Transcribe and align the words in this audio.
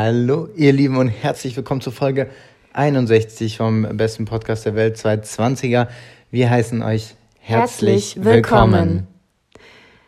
Hallo, 0.00 0.48
ihr 0.54 0.72
Lieben, 0.72 0.96
und 0.96 1.08
herzlich 1.08 1.56
willkommen 1.56 1.80
zur 1.80 1.92
Folge 1.92 2.28
61 2.72 3.56
vom 3.56 3.82
besten 3.96 4.26
Podcast 4.26 4.64
der 4.64 4.76
Welt 4.76 4.96
220er. 4.96 5.88
Wir 6.30 6.50
heißen 6.50 6.82
euch 6.82 7.16
herzlich, 7.40 8.14
herzlich 8.14 8.24
willkommen. 8.24 8.72
willkommen. 8.72 9.06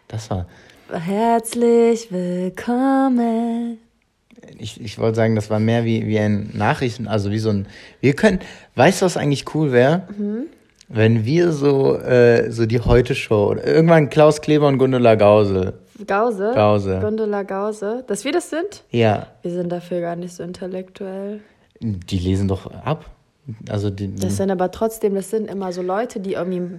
Das 0.06 0.30
war. 0.30 0.46
Herzlich 0.92 2.12
willkommen. 2.12 3.78
Ich, 4.58 4.80
ich 4.80 4.96
wollte 5.00 5.16
sagen, 5.16 5.34
das 5.34 5.50
war 5.50 5.58
mehr 5.58 5.84
wie, 5.84 6.06
wie 6.06 6.20
ein 6.20 6.50
Nachrichten, 6.54 7.08
also 7.08 7.32
wie 7.32 7.40
so 7.40 7.50
ein. 7.50 7.66
Wir 8.00 8.14
können. 8.14 8.38
Weißt 8.76 9.02
du, 9.02 9.06
was 9.06 9.16
eigentlich 9.16 9.52
cool 9.56 9.72
wäre? 9.72 10.06
Mhm. 10.16 10.44
Wenn 10.86 11.24
wir 11.24 11.50
so, 11.50 11.98
äh, 11.98 12.52
so 12.52 12.64
die 12.64 12.78
Heute-Show, 12.78 13.56
irgendwann 13.56 14.08
Klaus 14.08 14.40
Kleber 14.40 14.68
und 14.68 14.78
Gundula 14.78 15.16
Gausel 15.16 15.80
Gause? 16.06 16.52
Gause. 16.54 17.00
Gondola 17.00 17.42
Gause. 17.42 18.04
Dass 18.06 18.24
wir 18.24 18.32
das 18.32 18.50
sind? 18.50 18.84
Ja. 18.90 19.28
Wir 19.42 19.52
sind 19.52 19.70
dafür 19.70 20.00
gar 20.00 20.16
nicht 20.16 20.34
so 20.34 20.42
intellektuell. 20.42 21.40
Die 21.80 22.18
lesen 22.18 22.48
doch 22.48 22.70
ab. 22.84 23.04
Also 23.68 23.90
die, 23.90 24.14
das 24.14 24.36
sind 24.36 24.50
aber 24.50 24.70
trotzdem, 24.70 25.14
das 25.14 25.30
sind 25.30 25.50
immer 25.50 25.72
so 25.72 25.82
Leute, 25.82 26.20
die 26.20 26.34
irgendwie 26.34 26.78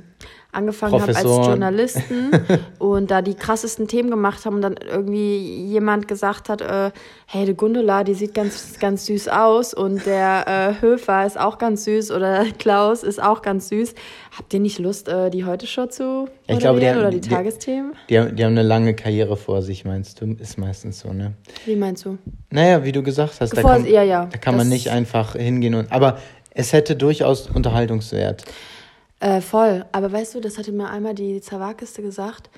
angefangen 0.51 1.01
haben 1.01 1.15
als 1.15 1.23
Journalisten 1.23 2.31
und 2.79 3.09
da 3.09 3.21
die 3.21 3.35
krassesten 3.35 3.87
Themen 3.87 4.09
gemacht 4.09 4.45
haben 4.45 4.55
und 4.55 4.61
dann 4.61 4.75
irgendwie 4.75 5.65
jemand 5.65 6.07
gesagt 6.07 6.49
hat, 6.49 6.61
äh, 6.61 6.91
hey, 7.25 7.45
die 7.45 7.53
Gundula, 7.53 8.03
die 8.03 8.13
sieht 8.13 8.33
ganz, 8.33 8.77
ganz 8.79 9.05
süß 9.05 9.29
aus 9.29 9.73
und 9.73 10.05
der 10.05 10.47
äh, 10.47 10.81
Höfer 10.81 11.25
ist 11.25 11.39
auch 11.39 11.57
ganz 11.57 11.85
süß 11.85 12.11
oder 12.11 12.45
Klaus 12.59 13.03
ist 13.03 13.21
auch 13.21 13.41
ganz 13.41 13.69
süß. 13.69 13.95
Habt 14.37 14.53
ihr 14.53 14.59
nicht 14.59 14.79
Lust, 14.79 15.07
äh, 15.07 15.29
die 15.29 15.45
Heute-Show 15.45 15.87
zu 15.87 16.27
ja, 16.47 16.55
ich 16.55 16.59
glaube, 16.59 16.79
die 16.79 16.87
oder 16.87 17.11
die, 17.11 17.21
die 17.21 17.29
Tagesthemen? 17.29 17.93
Die, 18.09 18.19
die, 18.19 18.35
die, 18.35 18.43
haben 18.43 18.51
eine 18.51 18.63
lange 18.63 18.93
Karriere 18.93 19.37
vor 19.37 19.61
sich, 19.61 19.85
meinst 19.85 20.19
du? 20.21 20.33
Ist 20.33 20.57
meistens 20.57 20.99
so, 20.99 21.13
ne? 21.13 21.33
Wie 21.65 21.75
meinst 21.75 22.05
du? 22.05 22.17
Naja, 22.49 22.83
wie 22.83 22.91
du 22.91 23.03
gesagt 23.03 23.39
hast, 23.39 23.55
da 23.55 23.61
kann, 23.61 23.85
ja, 23.85 24.03
ja. 24.03 24.25
da 24.25 24.37
kann 24.37 24.57
man 24.57 24.67
nicht 24.67 24.89
einfach 24.89 25.35
hingehen 25.35 25.75
und, 25.75 25.91
aber 25.91 26.17
es 26.53 26.73
hätte 26.73 26.95
durchaus 26.95 27.49
Unterhaltungswert. 27.49 28.43
Äh, 29.19 29.41
voll. 29.41 29.85
Aber 29.91 30.11
weißt 30.11 30.35
du, 30.35 30.41
das 30.41 30.57
hatte 30.57 30.71
mir 30.71 30.89
einmal 30.89 31.13
die 31.13 31.41
Zawakiste 31.41 32.01
gesagt, 32.01 32.49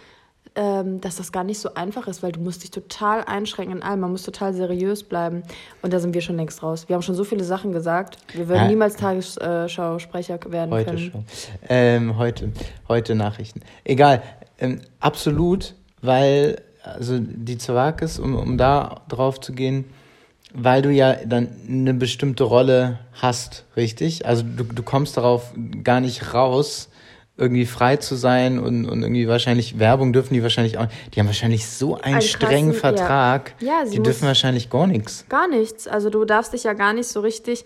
ähm, 0.56 1.02
dass 1.02 1.18
das 1.18 1.32
gar 1.32 1.44
nicht 1.44 1.60
so 1.60 1.74
einfach 1.74 2.08
ist, 2.08 2.22
weil 2.22 2.32
du 2.32 2.40
musst 2.40 2.64
dich 2.64 2.72
total 2.72 3.24
einschränken 3.24 3.78
in 3.78 3.84
allem. 3.84 4.02
Man 4.02 4.12
muss 4.12 4.24
total 4.24 4.54
seriös 4.54 5.04
bleiben. 5.04 5.44
Und 5.82 5.94
da 5.94 6.00
sind 6.00 6.14
wir 6.14 6.22
schon 6.22 6.38
längst 6.38 6.64
raus. 6.64 6.88
Wir 6.88 6.96
haben 6.96 7.02
schon 7.02 7.16
so 7.16 7.24
viele 7.24 7.44
Sachen 7.44 7.72
gesagt. 7.72 8.18
Wir 8.34 8.48
würden 8.48 8.64
ja. 8.64 8.68
niemals 8.68 8.96
Tagesschausprecher 8.96 10.40
werden 10.48 10.72
heute 10.72 10.86
können. 10.86 11.12
Show. 11.12 11.24
Ähm, 11.68 12.18
heute, 12.18 12.52
heute 12.88 13.16
Nachrichten. 13.16 13.62
Egal. 13.84 14.22
Ähm, 14.60 14.82
absolut, 15.00 15.76
weil 16.02 16.62
also 16.84 17.18
die 17.20 17.58
Zawakis, 17.58 18.20
um, 18.20 18.36
um 18.36 18.58
da 18.58 19.02
drauf 19.08 19.40
zu 19.40 19.54
gehen, 19.54 19.86
weil 20.54 20.82
du 20.82 20.92
ja 20.92 21.16
dann 21.26 21.50
eine 21.68 21.94
bestimmte 21.94 22.44
Rolle 22.44 23.00
hast, 23.14 23.66
richtig? 23.76 24.26
Also 24.26 24.44
du, 24.44 24.64
du 24.64 24.84
kommst 24.84 25.18
darauf 25.18 25.54
gar 25.84 26.00
nicht 26.00 26.34
raus, 26.34 26.90
irgendwie 27.36 27.66
frei 27.66 27.98
zu 27.98 28.16
sein 28.16 28.60
und, 28.60 28.86
und 28.86 29.02
irgendwie 29.02 29.28
wahrscheinlich 29.28 29.80
Werbung 29.80 30.14
dürfen 30.14 30.36
die 30.36 30.44
wahrscheinlich 30.44 30.78
auch. 30.78 30.88
Die 31.14 31.20
haben 31.20 31.26
wahrscheinlich 31.26 31.68
so 31.68 31.96
einen, 31.96 32.16
einen 32.16 32.22
strengen 32.22 32.72
krassen, 32.72 32.98
Vertrag. 32.98 33.56
Ja. 33.60 33.84
ja 33.84 33.90
die 33.90 34.04
dürfen 34.04 34.28
wahrscheinlich 34.28 34.70
gar 34.70 34.86
nichts. 34.86 35.26
Gar 35.30 35.48
nichts. 35.48 35.88
Also 35.88 36.12
du 36.12 36.26
darfst 36.26 36.54
dich 36.54 36.64
ja 36.64 36.74
gar 36.74 36.94
nicht 36.94 37.08
so 37.08 37.22
richtig 37.22 37.66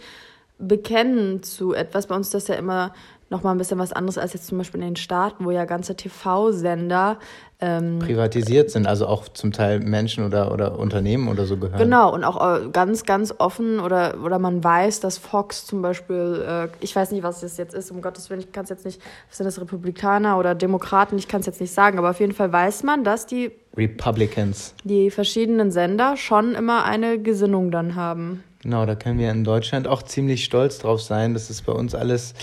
bekennen 0.57 1.43
zu 1.43 1.73
etwas. 1.73 2.07
Bei 2.07 2.15
uns 2.15 2.27
ist 2.27 2.33
das 2.33 2.47
ja 2.47 2.55
immer 2.55 2.93
nochmal 3.29 3.55
ein 3.55 3.57
bisschen 3.57 3.79
was 3.79 3.93
anderes 3.93 4.17
als 4.17 4.33
jetzt 4.33 4.47
zum 4.47 4.57
Beispiel 4.57 4.81
in 4.81 4.87
den 4.87 4.95
Staaten, 4.95 5.45
wo 5.45 5.51
ja 5.51 5.65
ganze 5.65 5.95
TV-Sender 5.95 7.17
ähm, 7.59 7.97
privatisiert 7.99 8.69
sind, 8.69 8.85
also 8.85 9.07
auch 9.07 9.27
zum 9.29 9.51
Teil 9.51 9.79
Menschen 9.79 10.23
oder, 10.23 10.51
oder 10.51 10.77
Unternehmen 10.77 11.27
oder 11.27 11.45
so 11.45 11.57
gehören. 11.57 11.79
Genau, 11.79 12.13
und 12.13 12.23
auch 12.23 12.61
äh, 12.61 12.69
ganz, 12.69 13.03
ganz 13.03 13.33
offen 13.39 13.79
oder, 13.79 14.15
oder 14.23 14.37
man 14.37 14.63
weiß, 14.63 14.99
dass 14.99 15.17
Fox 15.17 15.65
zum 15.65 15.81
Beispiel, 15.81 16.45
äh, 16.47 16.67
ich 16.81 16.95
weiß 16.95 17.11
nicht, 17.11 17.23
was 17.23 17.41
das 17.41 17.57
jetzt 17.57 17.73
ist, 17.73 17.89
um 17.89 18.01
Gottes 18.01 18.29
Willen, 18.29 18.41
ich 18.41 18.51
kann 18.51 18.65
es 18.65 18.69
jetzt 18.69 18.85
nicht, 18.85 19.01
sind 19.31 19.45
das 19.45 19.59
Republikaner 19.59 20.37
oder 20.37 20.53
Demokraten, 20.53 21.17
ich 21.17 21.27
kann 21.27 21.39
es 21.39 21.47
jetzt 21.47 21.59
nicht 21.59 21.73
sagen, 21.73 21.97
aber 21.97 22.11
auf 22.11 22.19
jeden 22.19 22.33
Fall 22.33 22.51
weiß 22.53 22.83
man, 22.83 23.03
dass 23.03 23.25
die 23.25 23.51
Republicans, 23.75 24.75
die 24.83 25.09
verschiedenen 25.09 25.71
Sender 25.71 26.15
schon 26.15 26.53
immer 26.53 26.83
eine 26.83 27.19
Gesinnung 27.19 27.71
dann 27.71 27.95
haben. 27.95 28.43
Genau, 28.61 28.85
da 28.85 28.95
können 28.95 29.17
wir 29.17 29.31
in 29.31 29.43
Deutschland 29.43 29.87
auch 29.87 30.03
ziemlich 30.03 30.43
stolz 30.43 30.79
drauf 30.79 31.01
sein, 31.01 31.33
dass 31.33 31.49
es 31.49 31.61
bei 31.61 31.71
uns 31.71 31.95
alles 31.95 32.33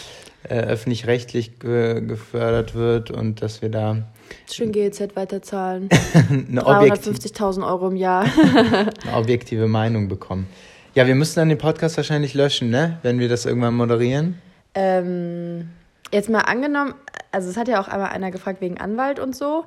äh, 0.49 0.61
öffentlich-rechtlich 0.61 1.59
ge 1.59 2.01
gefördert 2.01 2.75
wird 2.75 3.11
und 3.11 3.43
dass 3.43 3.63
wir 3.63 3.71
da 3.71 4.05
Schön 4.51 4.73
GEZ 4.73 5.17
weiterzahlen. 5.17 5.89
350.000 5.89 7.67
Euro 7.67 7.89
im 7.89 7.97
Jahr. 7.97 8.25
eine 9.03 9.17
objektive 9.17 9.69
Meinung 9.69 10.09
bekommen. 10.09 10.47
Ja, 10.95 11.07
wir 11.07 11.15
müssen 11.15 11.41
dann 11.41 11.49
den 11.49 11.59
Podcast 11.59 11.97
wahrscheinlich 11.97 12.35
löschen, 12.35 12.71
ne? 12.71 12.99
Wenn 13.03 13.19
wir 13.19 13.29
das 13.29 13.47
irgendwann 13.47 13.75
moderieren. 13.75 14.39
Ähm, 14.75 15.71
jetzt 16.13 16.31
mal 16.31 16.41
angenommen, 16.41 16.95
also 17.33 17.51
es 17.51 17.57
hat 17.57 17.69
ja 17.69 17.81
auch 17.81 17.89
einmal 17.89 18.11
einer 18.11 18.31
gefragt 18.31 18.61
wegen 18.61 18.79
Anwalt 18.79 19.19
und 19.19 19.35
so. 19.35 19.65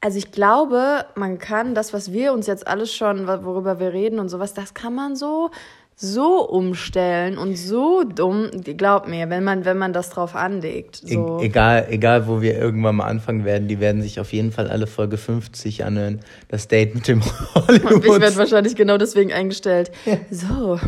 Also 0.00 0.18
ich 0.18 0.32
glaube, 0.32 1.06
man 1.14 1.38
kann 1.38 1.74
das, 1.74 1.94
was 1.94 2.12
wir 2.12 2.34
uns 2.34 2.46
jetzt 2.46 2.66
alles 2.66 2.94
schon, 2.94 3.26
worüber 3.26 3.80
wir 3.80 3.94
reden 3.94 4.18
und 4.18 4.28
sowas, 4.28 4.52
das 4.52 4.74
kann 4.74 4.94
man 4.94 5.16
so 5.16 5.50
so 5.96 6.48
umstellen 6.48 7.38
und 7.38 7.56
so 7.56 8.02
dumm, 8.02 8.50
glaub 8.76 9.08
mir, 9.08 9.30
wenn 9.30 9.44
man, 9.44 9.64
wenn 9.64 9.78
man 9.78 9.92
das 9.92 10.10
drauf 10.10 10.34
anlegt. 10.34 10.96
So. 10.96 11.38
E 11.40 11.46
egal, 11.46 11.86
egal, 11.90 12.26
wo 12.26 12.42
wir 12.42 12.58
irgendwann 12.58 12.96
mal 12.96 13.06
anfangen 13.06 13.44
werden, 13.44 13.68
die 13.68 13.80
werden 13.80 14.02
sich 14.02 14.18
auf 14.18 14.32
jeden 14.32 14.50
Fall 14.50 14.68
alle 14.68 14.86
Folge 14.86 15.16
50 15.16 15.84
anhören. 15.84 16.20
Das 16.48 16.68
Date 16.68 16.94
mit 16.94 17.06
dem 17.06 17.22
Hollywood. 17.54 18.04
Ich 18.04 18.20
werde 18.20 18.36
wahrscheinlich 18.36 18.74
genau 18.74 18.98
deswegen 18.98 19.32
eingestellt. 19.32 19.92
Ja. 20.04 20.16
So, 20.30 20.78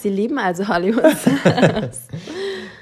Sie 0.00 0.08
lieben 0.08 0.38
also 0.38 0.66
Hollywood. 0.66 1.04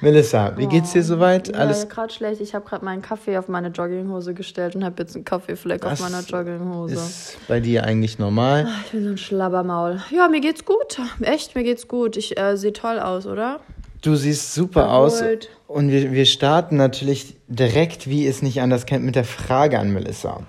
Melissa, 0.01 0.57
wie 0.57 0.67
geht's 0.67 0.93
dir 0.93 1.03
soweit? 1.03 1.49
Ja, 1.49 1.55
Alles 1.55 1.89
gerade 1.89 2.13
schlecht. 2.13 2.41
Ich 2.41 2.55
habe 2.55 2.65
gerade 2.65 2.85
meinen 2.85 3.03
Kaffee 3.03 3.37
auf 3.37 3.49
meine 3.49 3.69
Jogginghose 3.69 4.33
gestellt 4.33 4.77
und 4.77 4.85
habe 4.85 5.03
jetzt 5.03 5.17
einen 5.17 5.25
Kaffeefleck 5.25 5.81
das 5.81 6.01
auf 6.01 6.09
meiner 6.11 6.23
Jogginghose. 6.25 6.95
Ist 6.95 7.39
bei 7.49 7.59
dir 7.61 7.85
eigentlich 7.85 8.19
normal? 8.19 8.67
Ach, 8.69 8.85
ich 8.85 8.93
bin 8.93 9.05
so 9.05 9.11
ein 9.11 9.19
Schlabbermaul. 9.19 10.01
Ja, 10.11 10.29
mir 10.29 10.41
geht's 10.41 10.65
gut. 10.65 11.01
Echt, 11.21 11.55
mir 11.57 11.65
geht's 11.65 11.89
gut. 11.89 12.17
Ich 12.17 12.39
äh, 12.39 12.57
sehe 12.57 12.73
toll 12.73 13.01
aus, 13.01 13.27
oder? 13.27 13.61
Du 14.03 14.15
siehst 14.15 14.55
super 14.55 14.83
Erholt. 14.83 15.13
aus. 15.13 15.23
Und 15.67 15.91
wir, 15.91 16.13
wir 16.13 16.27
starten 16.27 16.77
natürlich 16.77 17.37
direkt, 17.49 18.09
wie 18.09 18.27
es 18.27 18.41
nicht 18.43 18.61
anders 18.61 18.87
kennt, 18.87 19.05
mit 19.05 19.17
der 19.17 19.25
Frage 19.25 19.79
an 19.79 19.93
Melissa. 19.93 20.41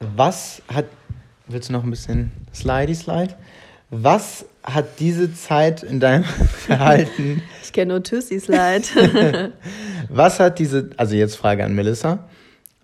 Was 0.00 0.62
hat. 0.72 0.86
Willst 1.48 1.68
du 1.68 1.74
noch 1.74 1.84
ein 1.84 1.90
bisschen 1.90 2.32
Slidey 2.54 2.94
Slide? 2.94 3.34
Was 3.90 4.46
hat 4.66 5.00
diese 5.00 5.32
Zeit 5.32 5.82
in 5.82 6.00
deinem 6.00 6.24
Verhalten. 6.66 7.42
ich 7.62 7.72
kenne 7.72 7.94
nur 7.94 8.02
Tussis 8.02 8.48
Leid. 8.48 8.90
was 10.08 10.40
hat 10.40 10.58
diese, 10.58 10.90
also 10.96 11.14
jetzt 11.14 11.36
Frage 11.36 11.64
an 11.64 11.74
Melissa. 11.74 12.28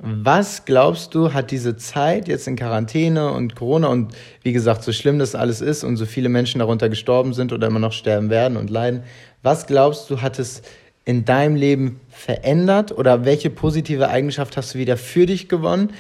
Was 0.05 0.65
glaubst 0.65 1.15
du, 1.15 1.33
hat 1.33 1.53
diese 1.53 1.77
Zeit 1.77 2.27
jetzt 2.27 2.49
in 2.49 2.57
Quarantäne 2.57 3.31
und 3.31 3.55
Corona 3.55 3.87
und 3.87 4.13
wie 4.43 4.53
gesagt, 4.53 4.83
so 4.83 4.91
schlimm 4.93 5.21
das 5.21 5.37
alles 5.37 5.61
ist 5.61 5.85
und 5.85 5.97
so 5.97 6.07
viele 6.07 6.29
Menschen 6.29 6.59
darunter 6.59 6.89
gestorben 6.89 7.35
sind 7.35 7.53
oder 7.53 7.69
immer 7.69 7.79
noch 7.79 7.93
sterben 7.93 8.29
werden 8.29 8.57
und 8.57 8.69
leiden, 8.69 9.05
was 9.45 9.67
glaubst 9.67 10.11
du, 10.11 10.21
hat 10.21 10.41
es 10.41 10.63
in 11.05 11.25
deinem 11.25 11.55
Leben 11.55 12.01
verändert 12.11 12.93
oder 12.93 13.25
welche 13.25 13.51
positive 13.51 14.09
Eigenschaft 14.09 14.57
hast 14.57 14.75
du 14.75 14.79
wieder 14.79 14.97
für 14.97 15.27
dich 15.27 15.49
gewonnen? 15.49 15.93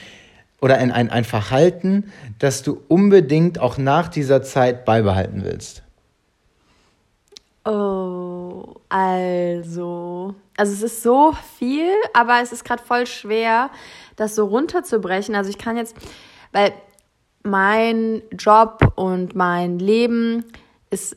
Oder 0.62 0.78
ein, 0.78 0.92
ein, 0.92 1.10
ein 1.10 1.24
Verhalten, 1.24 2.10
das 2.38 2.62
du 2.62 2.80
unbedingt 2.88 3.58
auch 3.58 3.76
nach 3.76 4.08
dieser 4.08 4.42
Zeit 4.42 4.84
beibehalten 4.84 5.44
willst? 5.44 5.82
Oh, 7.64 8.76
also. 8.88 10.36
Also 10.56 10.72
es 10.72 10.82
ist 10.82 11.02
so 11.02 11.34
viel, 11.58 11.90
aber 12.14 12.40
es 12.42 12.52
ist 12.52 12.64
gerade 12.64 12.82
voll 12.82 13.06
schwer, 13.06 13.70
das 14.16 14.36
so 14.36 14.46
runterzubrechen. 14.46 15.34
Also 15.34 15.50
ich 15.50 15.58
kann 15.58 15.76
jetzt, 15.76 15.96
weil 16.52 16.72
mein 17.42 18.22
Job 18.38 18.92
und 18.94 19.34
mein 19.34 19.80
Leben 19.80 20.44
ist 20.90 21.16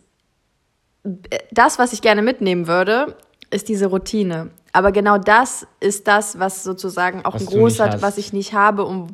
das, 1.52 1.78
was 1.78 1.94
ich 1.94 2.02
gerne 2.02 2.24
mitnehmen 2.24 2.68
würde, 2.68 3.16
ist 3.52 3.70
diese 3.70 3.88
Routine. 3.88 4.50
Aber 4.76 4.92
genau 4.92 5.18
das 5.18 5.66
ist 5.80 6.06
das, 6.06 6.38
was 6.38 6.66
sozusagen 6.66 7.24
auch 7.24 7.36
was 7.36 7.44
ein 7.44 7.46
großer, 7.46 8.02
was 8.02 8.18
ich 8.18 8.34
nicht 8.34 8.52
habe 8.52 8.84
und 8.84 9.10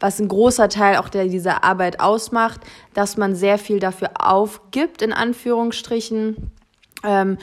was 0.00 0.18
ein 0.18 0.26
großer 0.26 0.68
Teil 0.68 0.96
auch 0.96 1.08
der 1.08 1.26
dieser 1.26 1.62
Arbeit 1.62 2.00
ausmacht, 2.00 2.60
dass 2.92 3.16
man 3.16 3.36
sehr 3.36 3.56
viel 3.58 3.78
dafür 3.78 4.10
aufgibt, 4.18 5.00
in 5.00 5.12
Anführungsstrichen, 5.12 6.50
ähm, 7.04 7.38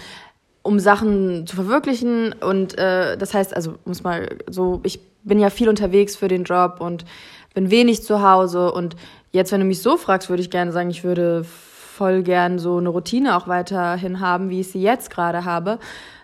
um 0.61 0.81
Sachen 0.81 1.47
zu 1.47 1.55
verwirklichen. 1.55 2.33
Und 2.33 2.77
äh, 2.77 3.15
das 3.15 3.33
heißt, 3.33 3.55
also 3.55 3.75
muss 3.85 4.03
mal 4.03 4.27
so, 4.49 4.81
ich 4.83 4.99
bin 5.23 5.39
ja 5.39 5.49
viel 5.49 5.69
unterwegs 5.69 6.17
für 6.17 6.27
den 6.27 6.43
Job 6.43 6.81
und 6.81 7.05
bin 7.53 7.71
wenig 7.71 8.03
zu 8.03 8.21
Hause. 8.21 8.73
Und 8.73 8.97
jetzt, 9.31 9.53
wenn 9.53 9.61
du 9.61 9.65
mich 9.65 9.81
so 9.81 9.95
fragst, 9.95 10.29
würde 10.29 10.41
ich 10.41 10.49
gerne 10.49 10.73
sagen, 10.73 10.89
ich 10.89 11.05
würde 11.05 11.45
voll 11.45 12.23
gern 12.23 12.59
so 12.59 12.75
eine 12.75 12.89
Routine 12.89 13.37
auch 13.37 13.47
weiterhin 13.47 14.19
haben, 14.19 14.49
wie 14.49 14.59
ich 14.59 14.67
sie 14.69 14.81
jetzt 14.81 15.09
gerade 15.09 15.45
habe. 15.45 15.79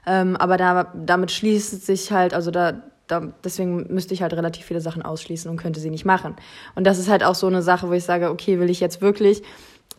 Ähm, 0.06 0.36
aber 0.36 0.58
da, 0.58 0.92
damit 0.94 1.32
schließt 1.32 1.86
sich 1.86 2.12
halt, 2.12 2.34
also 2.34 2.52
da, 2.52 2.82
da, 3.08 3.22
deswegen 3.44 3.94
müsste 3.94 4.14
ich 4.14 4.22
halt 4.22 4.34
relativ 4.34 4.66
viele 4.66 4.82
Sachen 4.82 5.02
ausschließen 5.02 5.50
und 5.50 5.58
könnte 5.58 5.80
sie 5.80 5.90
nicht 5.90 6.06
machen. 6.06 6.36
Und 6.76 6.86
das 6.86 7.00
ist 7.00 7.10
halt 7.10 7.24
auch 7.24 7.36
so 7.36 7.48
eine 7.48 7.62
Sache, 7.62 7.90
wo 7.90 7.94
ich 7.94 8.04
sage, 8.04 8.30
okay, 8.30 8.60
will 8.60 8.70
ich 8.70 8.80
jetzt 8.80 9.02
wirklich 9.02 9.44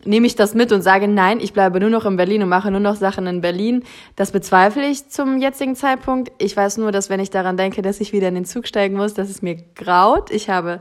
nehme 0.05 0.27
ich 0.27 0.35
das 0.35 0.53
mit 0.53 0.71
und 0.71 0.81
sage, 0.81 1.07
nein, 1.07 1.39
ich 1.39 1.53
bleibe 1.53 1.79
nur 1.79 1.89
noch 1.89 2.05
in 2.05 2.17
Berlin 2.17 2.43
und 2.43 2.49
mache 2.49 2.71
nur 2.71 2.79
noch 2.79 2.95
Sachen 2.95 3.27
in 3.27 3.41
Berlin. 3.41 3.83
Das 4.15 4.31
bezweifle 4.31 4.87
ich 4.87 5.09
zum 5.09 5.39
jetzigen 5.39 5.75
Zeitpunkt. 5.75 6.31
Ich 6.37 6.55
weiß 6.55 6.77
nur, 6.77 6.91
dass 6.91 7.09
wenn 7.09 7.19
ich 7.19 7.29
daran 7.29 7.57
denke, 7.57 7.81
dass 7.81 7.99
ich 7.99 8.13
wieder 8.13 8.27
in 8.27 8.35
den 8.35 8.45
Zug 8.45 8.67
steigen 8.67 8.95
muss, 8.95 9.13
dass 9.13 9.29
es 9.29 9.41
mir 9.41 9.57
graut. 9.75 10.31
Ich 10.31 10.49
habe 10.49 10.79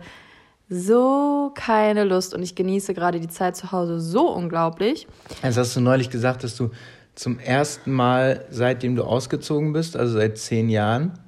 so 0.69 1.53
keine 1.55 2.05
Lust 2.05 2.35
und 2.35 2.43
ich 2.43 2.55
genieße 2.55 2.95
gerade 2.95 3.21
die 3.21 3.29
Zeit 3.29 3.57
zu 3.57 3.73
Hause 3.73 4.01
so 4.01 4.31
unglaublich. 4.31 5.07
Also 5.43 5.61
hast 5.61 5.77
du 5.77 5.81
neulich 5.81 6.11
gesagt, 6.11 6.45
dass 6.45 6.57
du 6.57 6.71
zum 7.15 7.39
ersten 7.39 7.93
Mal, 7.93 8.45
seitdem 8.51 8.97
du 8.97 9.05
ausgezogen 9.05 9.73
bist, 9.73 9.97
also 9.97 10.15
seit 10.15 10.39
zehn 10.39 10.69
Jahren, 10.69 11.19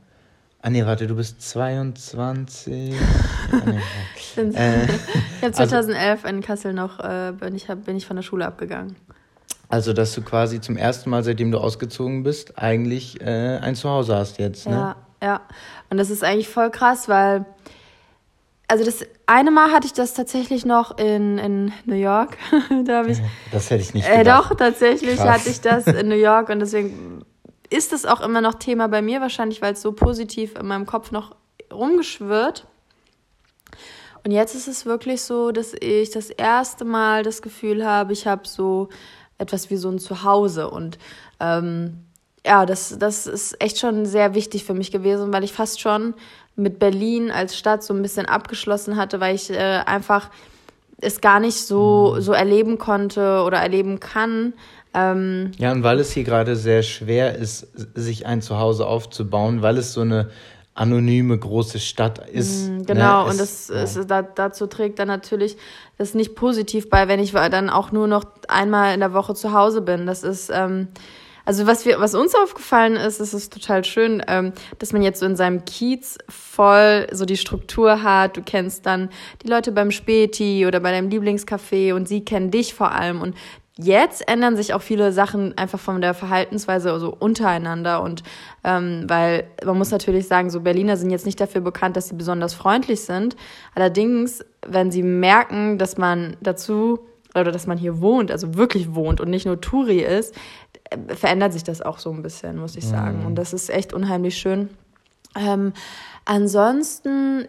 Ah 0.67 0.71
nee, 0.71 0.85
warte, 0.85 1.06
du 1.06 1.15
bist 1.15 1.41
22. 1.43 2.93
ah, 3.53 3.56
nee, 3.67 4.43
äh, 4.43 4.85
ich 4.85 5.43
habe 5.43 5.53
2011 5.53 6.25
also, 6.25 6.37
in 6.37 6.43
Kassel 6.43 6.73
noch, 6.73 6.99
äh, 6.99 7.33
bin, 7.38 7.55
ich, 7.55 7.69
hab, 7.69 7.85
bin 7.85 7.97
ich 7.97 8.05
von 8.05 8.17
der 8.17 8.25
Schule 8.25 8.44
abgegangen. 8.44 8.97
Also, 9.69 9.93
dass 9.93 10.12
du 10.15 10.23
quasi 10.23 10.61
zum 10.61 10.77
ersten 10.77 11.09
Mal, 11.09 11.23
seitdem 11.23 11.53
du 11.53 11.59
ausgezogen 11.59 12.25
bist, 12.25 12.59
eigentlich 12.59 13.21
äh, 13.21 13.59
ein 13.59 13.77
Zuhause 13.77 14.17
hast 14.17 14.38
jetzt, 14.38 14.67
ne? 14.67 14.75
Ja, 14.75 14.97
ja. 15.23 15.41
Und 15.88 15.99
das 15.99 16.11
ist 16.11 16.25
eigentlich 16.25 16.49
voll 16.49 16.73
krass, 16.73 17.09
weil, 17.09 17.44
also 18.69 18.85
das 18.85 19.07
eine 19.27 19.51
Mal 19.51 19.71
hatte 19.73 19.87
ich 19.87 19.93
das 19.93 20.15
tatsächlich 20.15 20.65
noch 20.65 20.99
in, 20.99 21.39
in 21.39 21.73
New 21.85 21.95
York. 21.95 22.37
da 22.85 23.05
ich, 23.05 23.19
das 23.53 23.71
hätte 23.71 23.83
ich 23.83 23.95
nicht 23.95 24.09
gedacht. 24.09 24.21
Äh, 24.21 24.25
doch, 24.25 24.57
tatsächlich 24.57 25.17
krass. 25.17 25.29
hatte 25.29 25.51
ich 25.51 25.61
das 25.61 25.87
in 25.87 26.09
New 26.09 26.15
York 26.17 26.49
und 26.49 26.61
deswegen 26.61 27.25
ist 27.71 27.93
es 27.93 28.07
auch 28.07 28.21
immer 28.21 28.41
noch 28.41 28.55
Thema 28.55 28.89
bei 28.89 29.03
mir, 29.03 29.21
wahrscheinlich, 29.21 29.63
weil 29.63 29.75
es 29.75 29.83
so 29.83 29.93
positiv 29.93 30.57
in 30.59 30.67
meinem 30.67 30.87
Kopf 30.87 31.11
noch 31.11 31.35
rumgeschwirrt. 31.73 32.67
Und 34.25 34.33
jetzt 34.33 34.55
ist 34.55 34.67
es 34.67 34.87
wirklich 34.87 35.23
so, 35.23 35.53
dass 35.53 35.73
ich 35.73 36.11
das 36.11 36.31
erste 36.31 36.85
Mal 36.85 37.23
das 37.23 37.43
Gefühl 37.43 37.87
habe, 37.87 38.12
ich 38.12 38.27
habe 38.27 38.47
so 38.47 38.89
etwas 39.39 39.71
wie 39.71 39.77
so 39.77 39.89
ein 39.89 39.99
Zuhause. 39.99 40.69
Und 40.69 40.99
ähm, 41.39 42.05
ja, 42.45 42.67
das, 42.67 42.97
das 42.99 43.27
ist 43.27 43.61
echt 43.62 43.79
schon 43.79 44.07
sehr 44.07 44.35
wichtig 44.35 44.65
für 44.65 44.75
mich 44.75 44.91
gewesen, 44.91 45.33
weil 45.33 45.45
ich 45.45 45.53
fast 45.53 45.81
schon 45.81 46.15
mit 46.56 46.79
Berlin 46.79 47.31
als 47.31 47.56
Stadt 47.56 47.82
so 47.82 47.94
ein 47.94 48.03
bisschen 48.03 48.26
abgeschlossen 48.26 48.97
hatte, 48.97 49.20
weil 49.20 49.35
ich 49.35 49.50
äh, 49.50 49.82
einfach 49.87 50.31
es 51.00 51.20
gar 51.20 51.41
nicht 51.41 51.56
so, 51.56 52.14
mhm. 52.17 52.20
so 52.23 52.32
erleben 52.32 52.79
konnte 52.79 53.43
oder 53.43 53.58
erleben 53.58 54.00
kann, 54.00 54.55
ähm, 54.97 55.53
ja, 55.58 55.73
und 55.73 55.82
weil 55.82 56.00
es 56.00 56.11
hier 56.12 56.25
gerade 56.25 56.56
sehr 56.56 56.82
schwer 56.82 57.37
ist, 57.37 57.69
sich 57.94 58.25
ein 58.25 58.41
Zuhause 58.41 58.87
aufzubauen, 58.87 59.61
weil 59.61 59.76
es 59.76 59.93
so 59.93 60.00
eine 60.00 60.31
anonyme 60.73 61.38
große 61.38 61.79
Stadt 61.81 62.26
ist. 62.31 62.70
Mm, 62.70 62.82
genau, 62.85 63.25
ne? 63.25 63.31
und 63.31 63.38
das, 63.41 63.69
ist, 63.69 64.11
da, 64.11 64.23
dazu 64.23 64.67
trägt 64.67 64.99
dann 64.99 65.09
natürlich 65.09 65.59
das 65.99 66.14
nicht 66.14 66.35
positiv 66.35 66.88
bei, 66.88 67.09
wenn 67.09 67.20
ich 67.20 67.32
dann 67.32 67.69
auch 67.69 67.93
nur 67.93 68.06
noch 68.09 68.25
einmal 68.49 68.94
in 68.94 69.00
der 69.00 69.12
Woche 69.12 69.35
zu 69.35 69.52
Hause 69.52 69.82
bin. 69.82 70.06
Das 70.06 70.23
ist, 70.23 70.50
ähm, 70.52 70.88
also 71.47 71.67
was 71.67 71.87
wir, 71.87 72.01
was 72.01 72.15
uns 72.15 72.35
aufgefallen 72.35 72.97
ist, 72.97 73.21
ist 73.21 73.33
es 73.33 73.49
total 73.49 73.85
schön, 73.85 74.23
ähm, 74.27 74.53
dass 74.79 74.93
man 74.93 75.03
jetzt 75.03 75.21
so 75.21 75.27
in 75.27 75.37
seinem 75.37 75.65
Kiez 75.65 76.19
voll 76.29 77.07
so 77.13 77.25
die 77.25 77.37
Struktur 77.37 78.03
hat. 78.03 78.37
Du 78.37 78.43
kennst 78.43 78.85
dann 78.85 79.09
die 79.43 79.49
Leute 79.49 79.73
beim 79.73 79.91
Späti 79.91 80.67
oder 80.67 80.81
bei 80.81 80.91
deinem 80.91 81.09
Lieblingscafé 81.09 81.95
und 81.95 82.09
sie 82.09 82.25
kennen 82.25 82.51
dich 82.51 82.75
vor 82.75 82.93
allem 82.93 83.23
und 83.23 83.35
Jetzt 83.79 84.27
ändern 84.27 84.57
sich 84.57 84.73
auch 84.73 84.81
viele 84.81 85.13
Sachen 85.13 85.59
einfach 85.59 85.79
von 85.79 86.01
der 86.01 86.15
Verhaltensweise 86.15 86.91
also 86.91 87.15
untereinander 87.15 88.03
und 88.03 88.23
ähm, 88.65 89.05
weil 89.07 89.51
man 89.67 89.77
muss 89.77 89.91
natürlich 89.91 90.27
sagen, 90.27 90.49
so 90.49 90.63
Berliner 90.63 90.97
sind 90.97 91.11
jetzt 91.11 91.27
nicht 91.27 91.39
dafür 91.39 91.61
bekannt, 91.61 91.95
dass 91.95 92.09
sie 92.09 92.15
besonders 92.15 92.55
freundlich 92.55 93.03
sind. 93.03 93.37
Allerdings, 93.75 94.43
wenn 94.67 94.91
sie 94.91 95.03
merken, 95.03 95.77
dass 95.77 95.99
man 95.99 96.39
dazu 96.41 97.01
oder 97.35 97.53
dass 97.53 97.67
man 97.67 97.77
hier 97.77 98.01
wohnt, 98.01 98.31
also 98.31 98.55
wirklich 98.55 98.95
wohnt 98.95 99.21
und 99.21 99.29
nicht 99.29 99.45
nur 99.45 99.61
Touri 99.61 100.01
ist, 100.01 100.35
verändert 101.09 101.53
sich 101.53 101.65
das 101.65 101.83
auch 101.83 101.99
so 101.99 102.11
ein 102.12 102.23
bisschen, 102.23 102.59
muss 102.59 102.77
ich 102.77 102.85
sagen. 102.85 103.21
Mhm. 103.21 103.27
Und 103.27 103.35
das 103.37 103.53
ist 103.53 103.71
echt 103.71 103.93
unheimlich 103.93 104.38
schön. 104.38 104.71
Ähm, 105.37 105.73
ansonsten, 106.25 107.47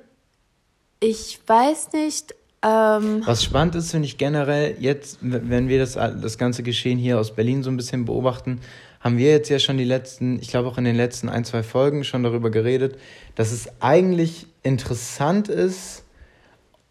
ich 1.00 1.40
weiß 1.46 1.94
nicht, 1.94 2.36
ähm, 2.64 3.22
Was 3.26 3.44
spannend 3.44 3.76
ist, 3.76 3.92
finde 3.92 4.08
ich 4.08 4.18
generell, 4.18 4.76
jetzt, 4.80 5.20
wenn 5.22 5.68
wir 5.70 5.80
das, 5.80 5.94
das 5.94 6.38
ganze 6.38 6.64
Geschehen 6.64 6.98
hier 6.98 7.20
aus 7.20 7.36
Berlin 7.36 7.62
so 7.62 7.70
ein 7.70 7.78
bisschen 7.78 8.06
beobachten, 8.06 8.62
haben 9.00 9.18
wir 9.18 9.30
jetzt 9.30 9.50
ja 9.50 9.60
schon 9.60 9.78
die 9.78 9.84
letzten, 9.84 10.40
ich 10.40 10.50
glaube 10.50 10.68
auch 10.68 10.78
in 10.78 10.84
den 10.84 10.96
letzten 10.96 11.30
ein, 11.30 11.46
zwei 11.46 11.62
Folgen 11.62 12.04
schon 12.04 12.24
darüber 12.24 12.50
geredet, 12.50 12.98
dass 13.36 13.52
es 13.52 13.70
eigentlich 13.80 14.48
interessant 14.64 15.50
ist, 15.50 16.04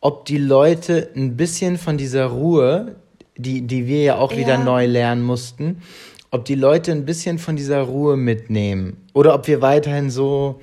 ob 0.00 0.24
die 0.24 0.38
Leute 0.38 1.10
ein 1.16 1.36
bisschen 1.36 1.78
von 1.78 1.98
dieser 1.98 2.26
Ruhe, 2.26 2.96
die, 3.36 3.62
die 3.66 3.86
wir 3.86 4.02
ja 4.02 4.16
auch 4.16 4.30
ja. 4.32 4.38
wieder 4.38 4.58
neu 4.58 4.86
lernen 4.86 5.22
mussten, 5.22 5.82
ob 6.30 6.44
die 6.44 6.54
Leute 6.54 6.92
ein 6.92 7.04
bisschen 7.04 7.38
von 7.38 7.56
dieser 7.56 7.80
Ruhe 7.82 8.16
mitnehmen. 8.16 9.04
Oder 9.12 9.34
ob 9.34 9.46
wir 9.46 9.62
weiterhin 9.62 10.10
so, 10.10 10.60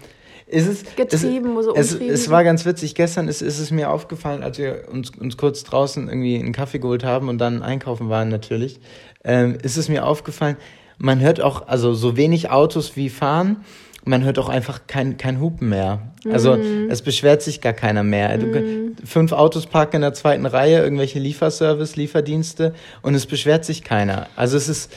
ist 0.47 0.67
es, 0.67 0.95
getrieben, 0.95 1.57
es, 1.57 1.65
so 1.65 1.75
es, 1.75 1.93
es, 1.93 2.29
war 2.29 2.43
ganz 2.43 2.65
witzig. 2.65 2.95
Gestern 2.95 3.27
ist, 3.27 3.41
ist 3.41 3.59
es 3.59 3.71
mir 3.71 3.89
aufgefallen, 3.89 4.43
als 4.43 4.57
wir 4.57 4.83
uns, 4.91 5.11
uns 5.11 5.37
kurz 5.37 5.63
draußen 5.63 6.07
irgendwie 6.07 6.37
einen 6.37 6.53
Kaffee 6.53 6.79
geholt 6.79 7.03
haben 7.03 7.29
und 7.29 7.39
dann 7.39 7.63
einkaufen 7.63 8.09
waren 8.09 8.29
natürlich, 8.29 8.79
ähm, 9.23 9.57
ist 9.63 9.77
es 9.77 9.89
mir 9.89 10.05
aufgefallen, 10.05 10.57
man 10.97 11.19
hört 11.21 11.41
auch, 11.41 11.67
also 11.67 11.93
so 11.93 12.17
wenig 12.17 12.51
Autos 12.51 12.95
wie 12.95 13.09
fahren, 13.09 13.65
man 14.05 14.23
hört 14.23 14.37
auch 14.37 14.49
einfach 14.49 14.81
kein, 14.85 15.17
kein 15.17 15.39
Hupen 15.39 15.69
mehr. 15.69 16.13
Also 16.29 16.55
mm. 16.55 16.89
es 16.89 17.01
beschwert 17.01 17.41
sich 17.41 17.61
gar 17.61 17.73
keiner 17.73 18.03
mehr. 18.03 18.37
Mm. 18.37 18.95
fünf 19.03 19.31
Autos 19.31 19.65
parken 19.65 19.97
in 19.97 20.01
der 20.01 20.13
zweiten 20.13 20.45
Reihe, 20.45 20.81
irgendwelche 20.81 21.19
Lieferservice, 21.19 21.95
Lieferdienste 21.95 22.73
und 23.01 23.15
es 23.15 23.25
beschwert 23.25 23.65
sich 23.65 23.83
keiner. 23.83 24.27
Also 24.35 24.57
es 24.57 24.67
ist, 24.67 24.91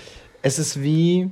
es 0.46 0.60
ist 0.60 0.80
wie, 0.80 1.28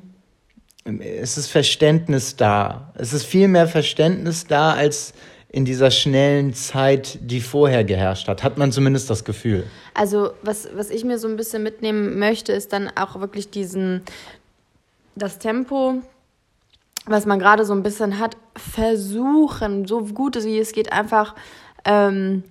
es 0.84 1.38
ist 1.38 1.46
Verständnis 1.46 2.34
da. 2.34 2.92
Es 2.96 3.12
ist 3.12 3.24
viel 3.24 3.46
mehr 3.46 3.68
Verständnis 3.68 4.44
da 4.44 4.72
als 4.72 5.14
in 5.52 5.64
dieser 5.64 5.92
schnellen 5.92 6.52
Zeit, 6.52 7.20
die 7.22 7.40
vorher 7.40 7.84
geherrscht 7.84 8.26
hat, 8.26 8.42
hat 8.42 8.58
man 8.58 8.72
zumindest 8.72 9.08
das 9.08 9.24
Gefühl. 9.24 9.70
Also 9.94 10.32
was, 10.42 10.68
was 10.74 10.90
ich 10.90 11.04
mir 11.04 11.20
so 11.20 11.28
ein 11.28 11.36
bisschen 11.36 11.62
mitnehmen 11.62 12.18
möchte, 12.18 12.52
ist 12.52 12.72
dann 12.72 12.90
auch 12.96 13.20
wirklich 13.20 13.50
diesen, 13.50 14.02
das 15.14 15.38
Tempo, 15.38 16.02
was 17.06 17.24
man 17.24 17.38
gerade 17.38 17.64
so 17.64 17.72
ein 17.72 17.84
bisschen 17.84 18.18
hat, 18.18 18.36
versuchen, 18.56 19.86
so 19.86 20.06
gut 20.06 20.34
wie 20.44 20.58
es 20.58 20.72
geht, 20.72 20.92
einfach 20.92 21.36
ähm, 21.84 22.42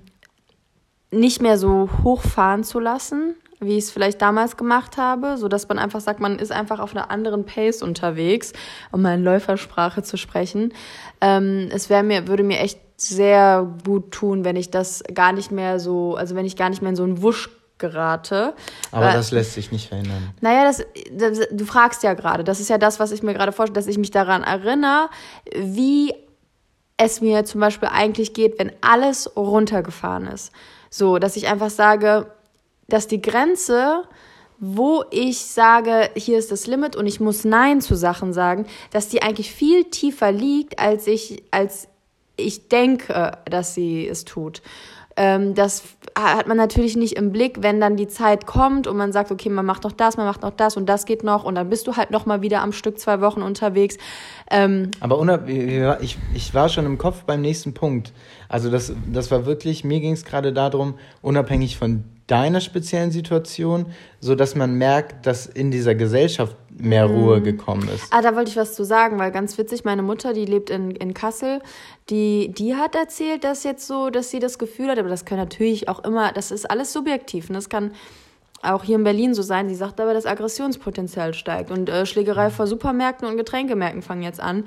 nicht 1.12 1.42
mehr 1.42 1.58
so 1.58 1.90
hochfahren 2.06 2.64
zu 2.64 2.80
lassen 2.80 3.36
wie 3.66 3.78
ich 3.78 3.86
es 3.86 3.92
vielleicht 3.92 4.22
damals 4.22 4.58
gemacht 4.58 4.98
habe, 4.98 5.38
so 5.38 5.48
dass 5.48 5.68
man 5.68 5.80
einfach 5.80 6.02
sagt, 6.02 6.20
man 6.20 6.40
ist 6.40 6.52
einfach 6.52 6.80
auf 6.80 6.96
einer 6.96 7.12
anderen 7.12 7.46
Pace 7.46 7.82
unterwegs, 7.82 8.54
um 8.92 9.02
mal 9.02 9.16
in 9.16 9.24
Läufersprache 9.24 10.04
zu 10.04 10.18
sprechen. 10.18 10.74
Ähm, 11.22 11.70
es 11.72 11.90
wäre 11.90 12.04
mir, 12.04 12.28
würde 12.28 12.44
mir 12.44 12.60
echt 12.60 12.80
sehr 12.98 13.68
gut 13.86 14.12
tun, 14.12 14.46
wenn 14.46 14.56
ich 14.56 14.72
das 14.72 15.04
gar 15.14 15.34
nicht 15.34 15.52
mehr 15.52 15.80
so, 15.80 16.16
also 16.16 16.36
wenn 16.36 16.46
ich 16.46 16.56
gar 16.56 16.70
nicht 16.70 16.82
mehr 16.82 16.90
in 16.90 16.96
so 16.96 17.04
einen 17.04 17.22
Wusch 17.22 17.50
gerate. 17.78 18.54
Aber 18.92 19.08
Weil, 19.08 19.14
das 19.14 19.32
lässt 19.32 19.54
sich 19.54 19.72
nicht 19.72 19.90
verhindern. 19.90 20.34
Naja, 20.42 20.64
das, 20.64 20.86
das, 21.12 21.48
du 21.52 21.66
fragst 21.66 22.04
ja 22.04 22.14
gerade, 22.14 22.44
das 22.44 22.60
ist 22.60 22.70
ja 22.70 22.78
das, 22.78 23.00
was 23.00 23.12
ich 23.12 23.24
mir 23.24 23.34
gerade 23.34 23.52
vorstelle, 23.52 23.76
dass 23.76 23.88
ich 23.88 23.98
mich 23.98 24.12
daran 24.12 24.44
erinnere, 24.44 25.10
wie 25.56 26.14
es 26.98 27.22
mir 27.22 27.44
zum 27.44 27.60
Beispiel 27.60 27.90
eigentlich 27.92 28.34
geht, 28.34 28.60
wenn 28.60 28.72
alles 28.82 29.36
runtergefahren 29.36 30.28
ist. 30.28 30.52
So, 30.90 31.18
dass 31.18 31.36
ich 31.36 31.48
einfach 31.48 31.70
sage, 31.70 32.28
dass 32.94 33.08
die 33.08 33.22
Grenze, 33.22 34.04
wo 34.60 35.04
ich 35.10 35.40
sage, 35.40 36.12
hier 36.16 36.38
ist 36.38 36.52
das 36.52 36.68
Limit 36.68 36.96
und 36.96 37.08
ich 37.08 37.20
muss 37.20 37.44
Nein 37.44 37.82
zu 37.82 37.96
Sachen 37.96 38.34
sagen, 38.34 38.68
dass 38.92 39.10
die 39.10 39.24
eigentlich 39.24 39.52
viel 39.52 39.86
tiefer 39.86 40.32
liegt, 40.32 40.78
als 40.78 41.08
ich, 41.08 41.42
als 41.50 41.88
ich 42.38 42.70
denke, 42.70 43.32
dass 43.50 43.74
sie 43.74 44.08
es 44.08 44.26
tut. 44.26 44.62
Ähm, 45.16 45.56
das 45.56 45.84
hat 46.16 46.48
man 46.48 46.58
natürlich 46.58 46.96
nicht 46.96 47.18
im 47.18 47.32
Blick, 47.32 47.62
wenn 47.62 47.80
dann 47.80 47.98
die 47.98 48.08
Zeit 48.08 48.46
kommt 48.46 48.86
und 48.86 48.96
man 48.96 49.12
sagt, 49.12 49.32
okay, 49.32 49.50
man 49.50 49.66
macht 49.66 49.84
noch 49.84 49.92
das, 49.92 50.18
man 50.18 50.28
macht 50.28 50.44
noch 50.44 50.52
das 50.52 50.78
und 50.78 50.88
das 50.88 51.06
geht 51.06 51.24
noch 51.24 51.44
und 51.44 51.56
dann 51.56 51.70
bist 51.70 51.88
du 51.88 51.96
halt 51.96 52.12
noch 52.12 52.28
mal 52.28 52.44
wieder 52.44 52.62
am 52.62 52.74
Stück 52.74 53.00
zwei 53.00 53.22
Wochen 53.22 53.42
unterwegs. 53.42 53.98
Ähm, 54.52 54.92
Aber 55.00 55.20
ich, 55.48 56.18
ich 56.34 56.54
war 56.54 56.70
schon 56.70 56.86
im 56.86 57.00
Kopf 57.00 57.24
beim 57.24 57.42
nächsten 57.42 57.74
Punkt. 57.74 58.14
Also 58.50 58.70
das, 58.70 58.94
das 59.12 59.32
war 59.32 59.48
wirklich, 59.48 59.84
mir 59.84 60.00
ging 60.00 60.14
es 60.14 60.26
gerade 60.26 60.54
darum, 60.54 60.96
unabhängig 61.22 61.78
von 61.78 62.04
deiner 62.34 62.62
speziellen 62.62 63.12
Situation, 63.12 63.86
so 64.20 64.34
dass 64.34 64.56
man 64.56 64.74
merkt, 64.74 65.28
dass 65.28 65.46
in 65.46 65.70
dieser 65.70 65.94
Gesellschaft 65.94 66.58
mehr 66.76 67.06
Ruhe 67.06 67.40
mhm. 67.40 67.44
gekommen 67.44 67.88
ist. 67.94 68.08
Ah, 68.10 68.24
da 68.24 68.36
wollte 68.36 68.50
ich 68.50 68.58
was 68.58 68.74
zu 68.74 68.84
sagen, 68.84 69.20
weil 69.20 69.32
ganz 69.32 69.56
witzig, 69.60 69.84
meine 69.84 70.02
Mutter, 70.02 70.34
die 70.34 70.46
lebt 70.46 70.72
in, 70.72 70.90
in 70.90 71.14
Kassel, 71.14 71.62
die, 72.10 72.52
die 72.52 72.74
hat 72.74 72.96
erzählt, 72.96 73.44
dass 73.44 73.64
jetzt 73.64 73.86
so, 73.86 74.10
dass 74.10 74.32
sie 74.32 74.40
das 74.40 74.58
Gefühl 74.58 74.90
hat, 74.90 74.98
aber 74.98 75.10
das 75.10 75.26
kann 75.26 75.38
natürlich 75.38 75.88
auch 75.88 76.04
immer, 76.04 76.32
das 76.32 76.50
ist 76.50 76.68
alles 76.68 76.92
subjektiv 76.92 77.50
und 77.50 77.54
das 77.54 77.70
kann 77.70 77.92
auch 78.64 78.84
hier 78.84 78.96
in 78.96 79.04
Berlin 79.04 79.36
so 79.36 79.44
sein. 79.44 79.70
Sie 79.70 79.76
sagt 79.76 80.02
aber, 80.02 80.16
das 80.16 80.26
Aggressionspotenzial 80.26 81.36
steigt 81.36 81.70
und 81.70 81.88
äh, 81.88 82.08
Schlägerei 82.08 82.50
vor 82.50 82.66
Supermärkten 82.66 83.28
und 83.28 83.38
Getränkemärkten 83.38 84.02
fangen 84.02 84.24
jetzt 84.24 84.40
an. 84.40 84.64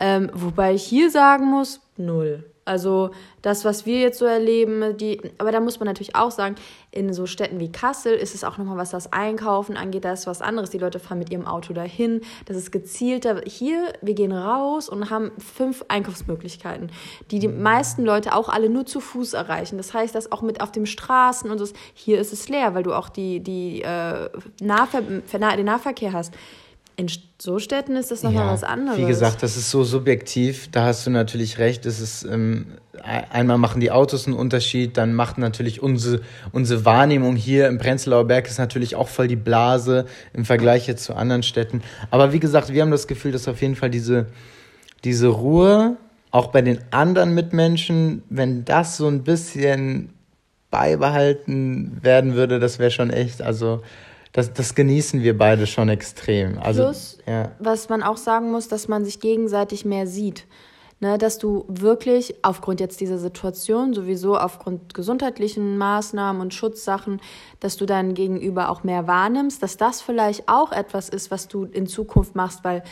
Ähm, 0.00 0.30
wobei 0.32 0.72
ich 0.72 0.84
hier 0.84 1.10
sagen 1.10 1.44
muss, 1.44 1.80
null. 1.98 2.49
Also 2.70 3.10
das, 3.42 3.64
was 3.64 3.84
wir 3.84 3.98
jetzt 3.98 4.20
so 4.20 4.26
erleben, 4.26 4.96
die, 4.96 5.20
aber 5.38 5.50
da 5.50 5.58
muss 5.58 5.80
man 5.80 5.88
natürlich 5.88 6.14
auch 6.14 6.30
sagen, 6.30 6.54
in 6.92 7.12
so 7.12 7.26
Städten 7.26 7.58
wie 7.58 7.72
Kassel 7.72 8.14
ist 8.14 8.32
es 8.32 8.44
auch 8.44 8.58
nochmal, 8.58 8.76
was 8.76 8.90
das 8.90 9.12
Einkaufen 9.12 9.76
angeht, 9.76 10.04
da 10.04 10.12
ist 10.12 10.28
was 10.28 10.40
anderes. 10.40 10.70
Die 10.70 10.78
Leute 10.78 11.00
fahren 11.00 11.18
mit 11.18 11.30
ihrem 11.30 11.48
Auto 11.48 11.72
dahin. 11.72 12.20
Das 12.44 12.56
ist 12.56 12.70
gezielter. 12.70 13.40
Hier, 13.44 13.92
wir 14.02 14.14
gehen 14.14 14.30
raus 14.30 14.88
und 14.88 15.10
haben 15.10 15.32
fünf 15.38 15.84
Einkaufsmöglichkeiten, 15.88 16.92
die 17.32 17.40
die 17.40 17.48
meisten 17.48 18.04
Leute 18.04 18.36
auch 18.36 18.48
alle 18.48 18.68
nur 18.68 18.86
zu 18.86 19.00
Fuß 19.00 19.32
erreichen. 19.32 19.76
Das 19.76 19.92
heißt, 19.92 20.14
dass 20.14 20.30
auch 20.30 20.42
mit 20.42 20.60
auf 20.60 20.70
den 20.70 20.86
Straßen 20.86 21.50
und 21.50 21.58
so, 21.58 21.66
hier 21.92 22.20
ist 22.20 22.32
es 22.32 22.48
leer, 22.48 22.76
weil 22.76 22.84
du 22.84 22.92
auch 22.92 23.08
die, 23.08 23.40
die, 23.40 23.82
äh, 23.82 24.28
Nahver 24.60 25.02
den 25.02 25.66
Nahverkehr 25.66 26.12
hast. 26.12 26.32
In 26.96 27.08
so 27.40 27.58
Städten 27.58 27.96
ist 27.96 28.10
das 28.10 28.22
nochmal 28.22 28.46
ja, 28.46 28.52
was 28.52 28.62
anderes. 28.62 28.98
Wie 28.98 29.06
gesagt, 29.06 29.42
das 29.42 29.56
ist 29.56 29.70
so 29.70 29.84
subjektiv, 29.84 30.68
da 30.70 30.84
hast 30.84 31.06
du 31.06 31.10
natürlich 31.10 31.58
recht. 31.58 31.86
Es 31.86 31.98
ist, 32.00 32.24
ähm, 32.24 32.66
einmal 33.02 33.56
machen 33.56 33.80
die 33.80 33.90
Autos 33.90 34.26
einen 34.26 34.36
Unterschied, 34.36 34.96
dann 34.96 35.14
macht 35.14 35.38
natürlich 35.38 35.82
unsere, 35.82 36.20
unsere 36.52 36.84
Wahrnehmung 36.84 37.36
hier 37.36 37.68
im 37.68 37.78
Prenzlauer 37.78 38.24
Berg 38.24 38.48
ist 38.48 38.58
natürlich 38.58 38.96
auch 38.96 39.08
voll 39.08 39.28
die 39.28 39.36
Blase 39.36 40.04
im 40.34 40.44
Vergleich 40.44 40.86
jetzt 40.86 41.04
zu 41.04 41.14
anderen 41.14 41.42
Städten. 41.42 41.82
Aber 42.10 42.32
wie 42.32 42.40
gesagt, 42.40 42.72
wir 42.72 42.82
haben 42.82 42.90
das 42.90 43.06
Gefühl, 43.06 43.32
dass 43.32 43.48
auf 43.48 43.62
jeden 43.62 43.76
Fall 43.76 43.90
diese, 43.90 44.26
diese 45.04 45.28
Ruhe, 45.28 45.96
auch 46.30 46.48
bei 46.48 46.62
den 46.62 46.80
anderen 46.90 47.34
Mitmenschen, 47.34 48.22
wenn 48.28 48.64
das 48.64 48.96
so 48.96 49.08
ein 49.08 49.24
bisschen 49.24 50.10
beibehalten 50.70 51.98
werden 52.02 52.34
würde, 52.34 52.60
das 52.60 52.78
wäre 52.78 52.90
schon 52.90 53.10
echt, 53.10 53.42
also 53.42 53.82
das, 54.32 54.52
das 54.52 54.74
genießen 54.74 55.22
wir 55.22 55.36
beide 55.36 55.66
schon 55.66 55.88
extrem. 55.88 56.58
Also, 56.58 56.84
Plus, 56.84 57.18
ja. 57.26 57.52
was 57.58 57.88
man 57.88 58.02
auch 58.02 58.16
sagen 58.16 58.50
muss, 58.50 58.68
dass 58.68 58.88
man 58.88 59.04
sich 59.04 59.20
gegenseitig 59.20 59.84
mehr 59.84 60.06
sieht. 60.06 60.46
Ne, 61.02 61.16
dass 61.16 61.38
du 61.38 61.64
wirklich 61.66 62.34
aufgrund 62.42 62.78
jetzt 62.78 63.00
dieser 63.00 63.16
Situation, 63.16 63.94
sowieso 63.94 64.36
aufgrund 64.36 64.92
gesundheitlichen 64.92 65.78
Maßnahmen 65.78 66.42
und 66.42 66.52
Schutzsachen, 66.52 67.22
dass 67.58 67.78
du 67.78 67.86
dein 67.86 68.12
Gegenüber 68.12 68.68
auch 68.68 68.84
mehr 68.84 69.06
wahrnimmst, 69.06 69.62
dass 69.62 69.78
das 69.78 70.02
vielleicht 70.02 70.46
auch 70.46 70.72
etwas 70.72 71.08
ist, 71.08 71.30
was 71.30 71.48
du 71.48 71.64
in 71.64 71.86
Zukunft 71.86 72.34
machst, 72.34 72.64
weil 72.64 72.82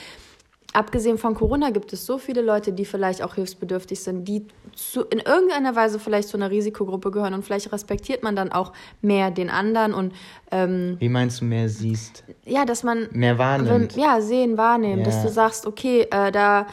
abgesehen 0.72 1.18
von 1.18 1.34
Corona 1.34 1.70
gibt 1.70 1.92
es 1.92 2.04
so 2.04 2.18
viele 2.18 2.42
Leute, 2.42 2.72
die 2.72 2.84
vielleicht 2.84 3.22
auch 3.22 3.34
hilfsbedürftig 3.34 4.00
sind, 4.00 4.26
die 4.26 4.46
zu, 4.74 5.02
in 5.04 5.18
irgendeiner 5.18 5.74
Weise 5.74 5.98
vielleicht 5.98 6.28
zu 6.28 6.36
einer 6.36 6.50
Risikogruppe 6.50 7.10
gehören 7.10 7.34
und 7.34 7.44
vielleicht 7.44 7.72
respektiert 7.72 8.22
man 8.22 8.36
dann 8.36 8.52
auch 8.52 8.72
mehr 9.00 9.30
den 9.30 9.50
anderen 9.50 9.94
und 9.94 10.12
ähm, 10.50 10.96
wie 11.00 11.08
meinst 11.08 11.40
du 11.40 11.46
mehr 11.46 11.68
siehst? 11.68 12.24
Ja, 12.44 12.64
dass 12.64 12.82
man 12.82 13.08
mehr 13.12 13.38
wahrnimmt. 13.38 13.96
Wenn, 13.96 14.02
ja, 14.02 14.20
sehen, 14.20 14.56
wahrnehmen, 14.56 15.00
ja. 15.00 15.04
dass 15.04 15.22
du 15.22 15.28
sagst, 15.28 15.66
okay, 15.66 16.06
äh, 16.10 16.30
da 16.30 16.66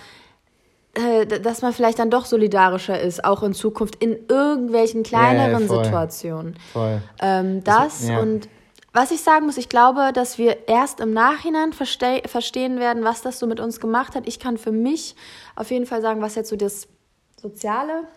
äh, 0.96 1.26
dass 1.26 1.62
man 1.62 1.74
vielleicht 1.74 2.00
dann 2.00 2.10
doch 2.10 2.26
solidarischer 2.26 3.00
ist, 3.00 3.26
auch 3.26 3.44
in 3.44 3.54
Zukunft 3.54 3.96
in 3.96 4.18
irgendwelchen 4.30 5.04
kleineren 5.04 5.52
ja, 5.52 5.60
ja, 5.60 5.68
voll. 5.68 5.84
Situationen. 5.84 6.56
Voll. 6.72 7.02
Ähm, 7.22 7.64
das 7.64 8.08
ja. 8.08 8.20
und 8.20 8.48
was 8.96 9.12
ich 9.12 9.22
sagen 9.22 9.46
muss, 9.46 9.58
ich 9.58 9.68
glaube, 9.68 10.12
dass 10.14 10.38
wir 10.38 10.70
erst 10.70 11.02
im 11.02 11.12
Nachhinein 11.12 11.74
verste 11.74 12.22
verstehen 12.28 12.80
werden, 12.80 13.04
was 13.04 13.22
das 13.22 13.40
so 13.40 13.46
mit 13.46 13.60
uns 13.60 13.82
gemacht 13.82 14.16
hat. 14.16 14.26
Ich 14.26 14.40
kann 14.40 14.58
für 14.58 14.72
mich 14.72 15.18
auf 15.58 15.70
jeden 15.70 15.86
Fall 15.86 16.02
sagen, 16.02 16.22
was 16.22 16.36
jetzt 16.36 16.50
so 16.50 16.56
das 16.56 16.88
Soziale, 17.36 18.08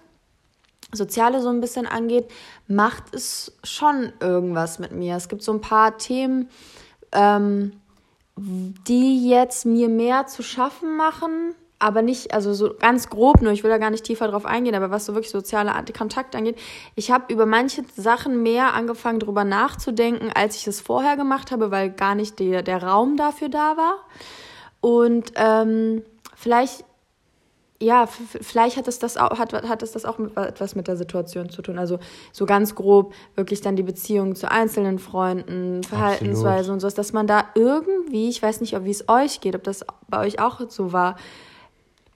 Soziale 0.93 1.43
so 1.43 1.49
ein 1.49 1.61
bisschen 1.61 1.85
angeht, 1.85 2.31
macht 2.69 3.13
es 3.13 3.59
schon 3.65 4.13
irgendwas 4.21 4.79
mit 4.79 4.93
mir. 4.93 5.17
Es 5.17 5.29
gibt 5.29 5.43
so 5.43 5.53
ein 5.53 5.61
paar 5.61 5.99
Themen, 5.99 6.49
ähm, 7.11 7.73
die 8.37 9.29
jetzt 9.29 9.67
mir 9.67 9.89
mehr 9.89 10.29
zu 10.29 10.45
schaffen 10.45 10.97
machen, 10.97 11.57
aber 11.79 12.03
nicht, 12.03 12.35
also 12.35 12.53
so 12.55 12.75
ganz 12.79 13.09
grob 13.09 13.41
nur, 13.41 13.53
ich 13.53 13.63
will 13.63 13.71
da 13.71 13.79
gar 13.79 13.91
nicht 13.91 14.05
tiefer 14.05 14.29
drauf 14.29 14.45
eingehen, 14.45 14.75
aber 14.75 14.91
was 14.91 15.07
so 15.07 15.15
wirklich 15.15 15.31
soziale 15.31 15.73
Kontakt 15.97 16.35
angeht, 16.35 16.59
ich 16.97 17.11
habe 17.11 17.33
über 17.33 17.47
manche 17.47 17.85
Sachen 17.97 18.43
mehr 18.43 18.75
angefangen, 18.75 19.21
drüber 19.21 19.45
nachzudenken, 19.45 20.31
als 20.35 20.57
ich 20.57 20.67
es 20.67 20.81
vorher 20.81 21.17
gemacht 21.17 21.53
habe, 21.53 21.71
weil 21.71 21.91
gar 21.91 22.15
nicht 22.15 22.41
der, 22.41 22.63
der 22.63 22.83
Raum 22.83 23.17
dafür 23.17 23.49
da 23.49 23.77
war. 23.77 23.95
Und 24.81 25.33
ähm, 25.37 26.03
vielleicht, 26.35 26.85
ja, 27.81 28.07
vielleicht 28.07 28.77
hat 28.77 28.89
es 28.89 28.99
das 28.99 29.17
auch, 29.17 29.39
hat, 29.39 29.53
hat 29.53 29.83
es 29.85 29.93
das 29.93 30.05
auch 30.05 30.19
etwas 30.35 30.75
mit 30.75 30.89
der 30.89 30.97
Situation 30.97 31.49
zu 31.49 31.63
tun. 31.63 31.79
Also 31.79 32.01
so 32.33 32.45
ganz 32.45 32.75
grob 32.75 33.15
wirklich 33.37 33.61
dann 33.61 33.77
die 33.77 33.85
Beziehung 33.85 34.35
zu 34.35 34.51
einzelnen 34.51 34.99
Freunden, 34.99 35.85
Verhaltensweisen 35.85 36.73
und 36.73 36.81
so, 36.81 36.91
dass 36.91 37.13
man 37.13 37.29
da 37.29 37.45
irgendwie, 37.55 38.29
ich 38.29 38.43
weiß 38.43 38.61
nicht, 38.63 38.77
wie 38.85 38.91
es 38.91 39.09
euch 39.09 39.41
geht, 39.41 39.55
ob 39.55 39.63
das 39.63 39.85
bei 40.09 40.27
euch 40.27 40.41
auch 40.41 40.61
so 40.69 40.93
war, 40.93 41.15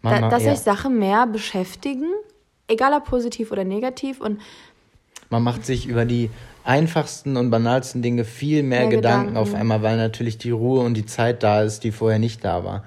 da, 0.02 0.28
dass 0.28 0.44
ja. 0.44 0.54
sich 0.54 0.60
Sachen 0.60 0.98
mehr 0.98 1.26
beschäftigen, 1.26 2.06
egal 2.68 2.92
ob 2.94 3.04
positiv 3.04 3.52
oder 3.52 3.64
negativ. 3.64 4.20
Und 4.20 4.40
man 5.30 5.42
macht 5.42 5.64
sich 5.64 5.86
über 5.86 6.04
die 6.04 6.30
einfachsten 6.64 7.36
und 7.36 7.50
banalsten 7.50 8.02
Dinge 8.02 8.24
viel 8.24 8.62
mehr, 8.62 8.80
mehr 8.80 8.88
Gedanken, 8.88 9.28
Gedanken 9.28 9.36
auf 9.36 9.54
einmal, 9.54 9.82
weil 9.82 9.96
natürlich 9.96 10.38
die 10.38 10.50
Ruhe 10.50 10.80
und 10.80 10.94
die 10.94 11.06
Zeit 11.06 11.42
da 11.42 11.62
ist, 11.62 11.84
die 11.84 11.92
vorher 11.92 12.18
nicht 12.18 12.44
da 12.44 12.64
war. 12.64 12.84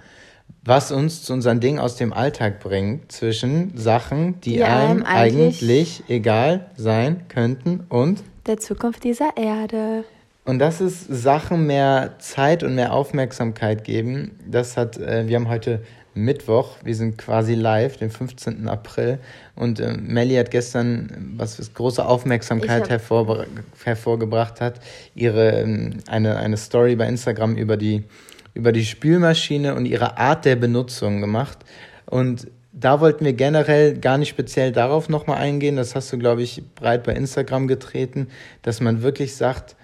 Was 0.64 0.92
uns 0.92 1.24
zu 1.24 1.34
unseren 1.34 1.60
Dingen 1.60 1.78
aus 1.78 1.96
dem 1.96 2.12
Alltag 2.12 2.60
bringt, 2.60 3.12
zwischen 3.12 3.78
Sachen, 3.78 4.42
die, 4.42 4.54
die 4.54 4.64
einem, 4.64 5.04
einem 5.04 5.06
eigentlich, 5.06 5.62
eigentlich 5.62 6.04
egal 6.08 6.72
sein 6.76 7.28
könnten 7.28 7.86
und 7.90 8.24
der 8.48 8.58
Zukunft 8.58 9.04
dieser 9.04 9.38
Erde. 9.38 10.06
Und 10.44 10.60
das 10.60 10.82
ist 10.82 11.08
Sachen 11.08 11.66
mehr 11.66 12.16
Zeit 12.20 12.64
und 12.64 12.76
mehr 12.76 12.94
Aufmerksamkeit 12.94 13.84
geben. 13.84 14.40
Das 14.48 14.78
hat, 14.78 14.98
äh, 14.98 15.28
wir 15.28 15.36
haben 15.36 15.50
heute 15.50 15.82
Mittwoch. 16.16 16.78
Wir 16.84 16.96
sind 16.96 17.18
quasi 17.18 17.54
live, 17.54 17.98
den 17.98 18.10
15. 18.10 18.68
April. 18.68 19.20
Und 19.56 19.80
äh, 19.80 19.96
Melly 19.98 20.36
hat 20.36 20.50
gestern, 20.50 21.34
was 21.38 21.74
große 21.74 22.06
Aufmerksamkeit 22.06 22.90
hervor, 22.90 23.46
hervorgebracht 23.84 24.62
hat, 24.62 24.80
ihre 25.14 25.52
ähm, 25.62 25.98
eine, 26.08 26.38
eine 26.38 26.58
Story 26.58 26.96
bei 26.96 27.08
Instagram 27.08 27.56
über 27.56 27.78
die, 27.78 28.04
über 28.54 28.72
die 28.72 28.86
Spülmaschine 28.86 29.76
und 29.76 29.86
ihre 29.86 30.18
Art 30.18 30.46
der 30.46 30.56
Benutzung 30.56 31.22
gemacht. 31.22 31.60
Und 32.06 32.48
da 32.72 33.00
wollten 33.00 33.24
wir 33.24 33.34
generell 33.34 33.98
gar 33.98 34.18
nicht 34.18 34.30
speziell 34.30 34.72
darauf 34.72 35.10
nochmal 35.10 35.38
eingehen. 35.38 35.76
Das 35.76 35.96
hast 35.96 36.12
du, 36.12 36.18
glaube 36.18 36.44
ich, 36.44 36.64
breit 36.76 37.04
bei 37.04 37.14
Instagram 37.14 37.68
getreten, 37.68 38.28
dass 38.62 38.82
man 38.82 39.02
wirklich 39.02 39.36
sagt, 39.36 39.76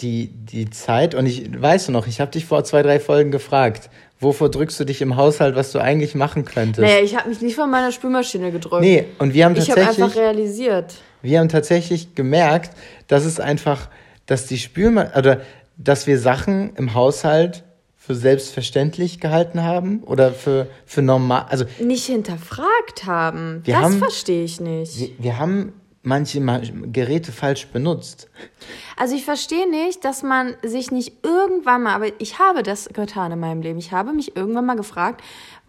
die, 0.00 0.28
die 0.28 0.70
Zeit, 0.70 1.14
und 1.14 1.26
ich 1.26 1.60
weiß 1.60 1.88
noch, 1.88 2.06
ich 2.06 2.20
habe 2.20 2.30
dich 2.30 2.46
vor 2.46 2.64
zwei, 2.64 2.82
drei 2.82 3.00
Folgen 3.00 3.30
gefragt, 3.30 3.90
wovor 4.20 4.50
drückst 4.50 4.80
du 4.80 4.84
dich 4.84 5.00
im 5.00 5.16
Haushalt, 5.16 5.54
was 5.56 5.72
du 5.72 5.78
eigentlich 5.78 6.14
machen 6.14 6.44
könntest? 6.44 6.80
Nee, 6.80 7.00
ich 7.00 7.16
habe 7.16 7.28
mich 7.28 7.40
nicht 7.40 7.54
von 7.54 7.70
meiner 7.70 7.92
Spülmaschine 7.92 8.50
gedrückt. 8.52 8.82
Nee, 8.82 9.06
und 9.18 9.34
wir 9.34 9.44
haben 9.44 9.54
tatsächlich. 9.54 9.84
Ich 9.84 9.88
habe 9.88 10.04
einfach 10.04 10.20
realisiert. 10.20 10.94
Wir 11.22 11.40
haben 11.40 11.48
tatsächlich 11.48 12.14
gemerkt, 12.14 12.76
dass 13.06 13.24
es 13.24 13.40
einfach, 13.40 13.88
dass 14.26 14.46
die 14.46 14.58
Spülmaschine, 14.58 15.18
oder 15.18 15.40
dass 15.76 16.06
wir 16.06 16.18
Sachen 16.18 16.74
im 16.76 16.94
Haushalt 16.94 17.64
für 17.96 18.14
selbstverständlich 18.14 19.20
gehalten 19.20 19.62
haben 19.62 20.02
oder 20.02 20.32
für, 20.32 20.66
für 20.86 21.02
normal, 21.02 21.46
also. 21.50 21.66
Nicht 21.78 22.06
hinterfragt 22.06 23.04
haben. 23.04 23.62
das 23.66 23.96
verstehe 23.96 24.44
ich 24.44 24.60
nicht. 24.60 24.98
Wir, 24.98 25.10
wir 25.18 25.38
haben 25.38 25.74
manche 26.08 26.40
Geräte 26.90 27.30
falsch 27.30 27.68
benutzt. 27.68 28.28
Also 28.96 29.14
ich 29.14 29.24
verstehe 29.24 29.70
nicht, 29.70 30.04
dass 30.04 30.22
man 30.22 30.56
sich 30.62 30.90
nicht 30.90 31.24
irgendwann 31.24 31.84
mal, 31.84 31.94
aber 31.94 32.06
ich 32.18 32.38
habe 32.38 32.62
das 32.62 32.88
getan 32.88 33.30
in 33.30 33.38
meinem 33.38 33.62
Leben. 33.62 33.78
Ich 33.78 33.92
habe 33.92 34.12
mich 34.12 34.34
irgendwann 34.34 34.66
mal 34.66 34.74
gefragt, 34.76 35.22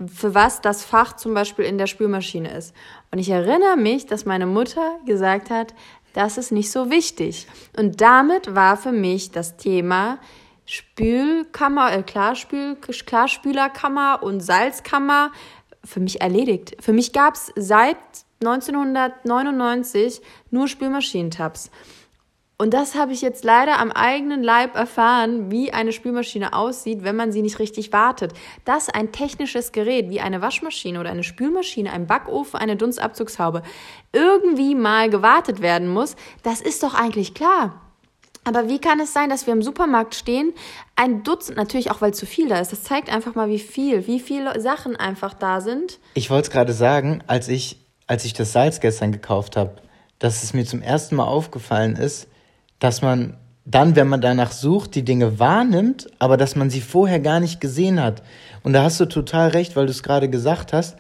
für 0.08 0.34
was 0.34 0.62
das 0.62 0.84
Fach 0.84 1.15
zum 1.15 1.34
Beispiel 1.34 1.65
in 1.65 1.77
der 1.77 1.88
Spülmaschine 1.88 2.51
ist. 2.51 2.74
Und 3.12 3.19
ich 3.19 3.29
erinnere 3.29 3.77
mich, 3.77 4.08
dass 4.08 4.25
meine 4.25 4.46
Mutter 4.46 4.98
gesagt 5.05 5.50
hat, 5.50 5.75
das 6.13 6.38
ist 6.38 6.51
nicht 6.51 6.72
so 6.72 6.89
wichtig. 6.89 7.46
Und 7.77 8.01
damit 8.01 8.55
war 8.55 8.77
für 8.77 8.91
mich 8.91 9.31
das 9.31 9.58
Thema 9.58 10.17
Spülkammer, 10.65 11.93
äh, 11.93 12.03
Klarspül, 12.03 12.75
Klarspülerkammer 12.75 14.22
und 14.24 14.39
Salzkammer 14.39 15.31
für 15.84 16.00
mich 16.00 16.22
erledigt. 16.22 16.77
Für 16.79 16.93
mich 16.93 17.13
gab 17.13 17.36
es 17.36 17.51
seit 17.55 17.98
1999 18.41 20.22
nur 20.51 20.67
Spülmaschinentabs. 20.67 21.72
Und 22.62 22.74
das 22.74 22.96
habe 22.96 23.13
ich 23.13 23.22
jetzt 23.22 23.46
leider 23.46 23.79
am 23.79 23.89
eigenen 23.89 24.43
Leib 24.43 24.75
erfahren, 24.75 25.50
wie 25.50 25.72
eine 25.72 25.93
Spülmaschine 25.93 26.51
aussieht, 26.51 27.03
wenn 27.03 27.15
man 27.15 27.31
sie 27.31 27.41
nicht 27.41 27.58
richtig 27.58 27.93
wartet. 27.93 28.34
Dass 28.65 28.89
ein 28.89 29.13
technisches 29.13 29.72
Gerät 29.72 30.10
wie 30.10 30.19
eine 30.19 30.41
Waschmaschine 30.41 31.00
oder 31.00 31.10
eine 31.10 31.24
Spülmaschine, 31.24 31.93
ein 31.93 32.05
Backofen, 32.05 32.60
eine 32.60 32.75
Dunstabzugshaube 32.75 33.63
irgendwie 34.12 34.75
mal 34.75 35.10
gewartet 35.10 35.62
werden 35.62 35.88
muss, 35.88 36.17
das 36.43 36.60
ist 36.60 36.84
doch 36.84 36.96
eigentlich 36.96 37.34
klar. 37.34 37.81
Aber 38.43 38.67
wie 38.67 38.79
kann 38.79 39.00
es 39.00 39.13
sein, 39.13 39.29
dass 39.29 39.48
wir 39.48 39.53
im 39.53 39.62
Supermarkt 39.62 40.15
stehen, 40.15 40.53
ein 40.98 41.24
Dutzend, 41.24 41.55
natürlich 41.58 41.91
auch 41.91 42.01
weil 42.01 42.13
zu 42.13 42.25
viel 42.25 42.50
da 42.50 42.60
ist. 42.60 42.74
Das 42.74 42.84
zeigt 42.84 43.10
einfach 43.10 43.36
mal, 43.36 43.48
wie 43.48 43.60
viel, 43.60 44.05
wie 44.05 44.19
viele 44.19 44.60
Sachen 44.60 44.98
einfach 44.98 45.34
da 45.34 45.62
sind. 45.62 46.00
Ich 46.13 46.29
wollte 46.29 46.48
es 46.48 46.51
gerade 46.51 46.74
sagen, 46.74 47.24
als 47.27 47.48
ich 47.48 47.88
als 48.10 48.25
ich 48.25 48.34
das 48.34 48.51
Salz 48.51 48.80
gestern 48.80 49.12
gekauft 49.12 49.56
habe, 49.56 49.75
dass 50.18 50.42
es 50.42 50.54
mir 50.54 50.66
zum 50.66 50.82
ersten 50.82 51.16
Mal 51.16 51.25
aufgefallen 51.25 51.96
ist, 51.96 52.28
dass 52.80 53.04
man 53.04 53.38
dann, 53.66 53.96
wenn 53.96 54.08
man 54.08 54.20
danach 54.20 54.51
sucht, 54.51 54.96
die 54.96 55.06
Dinge 55.06 55.38
wahrnimmt, 55.38 56.08
aber 56.18 56.36
dass 56.36 56.56
man 56.56 56.72
sie 56.72 56.82
vorher 56.82 57.20
gar 57.20 57.39
nicht 57.39 57.62
gesehen 57.62 58.01
hat. 58.01 58.24
Und 58.63 58.74
da 58.74 58.82
hast 58.82 59.00
du 59.00 59.06
total 59.06 59.50
recht, 59.50 59.75
weil 59.75 59.86
du 59.86 59.92
es 59.92 60.01
gerade 60.01 60.28
gesagt 60.28 60.74
hast, 60.74 60.98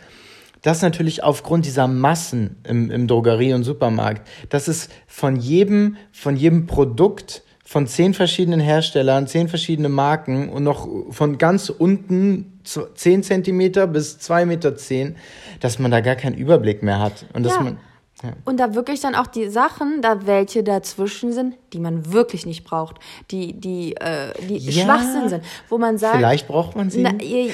das 0.61 0.83
natürlich 0.83 1.23
aufgrund 1.23 1.65
dieser 1.65 1.87
Massen 1.87 2.57
im, 2.63 2.91
im 2.91 3.07
Drogerie- 3.07 3.55
und 3.55 3.63
Supermarkt, 3.63 4.27
dass 4.49 4.67
es 4.67 4.89
von 5.07 5.35
jedem, 5.35 5.97
von 6.11 6.35
jedem 6.35 6.67
Produkt 6.67 7.41
von 7.65 7.87
zehn 7.87 8.13
verschiedenen 8.13 8.59
Herstellern, 8.59 9.25
zehn 9.25 9.47
verschiedene 9.47 9.89
Marken 9.89 10.49
und 10.49 10.63
noch 10.63 10.87
von 11.09 11.39
ganz 11.39 11.69
unten 11.69 12.58
zehn 12.95 13.23
Zentimeter 13.23 13.87
bis 13.87 14.19
zwei 14.19 14.45
Meter 14.45 14.75
zehn, 14.75 15.15
dass 15.59 15.79
man 15.79 15.91
da 15.91 16.01
gar 16.01 16.15
keinen 16.15 16.35
Überblick 16.35 16.83
mehr 16.83 16.99
hat. 16.99 17.25
Und 17.33 17.43
dass 17.43 17.55
Ja. 17.55 17.61
man, 17.61 17.77
ja. 18.23 18.31
Und 18.45 18.59
da 18.59 18.75
wirklich 18.75 18.99
dann 18.99 19.15
auch 19.15 19.27
die 19.27 19.47
Sachen, 19.49 20.01
da 20.01 20.25
welche 20.27 20.61
dazwischen 20.63 21.31
sind, 21.31 21.55
die 21.73 21.79
man 21.79 22.11
wirklich 22.11 22.45
nicht 22.45 22.63
braucht, 22.65 22.97
die, 23.31 23.53
die, 23.53 23.95
äh, 23.95 24.33
die 24.47 24.57
Ja. 24.57 24.83
Schwachsinn 24.83 25.29
sind, 25.29 25.43
wo 25.69 25.77
man 25.77 25.97
sagt, 25.97 26.17
Vielleicht 26.17 26.47
braucht 26.47 26.75
man 26.75 26.89
sie. 26.89 27.01
Na, 27.01 27.11
ihr- 27.21 27.53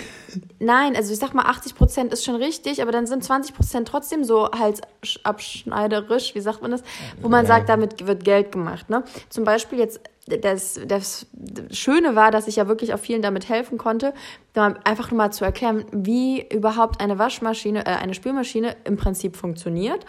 nein, 0.60 0.96
also 0.96 1.14
ich 1.14 1.20
sag 1.20 1.34
mal, 1.34 1.44
80 1.46 1.76
Prozent 1.76 2.12
ist 2.14 2.24
schon 2.26 2.36
richtig, 2.36 2.82
aber 2.82 2.92
dann 2.92 3.06
sind 3.06 3.24
20 3.24 3.54
Prozent 3.56 3.88
trotzdem 3.88 4.24
so 4.24 4.50
halsabschneiderisch, 4.52 6.36
wie 6.36 6.40
sagt 6.42 6.62
man 6.62 6.72
das, 6.72 6.84
wo 7.22 7.30
man 7.30 7.46
Ja. 7.46 7.48
sagt, 7.48 7.70
damit 7.70 8.06
wird 8.08 8.24
Geld 8.24 8.52
gemacht. 8.52 8.90
Ne? 8.90 9.04
Zum 9.30 9.44
Beispiel 9.44 9.80
jetzt, 9.80 10.00
das, 10.42 10.80
das 10.84 11.28
Schöne 11.72 12.16
war, 12.16 12.32
dass 12.32 12.48
ich 12.48 12.56
ja 12.56 12.68
wirklich 12.68 12.94
auch 12.94 13.00
vielen 13.00 13.22
damit 13.22 13.48
helfen 13.50 13.78
konnte, 13.78 14.14
einfach 14.56 15.12
nur 15.12 15.18
mal 15.20 15.32
zu 15.32 15.46
erklären, 15.46 15.86
wie 15.92 16.42
überhaupt 16.52 17.02
eine 17.02 17.20
Waschmaschine, 17.20 17.86
äh, 17.86 17.90
eine 17.90 18.14
Spülmaschine 18.16 18.76
im 18.86 18.98
Prinzip 18.98 19.36
funktioniert 19.36 20.06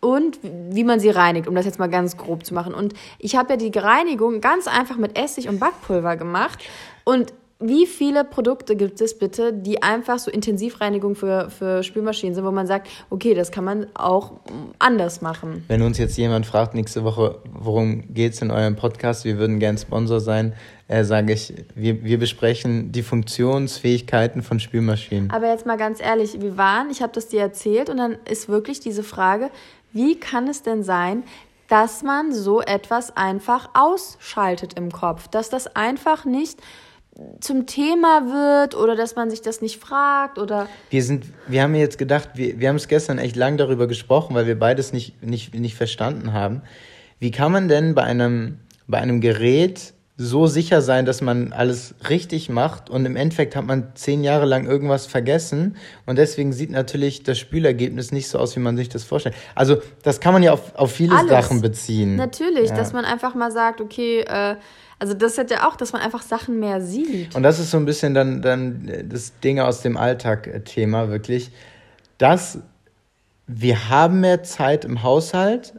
und 0.00 0.38
wie 0.42 0.84
man 0.84 1.00
sie 1.00 1.10
reinigt, 1.10 1.48
um 1.48 1.54
das 1.54 1.64
jetzt 1.64 1.78
mal 1.78 1.88
ganz 1.88 2.16
grob 2.16 2.44
zu 2.44 2.54
machen. 2.54 2.74
Und 2.74 2.94
ich 3.18 3.36
habe 3.36 3.54
ja 3.54 3.56
die 3.56 3.76
Reinigung 3.76 4.40
ganz 4.40 4.66
einfach 4.66 4.96
mit 4.96 5.18
Essig 5.18 5.48
und 5.48 5.58
Backpulver 5.58 6.16
gemacht. 6.16 6.58
Und 7.04 7.32
wie 7.58 7.86
viele 7.86 8.24
Produkte 8.24 8.76
gibt 8.76 9.00
es 9.00 9.18
bitte, 9.18 9.52
die 9.52 9.82
einfach 9.82 10.18
so 10.18 10.30
Intensivreinigung 10.30 11.14
für, 11.14 11.48
für 11.48 11.82
Spülmaschinen 11.82 12.34
sind, 12.34 12.44
wo 12.44 12.50
man 12.50 12.66
sagt, 12.66 12.88
okay, 13.08 13.32
das 13.32 13.50
kann 13.50 13.64
man 13.64 13.86
auch 13.94 14.32
anders 14.78 15.22
machen. 15.22 15.64
Wenn 15.68 15.80
uns 15.80 15.96
jetzt 15.96 16.18
jemand 16.18 16.44
fragt 16.44 16.74
nächste 16.74 17.02
Woche, 17.02 17.40
worum 17.50 18.12
geht's 18.12 18.42
in 18.42 18.50
eurem 18.50 18.76
Podcast, 18.76 19.24
wir 19.24 19.38
würden 19.38 19.58
gern 19.58 19.78
Sponsor 19.78 20.20
sein, 20.20 20.52
äh, 20.88 21.02
sage 21.02 21.32
ich, 21.32 21.54
wir, 21.74 22.04
wir 22.04 22.18
besprechen 22.18 22.92
die 22.92 23.02
Funktionsfähigkeiten 23.02 24.42
von 24.42 24.60
Spülmaschinen. 24.60 25.30
Aber 25.30 25.48
jetzt 25.48 25.64
mal 25.64 25.78
ganz 25.78 26.00
ehrlich, 26.00 26.40
wir 26.40 26.58
waren, 26.58 26.90
ich 26.90 27.00
habe 27.00 27.12
das 27.14 27.28
dir 27.28 27.40
erzählt 27.40 27.88
und 27.88 27.96
dann 27.96 28.16
ist 28.30 28.48
wirklich 28.50 28.80
diese 28.80 29.02
Frage, 29.02 29.50
wie 29.96 30.20
kann 30.20 30.46
es 30.46 30.62
denn 30.62 30.82
sein, 30.82 31.24
dass 31.68 32.02
man 32.02 32.32
so 32.32 32.60
etwas 32.60 33.16
einfach 33.16 33.70
ausschaltet 33.74 34.74
im 34.74 34.92
Kopf, 34.92 35.26
dass 35.28 35.50
das 35.50 35.74
einfach 35.74 36.24
nicht 36.24 36.60
zum 37.40 37.66
Thema 37.66 38.26
wird 38.26 38.76
oder 38.76 38.94
dass 38.94 39.16
man 39.16 39.30
sich 39.30 39.40
das 39.40 39.62
nicht 39.62 39.80
fragt 39.80 40.38
oder 40.38 40.68
Wir 40.90 41.02
sind, 41.02 41.24
wir 41.48 41.62
haben 41.62 41.74
jetzt 41.74 41.96
gedacht, 41.98 42.30
wir, 42.34 42.60
wir 42.60 42.68
haben 42.68 42.76
es 42.76 42.88
gestern 42.88 43.18
echt 43.18 43.36
lang 43.36 43.56
darüber 43.56 43.86
gesprochen, 43.86 44.34
weil 44.34 44.46
wir 44.46 44.58
beides 44.58 44.92
nicht, 44.92 45.22
nicht, 45.24 45.54
nicht 45.54 45.76
verstanden 45.76 46.34
haben. 46.34 46.62
Wie 47.18 47.30
kann 47.30 47.52
man 47.52 47.68
denn 47.68 47.94
bei 47.94 48.02
einem, 48.02 48.58
bei 48.86 48.98
einem 48.98 49.22
Gerät 49.22 49.94
so 50.18 50.46
sicher 50.46 50.80
sein, 50.80 51.04
dass 51.04 51.20
man 51.20 51.52
alles 51.52 51.94
richtig 52.08 52.48
macht 52.48 52.88
und 52.88 53.04
im 53.04 53.16
Endeffekt 53.16 53.54
hat 53.54 53.66
man 53.66 53.88
zehn 53.94 54.24
Jahre 54.24 54.46
lang 54.46 54.66
irgendwas 54.66 55.04
vergessen 55.06 55.76
und 56.06 56.16
deswegen 56.16 56.54
sieht 56.54 56.70
natürlich 56.70 57.22
das 57.22 57.38
Spülergebnis 57.38 58.12
nicht 58.12 58.28
so 58.28 58.38
aus, 58.38 58.56
wie 58.56 58.60
man 58.60 58.78
sich 58.78 58.88
das 58.88 59.04
vorstellt. 59.04 59.34
Also 59.54 59.76
das 60.02 60.20
kann 60.20 60.32
man 60.32 60.42
ja 60.42 60.52
auf, 60.54 60.74
auf 60.74 60.92
viele 60.92 61.14
Alles. 61.14 61.30
Sachen 61.30 61.60
beziehen. 61.60 62.16
natürlich, 62.16 62.70
Ja. 62.70 62.76
dass 62.76 62.94
man 62.94 63.04
einfach 63.04 63.34
mal 63.34 63.52
sagt, 63.52 63.82
okay, 63.82 64.20
äh, 64.20 64.56
also 64.98 65.12
das 65.12 65.36
hat 65.36 65.50
ja 65.50 65.68
auch, 65.68 65.76
dass 65.76 65.92
man 65.92 66.00
einfach 66.00 66.22
Sachen 66.22 66.58
mehr 66.60 66.80
sieht. 66.80 67.34
Und 67.34 67.42
das 67.42 67.58
ist 67.58 67.70
so 67.70 67.76
ein 67.76 67.84
bisschen 67.84 68.14
dann, 68.14 68.40
dann 68.40 68.90
das 69.10 69.38
Ding 69.40 69.60
aus 69.60 69.82
dem 69.82 69.98
Alltag-Thema, 69.98 71.10
wirklich, 71.10 71.50
dass 72.16 72.58
wir 73.46 73.90
haben 73.90 74.20
mehr 74.20 74.42
Zeit 74.42 74.86
im 74.86 75.02
Haushalt, 75.02 75.74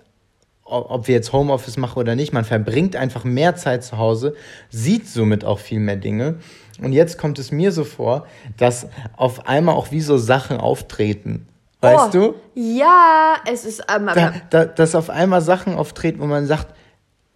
ob 0.69 1.07
wir 1.07 1.15
jetzt 1.15 1.33
Homeoffice 1.33 1.77
machen 1.77 1.99
oder 1.99 2.15
nicht, 2.15 2.33
man 2.33 2.45
verbringt 2.45 2.95
einfach 2.95 3.23
mehr 3.23 3.55
Zeit 3.55 3.83
zu 3.83 3.97
Hause, 3.97 4.35
sieht 4.69 5.07
somit 5.07 5.45
auch 5.45 5.59
viel 5.59 5.79
mehr 5.79 5.95
Dinge. 5.95 6.35
Und 6.81 6.93
jetzt 6.93 7.17
kommt 7.17 7.39
es 7.39 7.51
mir 7.51 7.71
so 7.71 7.83
vor, 7.83 8.27
dass 8.57 8.87
auf 9.15 9.47
einmal 9.47 9.75
auch 9.75 9.91
wie 9.91 10.01
so 10.01 10.17
Sachen 10.17 10.57
auftreten. 10.57 11.47
Weißt 11.81 12.15
oh, 12.15 12.33
du? 12.33 12.35
Ja, 12.55 13.35
es 13.51 13.65
ist 13.65 13.83
ähm, 13.93 14.09
Da, 14.13 14.33
da, 14.49 14.65
dass 14.65 14.95
auf 14.95 15.09
einmal 15.09 15.41
Sachen 15.41 15.75
auftreten, 15.75 16.19
wo 16.19 16.25
man 16.25 16.47
sagt, 16.47 16.67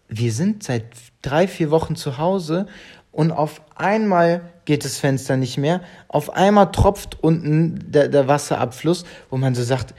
wir 0.07 0.31
sind 0.31 0.63
seit 0.63 0.85
drei, 1.21 1.47
vier 1.47 1.71
Wochen 1.71 1.95
zu 1.95 2.17
Hause 2.17 2.67
und 3.11 3.31
auf 3.31 3.61
einmal 3.75 4.41
geht 4.65 4.85
das 4.85 4.97
Fenster 4.97 5.37
nicht 5.37 5.57
mehr. 5.57 5.81
Auf 6.07 6.31
einmal 6.31 6.71
tropft 6.71 7.23
unten 7.23 7.91
der, 7.91 8.07
der 8.07 8.27
Wasserabfluss, 8.27 9.05
wo 9.29 9.37
man 9.37 9.55
so 9.55 9.63
sagt, 9.63 9.93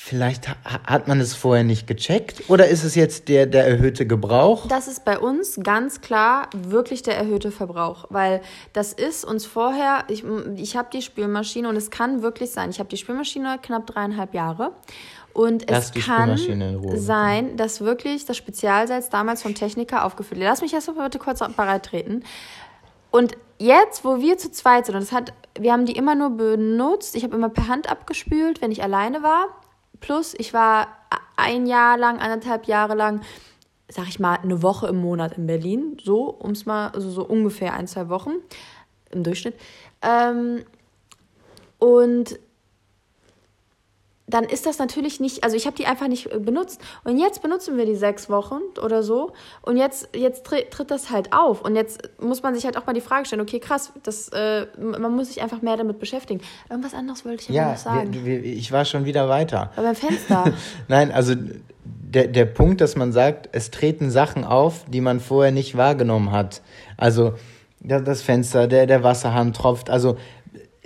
vielleicht 0.00 0.48
ha 0.48 0.54
hat 0.86 1.08
man 1.08 1.20
es 1.20 1.34
vorher 1.34 1.64
nicht 1.64 1.88
gecheckt 1.88 2.48
oder 2.48 2.68
ist 2.68 2.84
es 2.84 2.94
jetzt 2.94 3.28
der, 3.28 3.46
der 3.46 3.66
erhöhte 3.66 4.06
Gebrauch? 4.06 4.68
Das 4.68 4.86
ist 4.86 5.04
bei 5.04 5.18
uns 5.18 5.58
ganz 5.60 6.00
klar 6.00 6.48
wirklich 6.52 7.02
der 7.02 7.16
erhöhte 7.16 7.50
Verbrauch, 7.50 8.06
weil 8.08 8.40
das 8.72 8.92
ist 8.92 9.24
uns 9.24 9.44
vorher, 9.44 10.04
ich, 10.06 10.24
ich 10.54 10.76
habe 10.76 10.88
die 10.92 11.02
Spülmaschine 11.02 11.68
und 11.68 11.74
es 11.74 11.90
kann 11.90 12.22
wirklich 12.22 12.52
sein, 12.52 12.70
ich 12.70 12.78
habe 12.78 12.88
die 12.88 12.96
Spülmaschine 12.96 13.58
knapp 13.60 13.88
dreieinhalb 13.88 14.34
Jahre 14.34 14.70
und 15.32 15.68
Lass 15.68 15.90
es 15.94 16.06
kann 16.06 16.38
sein, 16.94 17.56
dass 17.56 17.80
wirklich 17.80 18.24
das 18.24 18.36
Spezialsalz 18.36 19.10
damals 19.10 19.42
vom 19.42 19.56
Techniker 19.56 20.04
aufgefüllt 20.04 20.40
wird. 20.40 20.48
Lass 20.48 20.62
mich 20.62 20.72
erst 20.72 20.94
mal 20.94 21.04
bitte 21.04 21.18
kurz 21.18 21.40
bereit 21.40 21.86
treten. 21.86 22.22
Und 23.10 23.36
jetzt, 23.58 24.04
wo 24.04 24.20
wir 24.20 24.38
zu 24.38 24.50
zweit 24.52 24.86
sind, 24.86 24.94
und 24.94 25.00
das 25.02 25.12
hat, 25.12 25.32
wir 25.58 25.72
haben 25.72 25.86
die 25.86 25.96
immer 25.96 26.14
nur 26.14 26.30
benutzt, 26.30 27.16
ich 27.16 27.24
habe 27.24 27.34
immer 27.34 27.48
per 27.48 27.66
Hand 27.66 27.90
abgespült, 27.90 28.62
wenn 28.62 28.70
ich 28.70 28.82
alleine 28.82 29.22
war. 29.22 29.48
Plus, 30.00 30.34
ich 30.38 30.52
war 30.54 30.88
ein 31.36 31.66
Jahr 31.66 31.96
lang, 31.96 32.18
anderthalb 32.18 32.66
Jahre 32.66 32.94
lang, 32.94 33.22
sag 33.88 34.08
ich 34.08 34.18
mal, 34.18 34.36
eine 34.36 34.62
Woche 34.62 34.88
im 34.88 35.00
Monat 35.00 35.38
in 35.38 35.46
Berlin. 35.46 35.96
So, 36.02 36.24
um 36.24 36.50
es 36.52 36.66
mal, 36.66 36.88
also 36.88 37.10
so 37.10 37.24
ungefähr 37.24 37.74
ein, 37.74 37.86
zwei 37.86 38.08
Wochen 38.08 38.32
im 39.10 39.22
Durchschnitt. 39.22 39.54
Ähm, 40.02 40.64
und 41.78 42.38
dann 44.28 44.44
ist 44.44 44.66
das 44.66 44.78
natürlich 44.78 45.20
nicht, 45.20 45.42
also 45.42 45.56
ich 45.56 45.66
habe 45.66 45.76
die 45.76 45.86
einfach 45.86 46.06
nicht 46.06 46.28
benutzt. 46.44 46.80
Und 47.04 47.18
jetzt 47.18 47.42
benutzen 47.42 47.76
wir 47.78 47.86
die 47.86 47.94
sechs 47.96 48.28
Wochen 48.28 48.60
oder 48.82 49.02
so. 49.02 49.32
Und 49.62 49.78
jetzt, 49.78 50.10
jetzt 50.14 50.44
tri 50.44 50.66
tritt 50.70 50.90
das 50.90 51.10
halt 51.10 51.32
auf. 51.32 51.62
Und 51.62 51.74
jetzt 51.74 52.10
muss 52.20 52.42
man 52.42 52.54
sich 52.54 52.64
halt 52.66 52.76
auch 52.76 52.86
mal 52.86 52.92
die 52.92 53.00
Frage 53.00 53.24
stellen, 53.24 53.40
okay, 53.40 53.58
krass, 53.58 53.92
das, 54.02 54.28
äh, 54.28 54.66
man 54.78 55.16
muss 55.16 55.28
sich 55.28 55.42
einfach 55.42 55.62
mehr 55.62 55.76
damit 55.78 55.98
beschäftigen. 55.98 56.40
Irgendwas 56.68 56.92
anderes 56.94 57.24
wollte 57.24 57.42
ich 57.42 57.48
Ja, 57.48 57.70
noch 57.70 57.78
sagen. 57.78 58.12
wir, 58.12 58.24
wir, 58.24 58.44
ich 58.44 58.70
war 58.70 58.84
schon 58.84 59.06
wieder 59.06 59.28
weiter. 59.28 59.72
Aber 59.76 59.86
beim 59.86 59.94
Fenster. 59.96 60.52
Nein, 60.88 61.10
also 61.10 61.34
der, 61.84 62.28
der 62.28 62.44
Punkt, 62.44 62.82
dass 62.82 62.96
man 62.96 63.12
sagt, 63.12 63.48
es 63.52 63.70
treten 63.70 64.10
Sachen 64.10 64.44
auf, 64.44 64.84
die 64.88 65.00
man 65.00 65.20
vorher 65.20 65.52
nicht 65.52 65.76
wahrgenommen 65.76 66.32
hat. 66.32 66.60
Also 66.98 67.32
das 67.80 68.22
Fenster, 68.22 68.66
der, 68.66 68.86
der 68.86 69.02
Wasserhahn 69.04 69.52
tropft. 69.52 69.88
Also 69.88 70.16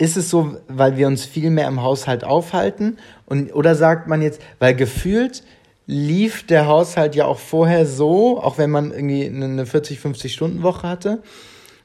ist 0.03 0.17
es 0.17 0.29
so, 0.31 0.57
weil 0.67 0.97
wir 0.97 1.07
uns 1.07 1.25
viel 1.25 1.51
mehr 1.51 1.69
im 1.69 1.81
Haushalt 1.81 2.25
aufhalten? 2.25 2.99
Und, 3.25 3.55
oder 3.55 3.77
sagt 3.77 4.09
man 4.09 4.21
jetzt, 4.21 4.43
weil 4.59 4.75
gefühlt 4.75 5.45
lief 5.87 6.45
der 6.45 6.67
Haushalt 6.67 7.15
ja 7.15 7.27
auch 7.27 7.39
vorher 7.39 7.87
so, 7.87 8.41
auch 8.41 8.59
wenn 8.59 8.71
man 8.71 8.91
irgendwie 8.91 9.27
eine 9.27 9.65
40, 9.65 10.01
50 10.01 10.33
Stunden 10.33 10.63
Woche 10.65 10.89
hatte. 10.89 11.23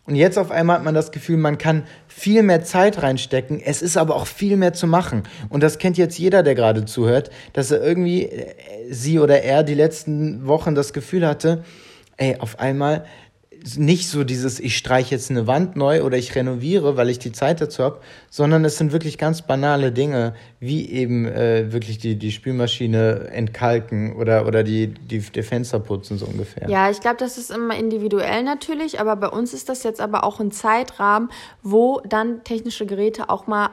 Und 0.05 0.15
jetzt 0.15 0.39
auf 0.39 0.49
einmal 0.49 0.77
hat 0.77 0.83
man 0.83 0.95
das 0.95 1.11
Gefühl, 1.11 1.37
man 1.37 1.59
kann 1.59 1.83
viel 2.07 2.41
mehr 2.41 2.63
Zeit 2.63 3.03
reinstecken. 3.03 3.61
Es 3.63 3.83
ist 3.83 3.97
aber 3.97 4.15
auch 4.15 4.25
viel 4.25 4.57
mehr 4.57 4.73
zu 4.73 4.87
machen. 4.87 5.23
Und 5.49 5.61
das 5.61 5.77
kennt 5.77 5.97
jetzt 5.97 6.17
jeder, 6.17 6.41
der 6.41 6.55
gerade 6.55 6.85
zuhört, 6.85 7.29
dass 7.53 7.69
er 7.69 7.83
irgendwie, 7.83 8.23
äh, 8.23 8.55
sie 8.89 9.19
oder 9.19 9.43
er, 9.43 9.61
die 9.61 9.75
letzten 9.75 10.47
Wochen 10.47 10.73
das 10.73 10.91
Gefühl 10.91 11.27
hatte, 11.27 11.63
ey, 12.15 12.37
auf 12.39 12.57
einmal 12.59 13.05
nicht 13.75 14.07
so 14.07 14.23
dieses, 14.23 14.59
ich 14.59 14.77
streiche 14.77 15.15
jetzt 15.15 15.29
eine 15.29 15.47
Wand 15.47 15.75
neu 15.75 16.03
oder 16.03 16.17
ich 16.17 16.35
renoviere, 16.35 16.95
weil 16.95 17.09
ich 17.09 17.19
die 17.19 17.31
Zeit 17.31 17.59
dazu 17.59 17.83
habe, 17.83 17.99
sondern 18.29 18.63
es 18.63 18.77
sind 18.77 18.91
wirklich 18.91 19.17
ganz 19.17 19.41
banale 19.41 19.91
Dinge, 19.91 20.33
wie 20.59 20.89
eben 20.89 21.25
äh, 21.25 21.71
wirklich 21.73 21.97
die, 21.97 22.15
die 22.15 22.31
Spülmaschine 22.31 23.29
entkalken 23.31 24.15
oder, 24.15 24.47
oder 24.47 24.63
die, 24.63 24.87
die, 24.87 25.19
die 25.19 25.43
Fenster 25.43 25.79
putzen, 25.79 26.17
so 26.17 26.25
ungefähr. 26.25 26.69
Ja, 26.69 26.89
ich 26.89 27.01
glaube, 27.01 27.17
das 27.17 27.37
ist 27.37 27.51
immer 27.51 27.75
individuell 27.75 28.43
natürlich, 28.43 28.99
aber 28.99 29.15
bei 29.15 29.27
uns 29.27 29.53
ist 29.53 29.69
das 29.69 29.83
jetzt 29.83 29.99
aber 29.99 30.23
auch 30.23 30.39
ein 30.39 30.51
Zeitrahmen, 30.51 31.29
wo 31.63 32.01
dann 32.07 32.43
technische 32.43 32.85
Geräte 32.85 33.29
auch 33.29 33.47
mal 33.47 33.69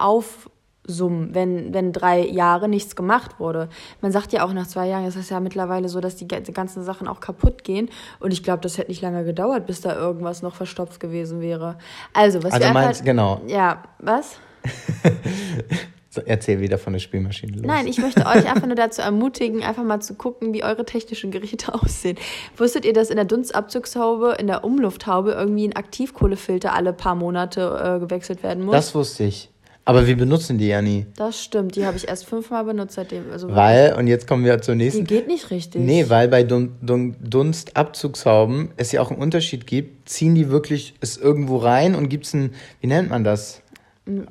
aufsummen, 0.87 1.35
wenn, 1.35 1.73
wenn 1.73 1.93
drei 1.93 2.27
Jahre 2.27 2.69
nichts 2.69 2.97
gemacht 2.97 3.39
wurde. 3.39 3.69
Man 4.01 4.13
sagt 4.13 4.33
ja 4.33 4.45
auch 4.45 4.53
nach 4.53 4.67
zwei 4.67 4.89
Jahren, 4.89 5.05
es 5.05 5.17
ist 5.17 5.31
ja 5.31 5.41
mittlerweile 5.41 5.89
so, 5.89 6.01
dass 6.01 6.17
die, 6.17 6.27
ganzen 6.27 6.85
Sachen 6.85 7.09
auch 7.09 7.21
kaputt 7.21 7.65
gehen. 7.65 7.89
Und 8.21 8.33
ich 8.33 8.43
glaube, 8.43 8.61
das 8.61 8.79
hätte 8.79 8.91
nicht 8.91 9.03
lange 9.03 9.25
gedauert, 9.25 9.67
bis 9.67 9.81
da 9.81 9.95
irgendwas 9.95 10.43
noch 10.43 10.55
verstopft 10.55 11.01
gewesen 11.01 11.41
wäre. 11.41 11.77
Also, 12.13 12.43
was 12.43 12.53
Also 12.53 12.67
wir 12.67 12.73
meinst, 12.73 13.01
einfach, 13.01 13.05
genau. 13.05 13.41
Ja, 13.47 13.83
was? 13.99 14.39
Erzähl 16.27 16.61
wieder 16.61 16.79
von 16.79 16.93
der 16.93 17.01
Spülmaschine. 17.01 17.57
Los. 17.57 17.67
Nein, 17.67 17.89
ich 17.89 17.99
möchte 17.99 18.25
euch 18.25 18.49
einfach 18.49 18.67
nur 18.67 18.77
dazu 18.77 19.03
ermutigen, 19.03 19.65
einfach 19.65 19.83
mal 19.83 19.99
zu 19.99 20.15
gucken, 20.15 20.55
wie 20.55 20.63
eure 20.63 20.85
technischen 20.85 21.33
Geräte 21.33 21.75
aussehen. 21.83 22.17
Wusstet 22.57 22.85
ihr, 22.85 22.93
dass 22.93 23.11
in 23.11 23.17
der 23.17 23.25
Dunstabzugshaube, 23.25 24.37
in 24.39 24.47
der 24.47 24.63
Umlufthaube 24.63 25.33
irgendwie 25.33 25.67
ein 25.67 25.75
Aktivkohlefilter 25.75 26.73
alle 26.73 26.93
paar 26.93 27.17
Monate 27.17 27.97
äh, 27.97 27.99
gewechselt 27.99 28.45
werden 28.45 28.65
muss? 28.65 28.77
Das 28.77 28.95
wusste 28.95 29.25
ich. 29.25 29.51
Aber 29.87 30.07
wir 30.07 30.17
benutzen 30.17 30.57
die 30.57 30.69
ja 30.69 30.81
nie. 30.81 31.05
Das 31.17 31.43
stimmt, 31.43 31.77
die 31.77 31.85
habe 31.85 31.97
ich 31.97 32.09
erst 32.09 32.25
fünfmal 32.25 32.65
benutzt 32.65 32.95
seitdem. 32.95 33.31
Also 33.31 33.55
Weil, 33.55 33.95
und 33.95 34.07
jetzt 34.07 34.27
kommen 34.27 34.45
wir 34.45 34.61
zur 34.63 34.77
nächsten. 34.77 35.05
Die 35.05 35.15
geht 35.15 35.29
nicht 35.29 35.51
richtig. 35.51 35.83
Nee, 35.83 36.07
weil 36.09 36.29
bei 36.29 36.43
Dun 36.43 36.73
Dun 36.81 37.17
Dunstabzugshauben 37.21 38.71
es 38.79 38.93
ja 38.93 39.03
auch 39.03 39.11
einen 39.11 39.21
Unterschied 39.21 39.67
gibt. 39.67 40.09
Ziehen 40.09 40.35
die 40.35 40.49
wirklich 40.49 40.95
es 41.01 41.19
irgendwo 41.19 41.59
rein 41.59 41.95
und 41.95 42.09
gibt 42.09 42.25
es 42.25 42.35
einen, 42.35 42.55
wie 42.81 42.87
nennt 42.87 43.11
man 43.11 43.25
das? 43.25 43.63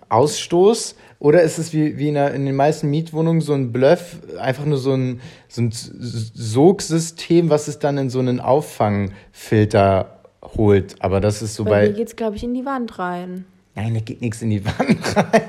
Ausstoß? 0.10 0.96
Oder 1.20 1.42
ist 1.42 1.58
es 1.58 1.74
wie, 1.74 1.98
wie 1.98 2.10
in, 2.10 2.16
der, 2.16 2.34
in 2.34 2.46
den 2.46 2.56
meisten 2.56 2.90
Mietwohnungen 2.90 3.42
so 3.42 3.54
ein 3.54 3.72
Bluff, 3.72 4.18
einfach 4.40 4.66
nur 4.66 4.78
so 4.78 4.94
ein, 4.94 5.22
so 5.48 5.62
ein 5.62 5.72
Sogsystem, 5.72 7.50
was 7.50 7.68
es 7.68 7.80
dann 7.80 7.98
in 7.98 8.10
so 8.10 8.20
einen 8.20 8.40
Auffangfilter 8.40 10.20
holt? 10.58 10.96
Aber 11.00 11.22
das 11.22 11.42
ist 11.42 11.56
so 11.56 11.64
bei. 11.64 11.72
bei 11.72 11.88
mir 11.88 11.94
geht 11.94 12.08
es, 12.08 12.16
glaube 12.16 12.36
ich, 12.36 12.44
in 12.44 12.54
die 12.54 12.66
Wand 12.66 13.00
rein. 13.00 13.46
Nein, 13.76 13.94
da 13.94 14.00
geht 14.00 14.22
nichts 14.22 14.42
in 14.42 14.50
die 14.52 14.64
Wand 14.66 15.16
rein. 15.18 15.42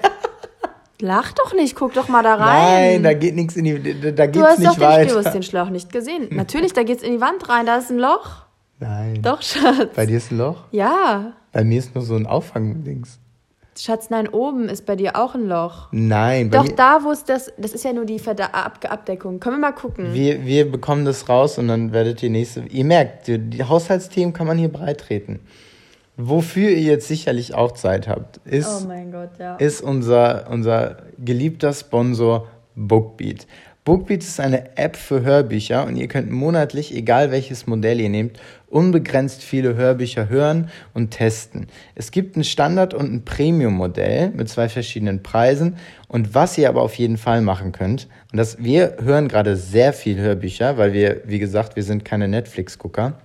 Lach 1.01 1.33
doch 1.33 1.55
nicht, 1.55 1.77
guck 1.77 1.93
doch 1.93 2.09
mal 2.09 2.23
da 2.23 2.37
rein. 2.37 2.93
Nein, 2.93 3.03
da 3.03 3.13
geht 3.15 3.35
nichts 3.35 3.57
in 3.57 3.65
die 3.65 4.01
da, 4.01 4.11
da 4.11 4.27
du 4.27 4.33
geht's 4.33 4.47
hast 4.47 4.59
nicht 4.61 4.71
doch 4.71 4.75
den, 4.77 4.83
weiter. 4.83 5.13
Du 5.13 5.25
hast 5.25 5.35
den 5.35 5.43
Schlauch 5.43 5.69
nicht 5.69 5.93
gesehen. 5.93 6.29
Natürlich, 6.31 6.73
da 6.73 6.83
geht's 6.83 7.03
in 7.03 7.13
die 7.13 7.21
Wand 7.21 7.49
rein, 7.49 7.67
da 7.67 7.77
ist 7.77 7.91
ein 7.91 7.99
Loch. 7.99 8.45
Nein. 8.81 9.21
Doch, 9.23 9.43
Schatz. 9.43 9.95
Bei 9.95 10.07
dir 10.07 10.17
ist 10.17 10.31
ein 10.31 10.39
Loch? 10.39 10.65
Ja. 10.71 11.33
Bei 11.53 11.65
mir 11.65 11.79
ist 11.79 11.95
nur 11.95 12.05
so 12.05 12.15
ein 12.15 12.27
Auffangdings. 12.27 13.19
Schatz, 13.77 14.09
nein, 14.09 14.29
oben 14.29 14.69
ist 14.69 14.87
bei 14.87 14.95
dir 14.95 15.17
auch 15.17 15.35
ein 15.35 15.49
Loch. 15.49 15.89
Nein, 15.91 16.49
bei 16.49 16.59
Doch 16.59 16.69
da, 16.69 17.03
wo 17.03 17.11
es 17.11 17.25
das, 17.25 17.53
das 17.59 17.73
ist 17.73 17.85
ja 17.85 17.93
nur 17.93 18.05
die 18.05 18.21
Verda 18.21 18.47
Ab 18.47 18.79
Abdeckung. 18.89 19.41
Können 19.41 19.57
wir 19.57 19.61
mal 19.61 19.73
gucken. 19.73 20.15
wir, 20.15 20.45
wir 20.45 20.71
bekommen 20.71 21.05
das 21.05 21.29
raus 21.29 21.59
und 21.59 21.69
dann 21.69 21.93
werdet 21.93 22.23
ihr 22.23 22.31
nächste. 22.31 22.61
Ihr 22.71 22.85
merkt, 22.85 23.27
die, 23.27 23.65
Haushaltsthemen 23.65 24.33
kann 24.33 24.47
man 24.47 24.59
hier 24.59 24.69
breit 24.69 25.01
treten. 25.01 25.41
Wofür 26.17 26.71
ihr 26.71 26.81
jetzt 26.81 27.09
sicherlich 27.09 27.55
auch 27.55 27.73
Zeit 27.73 28.07
habt, 28.07 28.39
ist, 28.45 28.87
oh 28.87 29.11
Gott, 29.11 29.31
ja. 29.39 29.57
ist 29.57 29.81
unser, 29.81 30.49
unser 30.49 30.99
geliebter 31.19 31.73
Sponsor 31.73 32.47
Bookbeat. 32.77 33.47
Bookbeat 33.85 34.23
ist 34.23 34.41
eine 34.41 34.79
App 34.79 34.97
für 34.97 35.23
Hörbücher 35.23 35.85
und 35.85 35.97
ihr 35.97 36.09
könnt 36.09 36.31
monatlich, 36.31 36.95
egal 36.95 37.31
welches 37.33 37.67
Modell 37.67 38.01
ihr 38.01 38.09
nehmt, 38.09 38.41
unbegrenzt 38.71 39.43
viele 39.43 39.75
Hörbücher 39.75 40.31
hören 40.31 40.71
und 40.95 41.11
testen. 41.11 41.67
Es 41.95 42.11
gibt 42.11 42.37
ein 42.37 42.45
Standard- 42.45 42.95
und 42.95 43.13
ein 43.13 43.25
Premium-Modell 43.27 44.31
mit 44.31 44.49
zwei 44.49 44.71
verschiedenen 44.71 45.23
Preisen 45.23 45.77
und 46.09 46.35
was 46.35 46.57
ihr 46.57 46.71
aber 46.71 46.81
auf 46.81 46.95
jeden 46.95 47.19
Fall 47.19 47.43
machen 47.43 47.73
könnt, 47.73 48.09
und 48.33 48.39
das, 48.39 48.57
wir 48.59 48.97
hören 49.03 49.29
gerade 49.29 49.55
sehr 49.55 49.93
viel 49.93 50.17
Hörbücher, 50.17 50.79
weil 50.79 50.93
wir, 50.93 51.21
wie 51.27 51.39
gesagt, 51.39 51.77
wir 51.77 51.83
sind 51.83 52.05
keine 52.05 52.27
Netflix-Gucker. 52.27 53.19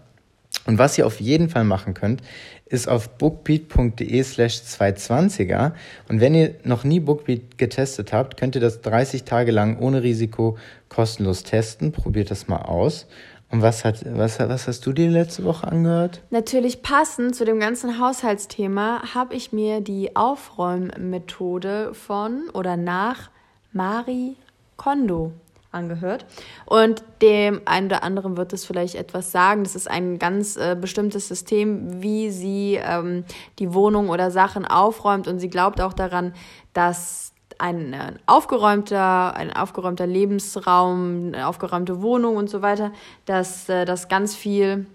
Und 0.65 0.77
was 0.77 0.97
ihr 0.97 1.07
auf 1.07 1.19
jeden 1.19 1.49
Fall 1.49 1.63
machen 1.63 1.93
könnt, 1.93 2.21
ist 2.69 2.87
auf 2.87 3.09
bookbeat.de 3.17 4.23
slash 4.23 4.61
220er. 4.61 5.73
Und 6.07 6.21
wenn 6.21 6.35
ihr 6.35 6.55
noch 6.63 6.83
nie 6.83 6.99
Bookbeat 6.99 7.57
getestet 7.57 8.13
habt, 8.13 8.37
könnt 8.37 8.55
ihr 8.55 8.61
das 8.61 8.81
30 8.81 9.23
Tage 9.23 9.51
lang 9.51 9.79
ohne 9.79 10.03
Risiko 10.03 10.57
kostenlos 10.87 11.43
testen. 11.43 11.91
Probiert 11.91 12.31
das 12.31 12.47
mal 12.47 12.61
aus. 12.61 13.07
Und 13.51 13.63
was, 13.63 13.83
hat, 13.83 14.05
was, 14.15 14.39
was 14.39 14.67
hast 14.67 14.85
du 14.85 14.93
dir 14.93 15.09
letzte 15.09 15.43
Woche 15.43 15.67
angehört? 15.67 16.21
Natürlich 16.29 16.83
passend 16.83 17.35
zu 17.35 17.45
dem 17.45 17.59
ganzen 17.59 17.99
Haushaltsthema 17.99 19.01
habe 19.15 19.33
ich 19.33 19.51
mir 19.51 19.81
die 19.81 20.15
Aufräummethode 20.15 21.95
von 21.95 22.49
oder 22.53 22.77
nach 22.77 23.31
Marie 23.73 24.35
Kondo 24.77 25.33
angehört. 25.71 26.25
Und 26.65 27.03
dem 27.21 27.61
einen 27.65 27.87
oder 27.87 28.03
anderen 28.03 28.37
wird 28.37 28.53
es 28.53 28.65
vielleicht 28.65 28.95
etwas 28.95 29.31
sagen. 29.31 29.63
Das 29.63 29.75
ist 29.75 29.89
ein 29.89 30.19
ganz 30.19 30.57
äh, 30.57 30.75
bestimmtes 30.79 31.27
System, 31.27 32.01
wie 32.01 32.31
sie 32.31 32.79
ähm, 32.81 33.23
die 33.59 33.73
Wohnung 33.73 34.09
oder 34.09 34.31
Sachen 34.31 34.65
aufräumt. 34.65 35.27
Und 35.27 35.39
sie 35.39 35.49
glaubt 35.49 35.81
auch 35.81 35.93
daran, 35.93 36.33
dass 36.73 37.33
ein, 37.59 37.93
ein 37.93 38.19
aufgeräumter, 38.25 39.35
ein 39.35 39.53
aufgeräumter 39.53 40.07
Lebensraum, 40.07 41.33
eine 41.33 41.47
aufgeräumte 41.47 42.01
Wohnung 42.01 42.37
und 42.37 42.49
so 42.49 42.61
weiter, 42.61 42.91
dass 43.25 43.69
äh, 43.69 43.85
das 43.85 44.07
ganz 44.07 44.35
viel 44.35 44.87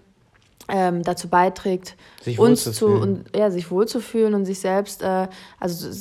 ähm, 0.67 1.03
dazu 1.03 1.27
beiträgt, 1.27 1.95
Sich 2.21 2.39
uns 2.39 2.63
zu 2.71 2.87
und, 2.87 3.25
ja, 3.35 3.51
sich 3.51 3.69
wohlzufühlen 3.69 4.33
und 4.33 4.45
sich 4.45 4.59
selbst 4.59 5.03
äh, 5.03 5.27
also 5.59 5.91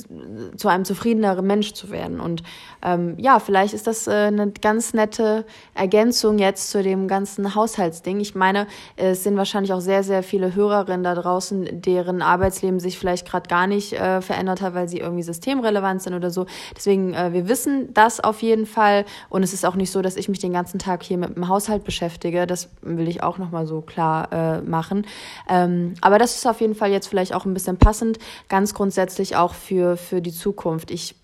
zu 0.57 0.68
einem 0.68 0.85
zufriedeneren 0.85 1.46
Mensch 1.46 1.74
zu 1.74 1.90
werden. 1.90 2.20
Und 2.20 2.42
ähm, 2.83 3.14
ja, 3.18 3.38
vielleicht 3.40 3.74
ist 3.74 3.87
das 3.87 4.07
äh, 4.07 4.12
eine 4.12 4.50
ganz 4.50 4.94
nette 4.94 5.44
Ergänzung 5.74 6.38
jetzt 6.38 6.70
zu 6.70 6.83
dem 6.83 7.09
ganzen 7.09 7.55
Haushaltsding. 7.55 8.20
Ich 8.20 8.35
meine, 8.35 8.66
es 8.96 9.22
sind 9.22 9.37
wahrscheinlich 9.37 9.72
auch 9.72 9.81
sehr, 9.81 10.03
sehr 10.03 10.22
viele 10.22 10.55
Hörerinnen 10.55 11.05
da 11.05 11.14
draußen, 11.14 11.83
deren 11.83 12.22
Arbeitsleben 12.22 12.81
sich 12.81 12.98
vielleicht 12.98 13.29
gerade 13.29 13.48
gar 13.48 13.66
nicht 13.66 13.92
äh, 13.92 14.22
verändert 14.22 14.62
hat, 14.62 14.74
weil 14.74 14.88
sie 14.88 14.98
irgendwie 14.98 15.22
systemrelevant 15.22 16.03
sind 16.03 16.14
oder 16.14 16.31
so. 16.31 16.46
Deswegen, 16.74 17.12
äh, 17.12 17.33
wir 17.33 17.48
wissen 17.48 17.92
das 17.92 18.20
auf 18.20 18.42
jeden 18.42 18.66
Fall. 18.66 19.05
Und 19.29 19.42
es 19.42 19.53
ist 19.53 19.66
auch 19.66 19.74
nicht 19.74 19.90
so, 19.90 20.00
dass 20.00 20.16
ich 20.16 20.29
mich 20.29 20.38
den 20.38 20.53
ganzen 20.53 20.79
Tag 20.79 21.03
hier 21.03 21.18
mit 21.18 21.37
dem 21.37 21.48
Haushalt 21.48 21.85
beschäftige. 21.85 22.46
Das 22.46 22.70
will 22.81 23.09
ich 23.09 23.22
auch 23.22 23.38
nochmal 23.38 23.66
so 23.66 23.83
klar 23.83 24.33
äh, 24.33 24.54
machen. 24.62 25.07
Ähm, 25.49 25.95
aber 26.01 26.19
das 26.19 26.37
ist 26.37 26.47
auf 26.47 26.61
jeden 26.61 26.75
Fall 26.75 26.90
jetzt 26.90 27.09
vielleicht 27.09 27.35
auch 27.35 27.45
ein 27.45 27.55
bisschen 27.55 27.79
passend, 27.79 28.19
ganz 28.49 28.75
grundsätzlich 28.75 29.37
auch 29.37 29.55
für, 29.55 29.97
für 29.97 30.21
die 30.21 30.33
Zukunft. 30.33 30.90
Ich 30.90 31.14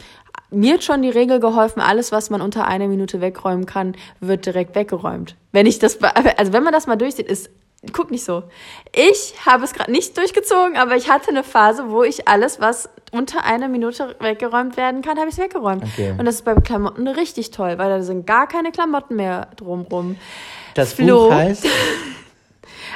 mir 0.53 0.75
hat 0.75 0.85
schon 0.85 1.03
die 1.03 1.11
Regel 1.11 1.39
geholfen, 1.39 1.81
alles, 1.81 2.11
was 2.13 2.31
man 2.31 2.41
unter 2.41 2.67
einer 2.67 2.89
Minute 2.89 3.21
wegräumen 3.21 3.67
kann, 3.67 3.95
wird 4.19 4.47
direkt 4.47 4.75
weggeräumt. 4.75 5.37
Wenn 5.53 5.67
ich 5.67 5.79
das, 5.79 6.03
also 6.03 6.53
wenn 6.53 6.65
man 6.65 6.73
das 6.73 6.87
mal 6.87 6.97
durchsieht, 6.97 7.29
ist, 7.29 7.51
guck 7.93 8.11
nicht 8.11 8.25
so. 8.25 8.43
Ich 8.93 9.35
habe 9.47 9.65
es 9.65 9.73
gerade 9.73 9.91
nicht 9.91 10.17
durchgezogen, 10.17 10.77
aber 10.77 10.97
ich 10.97 11.09
hatte 11.09 11.29
eine 11.29 11.45
Phase, 11.45 11.91
wo 11.91 12.03
ich 12.03 12.29
alles, 12.29 12.61
was 12.61 12.89
unter 13.13 13.45
einer 13.45 13.69
Minute 13.69 14.17
weggeräumt 14.21 14.77
werden 14.77 15.03
kann, 15.03 15.19
habe 15.19 15.29
ich 15.29 15.35
es 15.35 15.41
weggeräumt. 15.41 15.85
Okay. 15.85 16.15
Und 16.17 16.25
das 16.25 16.37
ist 16.37 16.45
bei 16.45 16.55
Klamotten 16.55 17.09
richtig 17.09 17.51
toll, 17.51 17.79
weil 17.79 17.89
da 17.89 18.03
sind 18.03 18.27
gar 18.27 18.47
keine 18.47 18.71
Klamotten 18.73 19.17
mehr 19.17 19.49
drumrum. 19.57 20.17
Das 20.75 20.93
Flo. 20.93 21.29
Buch 21.29 21.35
heißt, 21.35 21.67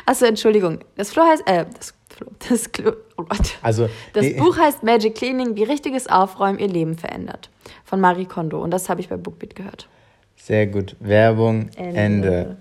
Achso, 0.06 0.24
Entschuldigung. 0.26 0.80
Das 0.96 1.10
Flo 1.12 1.22
heißt, 1.22 1.42
äh, 1.46 1.64
das 1.76 1.94
Flo, 2.08 2.26
das 2.48 2.70
Klo, 2.72 2.92
oh 3.16 3.24
Gott. 3.24 3.56
also 3.62 3.88
Das 4.12 4.24
nee, 4.24 4.34
Buch 4.34 4.56
heißt 4.58 4.82
Magic 4.82 5.14
Cleaning, 5.14 5.56
wie 5.56 5.64
richtiges 5.64 6.06
Aufräumen 6.06 6.58
ihr 6.58 6.68
Leben 6.68 6.96
verändert. 6.96 7.50
Von 7.84 8.00
Marie 8.00 8.26
Kondo. 8.26 8.62
Und 8.62 8.70
das 8.70 8.88
habe 8.88 9.00
ich 9.00 9.08
bei 9.08 9.16
Bookbeat 9.16 9.54
gehört. 9.54 9.88
sehr 10.36 10.66
gut. 10.66 10.96
Werbung, 11.00 11.68
Ende. 11.76 11.96
Ende. 11.98 12.56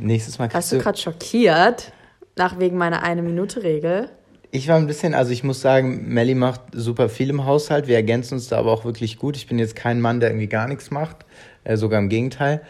Nächstes 0.00 0.38
Mal 0.38 0.52
Warst 0.52 0.72
du. 0.72 0.78
gerade 0.78 0.98
schockiert? 0.98 1.92
Nach 2.36 2.58
wegen 2.58 2.76
meiner 2.76 3.02
Eine-Minute-Regel. 3.02 4.10
Ich 4.50 4.66
war 4.68 4.76
ein 4.76 4.86
bisschen, 4.86 5.14
also 5.14 5.30
ich 5.32 5.44
muss 5.44 5.60
sagen, 5.60 6.08
Melly 6.08 6.34
macht 6.34 6.60
super 6.72 7.08
viel 7.08 7.28
im 7.30 7.44
Haushalt. 7.44 7.86
Wir 7.86 7.96
ergänzen 7.96 8.34
uns 8.34 8.48
da 8.48 8.58
aber 8.58 8.72
auch 8.72 8.84
wirklich 8.84 9.18
gut. 9.18 9.36
Ich 9.36 9.46
bin 9.46 9.58
jetzt 9.58 9.76
kein 9.76 10.00
Mann, 10.00 10.20
der 10.20 10.30
irgendwie 10.30 10.46
gar 10.48 10.66
nichts 10.68 10.90
macht, 10.90 11.26
äh, 11.64 11.76
sogar 11.76 11.98
im 12.00 12.08
Gegenteil. 12.08 12.62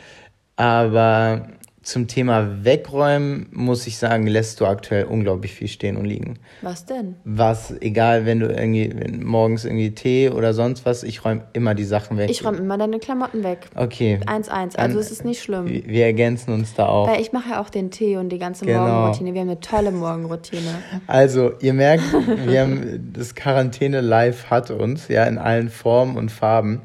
Aber 0.57 1.49
zum 1.85 2.09
Thema 2.09 2.65
Wegräumen 2.65 3.47
muss 3.53 3.87
ich 3.87 3.99
sagen, 3.99 4.27
lässt 4.27 4.61
du 4.61 4.67
aktuell 4.67 5.05
unglaublich 5.05 5.53
viel 5.53 5.69
stehen 5.69 5.97
und 5.97 6.07
liegen. 6.07 6.39
Was 6.63 6.87
denn? 6.87 7.17
Was, 7.25 7.75
egal, 7.81 8.27
wenn 8.27 8.41
du 8.41 8.47
irgendwie 8.47 8.91
wenn 8.97 9.23
morgens 9.23 9.65
irgendwie 9.65 9.91
Tee 9.91 10.31
oder 10.31 10.55
sonst 10.55 10.87
was, 10.87 11.03
ich 11.03 11.25
räume 11.25 11.43
immer 11.53 11.75
die 11.75 11.85
Sachen 11.85 12.17
weg. 12.17 12.31
Ich 12.31 12.45
räume 12.45 12.57
immer 12.59 12.79
deine 12.79 12.99
Klamotten 12.99 13.45
weg. 13.45 13.69
Okay. 13.75 14.19
1-1. 14.27 14.51
Also 14.51 14.75
Dann- 14.77 14.97
es 14.99 15.11
ist 15.11 15.25
nicht 15.25 15.43
schlimm. 15.43 15.69
Wir 15.69 15.87
wir 15.87 16.05
ergänzen 16.07 16.53
uns 16.55 16.75
da 16.75 16.87
auch. 16.87 17.07
Weil 17.09 17.21
ich 17.21 17.33
mache 17.33 17.51
ja 17.51 17.61
auch 17.61 17.69
den 17.71 17.91
Tee 17.91 18.17
und 18.17 18.31
die 18.31 18.39
ganze 18.39 18.65
Genau. 18.65 18.81
Morgenroutine. 18.87 19.35
Wir 19.35 19.41
haben 19.43 19.49
eine 19.51 19.61
tolle 19.61 19.93
Morgenroutine. 19.93 20.63
Also, 21.07 21.53
ihr 21.61 21.75
merkt, 21.75 22.03
wir 22.47 22.63
haben 22.63 23.11
das 23.13 23.35
Quarantäne 23.35 24.01
live 24.01 24.47
hat 24.51 24.71
uns, 24.71 25.09
ja, 25.09 25.25
in 25.25 25.39
allen 25.39 25.69
Formen 25.69 26.17
und 26.17 26.31
Farben. 26.31 26.81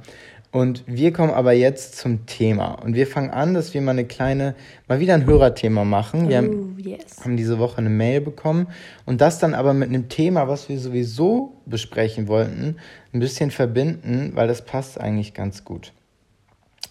Und 0.51 0.83
wir 0.87 1.13
kommen 1.13 1.31
aber 1.31 1.53
jetzt 1.53 1.95
zum 1.97 2.25
Thema. 2.25 2.71
Und 2.83 2.95
wir 2.95 3.05
fangen 3.05 3.29
an, 3.29 3.53
dass 3.53 3.75
wir 3.75 3.81
mal 3.81 3.91
eine 3.91 4.05
kleine, 4.05 4.55
mal 4.87 4.99
wieder 4.99 5.13
ein 5.13 5.25
Hörerthema 5.27 5.83
machen. 5.85 6.27
Wir 6.27 6.37
haben, 6.37 6.75
Oh, 6.75 6.79
yes. 6.81 7.23
haben 7.23 7.37
diese 7.37 7.59
Woche 7.59 7.77
eine 7.77 7.89
Mail 7.89 8.19
bekommen 8.21 8.67
und 9.05 9.21
das 9.21 9.37
dann 9.37 9.53
aber 9.53 9.73
mit 9.75 9.89
einem 9.89 10.09
Thema, 10.09 10.47
was 10.47 10.67
wir 10.67 10.79
sowieso 10.79 11.53
besprechen 11.67 12.27
wollten, 12.27 12.77
ein 13.13 13.19
bisschen 13.19 13.51
verbinden, 13.51 14.31
weil 14.33 14.47
das 14.47 14.65
passt 14.65 14.99
eigentlich 14.99 15.35
ganz 15.35 15.63
gut. 15.65 15.93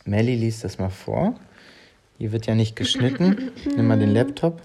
Melly 0.05 0.37
liest 0.37 0.63
das 0.63 0.79
mal 0.79 0.91
vor. 0.91 1.35
Hier 2.19 2.31
wird 2.31 2.47
ja 2.47 2.55
nicht 2.55 2.77
geschnitten. 2.77 3.51
Nimm 3.77 3.89
mal 3.89 3.99
den 3.99 4.11
Laptop. 4.15 4.63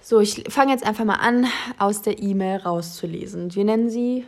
So, 0.00 0.20
ich 0.20 0.44
fange 0.48 0.72
jetzt 0.72 0.84
einfach 0.84 1.04
mal 1.04 1.14
an, 1.14 1.46
aus 1.78 2.02
der 2.02 2.20
E-Mail 2.20 2.58
rauszulesen. 2.58 3.54
Wir 3.54 3.64
nennen 3.64 3.88
sie 3.88 4.24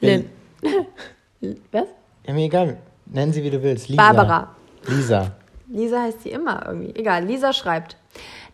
Lin. 0.00 0.26
Was? 1.72 1.88
Ja, 2.26 2.34
mir 2.34 2.44
egal. 2.44 2.78
Nennen 3.06 3.32
sie, 3.32 3.42
wie 3.42 3.50
du 3.50 3.62
willst. 3.62 3.88
Lisa. 3.88 4.02
Barbara. 4.02 4.56
Lisa. 4.86 5.32
Lisa 5.68 6.02
heißt 6.02 6.22
sie 6.22 6.30
immer 6.30 6.66
irgendwie. 6.66 6.94
Egal, 6.94 7.24
Lisa 7.24 7.52
schreibt. 7.52 7.96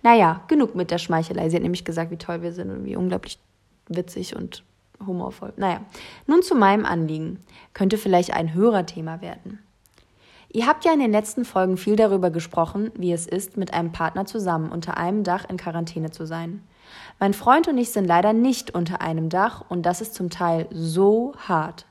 Naja, 0.02 0.42
genug 0.48 0.74
mit 0.74 0.90
der 0.90 0.98
Schmeichelei. 0.98 1.48
Sie 1.48 1.56
hat 1.56 1.62
nämlich 1.62 1.84
gesagt, 1.84 2.10
wie 2.10 2.16
toll 2.16 2.42
wir 2.42 2.52
sind 2.52 2.70
und 2.70 2.84
wie 2.84 2.96
unglaublich 2.96 3.38
witzig 3.88 4.36
und 4.36 4.62
humorvoll. 5.06 5.52
Naja, 5.56 5.80
nun 6.26 6.42
zu 6.42 6.54
meinem 6.54 6.84
Anliegen. 6.84 7.38
Könnte 7.72 7.98
vielleicht 7.98 8.32
ein 8.32 8.54
Hörerthema 8.54 9.20
werden. 9.20 9.58
Ihr 10.54 10.66
habt 10.66 10.84
ja 10.84 10.92
in 10.92 11.00
den 11.00 11.12
letzten 11.12 11.46
Folgen 11.46 11.78
viel 11.78 11.96
darüber 11.96 12.30
gesprochen, 12.30 12.90
wie 12.94 13.12
es 13.12 13.26
ist, 13.26 13.56
mit 13.56 13.72
einem 13.72 13.92
Partner 13.92 14.26
zusammen 14.26 14.70
unter 14.70 14.98
einem 14.98 15.24
Dach 15.24 15.46
in 15.48 15.56
Quarantäne 15.56 16.10
zu 16.10 16.26
sein. 16.26 16.62
Mein 17.18 17.32
Freund 17.32 17.68
und 17.68 17.78
ich 17.78 17.90
sind 17.90 18.04
leider 18.04 18.34
nicht 18.34 18.74
unter 18.74 19.00
einem 19.00 19.30
Dach 19.30 19.64
und 19.70 19.86
das 19.86 20.02
ist 20.02 20.14
zum 20.14 20.28
Teil 20.28 20.66
so 20.70 21.32
hart. 21.38 21.86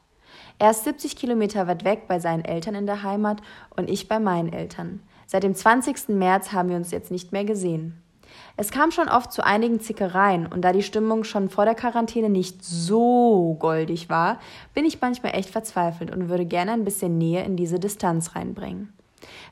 Er 0.61 0.69
ist 0.69 0.83
70 0.83 1.15
Kilometer 1.15 1.65
weit 1.65 1.83
weg 1.85 2.03
bei 2.07 2.19
seinen 2.19 2.45
Eltern 2.45 2.75
in 2.75 2.85
der 2.85 3.01
Heimat 3.01 3.41
und 3.75 3.89
ich 3.89 4.07
bei 4.07 4.19
meinen 4.19 4.53
Eltern. 4.53 5.01
Seit 5.25 5.41
dem 5.41 5.55
20. 5.55 6.09
März 6.09 6.51
haben 6.51 6.69
wir 6.69 6.75
uns 6.75 6.91
jetzt 6.91 7.09
nicht 7.09 7.31
mehr 7.31 7.45
gesehen. 7.45 7.99
Es 8.57 8.69
kam 8.69 8.91
schon 8.91 9.09
oft 9.09 9.31
zu 9.31 9.43
einigen 9.43 9.79
Zickereien 9.79 10.45
und 10.45 10.61
da 10.61 10.71
die 10.71 10.83
Stimmung 10.83 11.23
schon 11.23 11.49
vor 11.49 11.65
der 11.65 11.73
Quarantäne 11.73 12.29
nicht 12.29 12.63
so 12.63 13.57
goldig 13.57 14.07
war, 14.07 14.37
bin 14.75 14.85
ich 14.85 15.01
manchmal 15.01 15.33
echt 15.33 15.49
verzweifelt 15.49 16.11
und 16.11 16.29
würde 16.29 16.45
gerne 16.45 16.73
ein 16.73 16.85
bisschen 16.85 17.17
Nähe 17.17 17.43
in 17.43 17.55
diese 17.55 17.79
Distanz 17.79 18.35
reinbringen. 18.35 18.93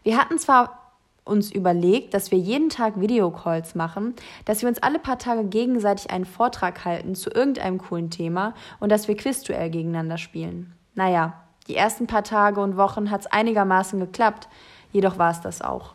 Wir 0.03 0.15
hatten 0.15 0.37
zwar 0.37 0.93
uns 1.25 1.51
überlegt, 1.51 2.13
dass 2.13 2.29
wir 2.29 2.37
jeden 2.37 2.69
Tag 2.69 3.01
Videocalls 3.01 3.73
machen, 3.73 4.13
dass 4.45 4.61
wir 4.61 4.69
uns 4.69 4.83
alle 4.83 4.99
paar 4.99 5.17
Tage 5.17 5.45
gegenseitig 5.45 6.11
einen 6.11 6.25
Vortrag 6.25 6.85
halten 6.85 7.15
zu 7.15 7.31
irgendeinem 7.31 7.79
coolen 7.79 8.11
Thema 8.11 8.53
und 8.79 8.91
dass 8.91 9.07
wir 9.07 9.17
Quizduell 9.17 9.71
gegeneinander 9.71 10.19
spielen. 10.19 10.75
Naja, 10.99 11.31
die 11.69 11.77
ersten 11.77 12.07
paar 12.07 12.25
Tage 12.25 12.59
und 12.59 12.75
Wochen 12.75 13.09
hat 13.09 13.21
es 13.21 13.27
einigermaßen 13.27 14.01
geklappt, 14.01 14.49
jedoch 14.91 15.17
war 15.17 15.31
es 15.31 15.39
das 15.39 15.61
auch. 15.61 15.93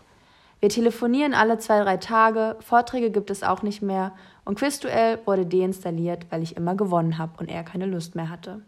Wir 0.60 0.70
telefonieren 0.70 1.34
alle 1.34 1.58
zwei, 1.58 1.82
drei 1.82 1.98
Tage, 1.98 2.56
Vorträge 2.60 3.10
gibt 3.10 3.28
es 3.28 3.42
auch 3.42 3.62
nicht 3.62 3.82
mehr 3.82 4.12
und 4.46 4.58
Quizduell 4.58 5.18
wurde 5.26 5.44
deinstalliert, 5.44 6.24
weil 6.30 6.42
ich 6.42 6.56
immer 6.56 6.74
gewonnen 6.74 7.18
habe 7.18 7.32
und 7.36 7.50
er 7.50 7.64
keine 7.64 7.84
Lust 7.84 8.14
mehr 8.14 8.30
hatte. 8.30 8.62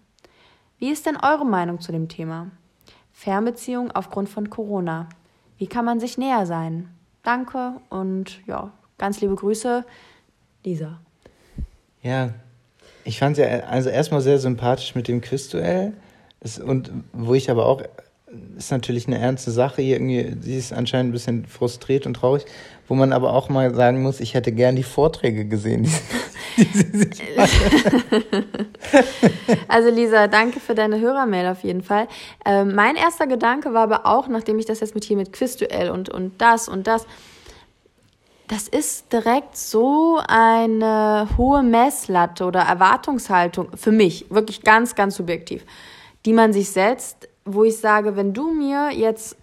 Wie 0.79 0.91
ist 0.91 1.07
denn 1.07 1.17
eure 1.17 1.47
Meinung 1.47 1.81
zu 1.81 1.91
dem 1.91 2.11
Thema? 2.11 2.49
Fernbeziehung 3.15 3.93
aufgrund 3.93 4.29
von 4.29 4.51
Corona. 4.51 5.09
Wie 5.57 5.69
kann 5.69 5.87
man 5.87 6.01
sich 6.01 6.19
näher 6.19 6.45
sein? 6.45 6.91
Danke 7.23 7.81
und 7.89 8.47
ja, 8.47 8.73
ganz 8.99 9.23
liebe 9.23 9.37
Grüße, 9.37 9.87
Lisa. 10.67 10.99
Ja, 12.03 12.35
ich 13.05 13.19
fand 13.21 13.39
es 13.39 13.43
ja 13.43 13.61
also 13.61 13.89
erstmal 13.89 14.21
sehr 14.21 14.39
sympathisch 14.39 14.95
mit 14.95 15.09
dem 15.09 15.23
Quizduell. 15.23 15.95
Und 16.65 16.91
wo 17.13 17.35
ich 17.35 17.51
aber 17.51 17.67
auch 17.67 17.83
ist 18.57 18.71
natürlich 18.71 19.07
eine 19.07 19.19
ernste 19.19 19.51
Sache. 19.51 19.83
Irgendwie, 19.83 20.37
sie 20.41 20.57
ist 20.57 20.73
anscheinend 20.73 21.11
ein 21.11 21.13
bisschen 21.13 21.47
frustriert 21.47 22.07
und 22.07 22.15
traurig, 22.15 22.45
wo 22.89 22.95
man 22.95 23.13
aber 23.13 23.33
auch 23.33 23.49
mal 23.49 23.75
sagen 23.75 24.03
muss, 24.03 24.21
ich 24.21 24.35
hätte 24.35 24.53
gern 24.53 24.77
die 24.77 24.83
Vorträge 24.83 25.47
gesehen. 25.47 25.85
Die 25.85 25.91
also 29.69 29.91
Lisa, 29.91 30.27
danke 30.27 30.61
für 30.61 30.75
deine 30.75 31.01
Hörermail 31.01 31.49
auf 31.49 31.63
jeden 31.63 31.83
Fall. 31.83 32.09
Ähm, 32.45 32.75
mein 32.75 32.97
erster 32.97 33.27
Gedanke 33.27 33.75
war 33.75 33.83
aber 33.83 34.07
auch, 34.07 34.29
nachdem 34.29 34.59
ich 34.59 34.67
das 34.67 34.81
jetzt 34.81 34.95
mit 34.95 35.05
hier 35.05 35.17
mit 35.17 35.33
Quizduell 35.33 35.91
und, 35.91 36.09
und 36.09 36.41
das 36.41 36.69
und 36.69 36.87
das, 36.87 37.07
das 38.49 38.69
ist 38.69 39.13
direkt 39.13 39.57
so 39.57 40.21
eine 40.27 41.29
hohe 41.37 41.63
Messlatte 41.63 42.45
oder 42.45 42.61
Erwartungshaltung 42.61 43.77
für 43.77 43.93
mich, 43.93 44.27
wirklich 44.31 44.63
ganz, 44.63 44.95
ganz 44.95 45.17
subjektiv, 45.17 45.65
die 46.27 46.33
man 46.33 46.53
sich 46.53 46.71
setzt, 46.71 47.29
wo 47.45 47.65
ich 47.65 47.77
sage, 47.79 48.17
wenn 48.17 48.35
du 48.35 48.53
mir 48.53 48.91
jetzt 48.91 49.37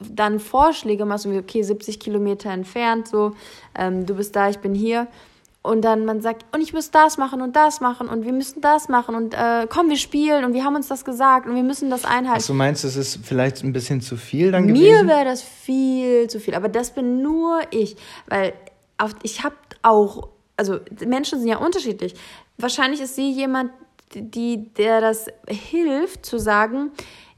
dann 0.00 0.40
Vorschläge 0.40 1.04
machst 1.04 1.26
und 1.26 1.38
okay, 1.38 1.62
70 1.62 2.00
Kilometer 2.00 2.50
entfernt, 2.50 3.06
so, 3.06 3.32
ähm, 3.78 4.06
du 4.06 4.14
bist 4.14 4.34
da, 4.34 4.48
ich 4.48 4.58
bin 4.58 4.74
hier, 4.74 5.06
und 5.62 5.82
dann 5.82 6.06
man 6.06 6.22
sagt, 6.22 6.46
und 6.54 6.62
ich 6.62 6.72
muss 6.72 6.90
das 6.90 7.18
machen 7.18 7.42
und 7.42 7.54
das 7.54 7.82
machen 7.82 8.08
und 8.08 8.24
wir 8.24 8.32
müssen 8.32 8.62
das 8.62 8.88
machen 8.88 9.14
und 9.14 9.34
äh, 9.34 9.66
komm, 9.68 9.90
wir 9.90 9.98
spielen 9.98 10.46
und 10.46 10.54
wir 10.54 10.64
haben 10.64 10.74
uns 10.74 10.88
das 10.88 11.04
gesagt 11.04 11.46
und 11.46 11.54
wir 11.54 11.62
müssen 11.62 11.90
das 11.90 12.06
einhalten. 12.06 12.42
Du 12.46 12.54
meinst, 12.54 12.82
es 12.84 12.96
ist 12.96 13.18
vielleicht 13.22 13.62
ein 13.62 13.74
bisschen 13.74 14.00
zu 14.00 14.16
viel 14.16 14.52
dann 14.52 14.68
gewesen? 14.68 14.82
Mir 14.82 15.06
wäre 15.06 15.26
das 15.26 15.42
viel 15.42 16.28
zu 16.28 16.40
viel, 16.40 16.54
aber 16.54 16.70
das 16.70 16.94
bin 16.94 17.20
nur 17.20 17.60
ich, 17.70 17.96
weil 18.26 18.54
auf, 18.96 19.14
ich 19.22 19.44
habe 19.44 19.56
auch, 19.82 20.28
also 20.56 20.78
Menschen 21.06 21.38
sind 21.38 21.48
ja 21.48 21.58
unterschiedlich. 21.58 22.14
Wahrscheinlich 22.56 23.02
ist 23.02 23.16
sie 23.16 23.30
jemand, 23.30 23.70
die, 24.14 24.68
der 24.74 25.00
das 25.00 25.26
hilft 25.48 26.26
zu 26.26 26.38
sagen, 26.38 26.90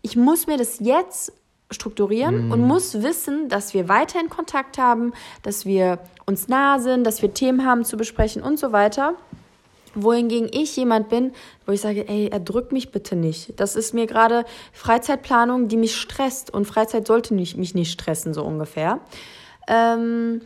ich 0.02 0.16
muss 0.16 0.46
mir 0.46 0.56
das 0.56 0.80
jetzt 0.80 1.32
strukturieren 1.70 2.48
mm. 2.48 2.52
und 2.52 2.60
muss 2.66 3.02
wissen, 3.02 3.48
dass 3.48 3.74
wir 3.74 3.88
weiterhin 3.88 4.28
Kontakt 4.28 4.78
haben, 4.78 5.12
dass 5.42 5.64
wir 5.64 5.98
uns 6.26 6.48
nah 6.48 6.78
sind, 6.78 7.04
dass 7.04 7.22
wir 7.22 7.32
Themen 7.32 7.64
haben 7.64 7.84
zu 7.84 7.96
besprechen 7.96 8.42
und 8.42 8.58
so 8.58 8.72
weiter. 8.72 9.14
Wohingegen 9.94 10.48
ich 10.50 10.74
jemand 10.76 11.10
bin, 11.10 11.32
wo 11.66 11.72
ich 11.72 11.82
sage, 11.82 12.08
ey, 12.08 12.28
erdrück 12.28 12.72
mich 12.72 12.92
bitte 12.92 13.14
nicht. 13.14 13.60
Das 13.60 13.76
ist 13.76 13.92
mir 13.92 14.06
gerade 14.06 14.44
Freizeitplanung, 14.72 15.68
die 15.68 15.76
mich 15.76 15.96
stresst 15.96 16.52
und 16.52 16.64
Freizeit 16.64 17.06
sollte 17.06 17.34
nicht, 17.34 17.58
mich 17.58 17.74
nicht 17.74 17.92
stressen, 17.92 18.32
so 18.32 18.42
ungefähr. 18.42 19.00
Ähm, 19.68 20.40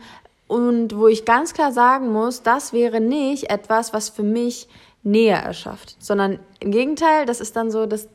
und 0.47 0.97
wo 0.97 1.07
ich 1.07 1.25
ganz 1.25 1.53
klar 1.53 1.71
sagen 1.71 2.11
muss, 2.11 2.41
das 2.41 2.73
wäre 2.73 2.99
nicht 2.99 3.49
etwas, 3.49 3.93
was 3.93 4.09
für 4.09 4.23
mich 4.23 4.67
Nähe 5.07 5.35
erschafft, 5.35 5.95
sondern 5.99 6.39
im 6.59 6.71
Gegenteil, 6.71 7.25
das 7.25 7.39
ist 7.39 7.55
dann 7.55 7.71
so, 7.71 7.85
das 7.85 8.07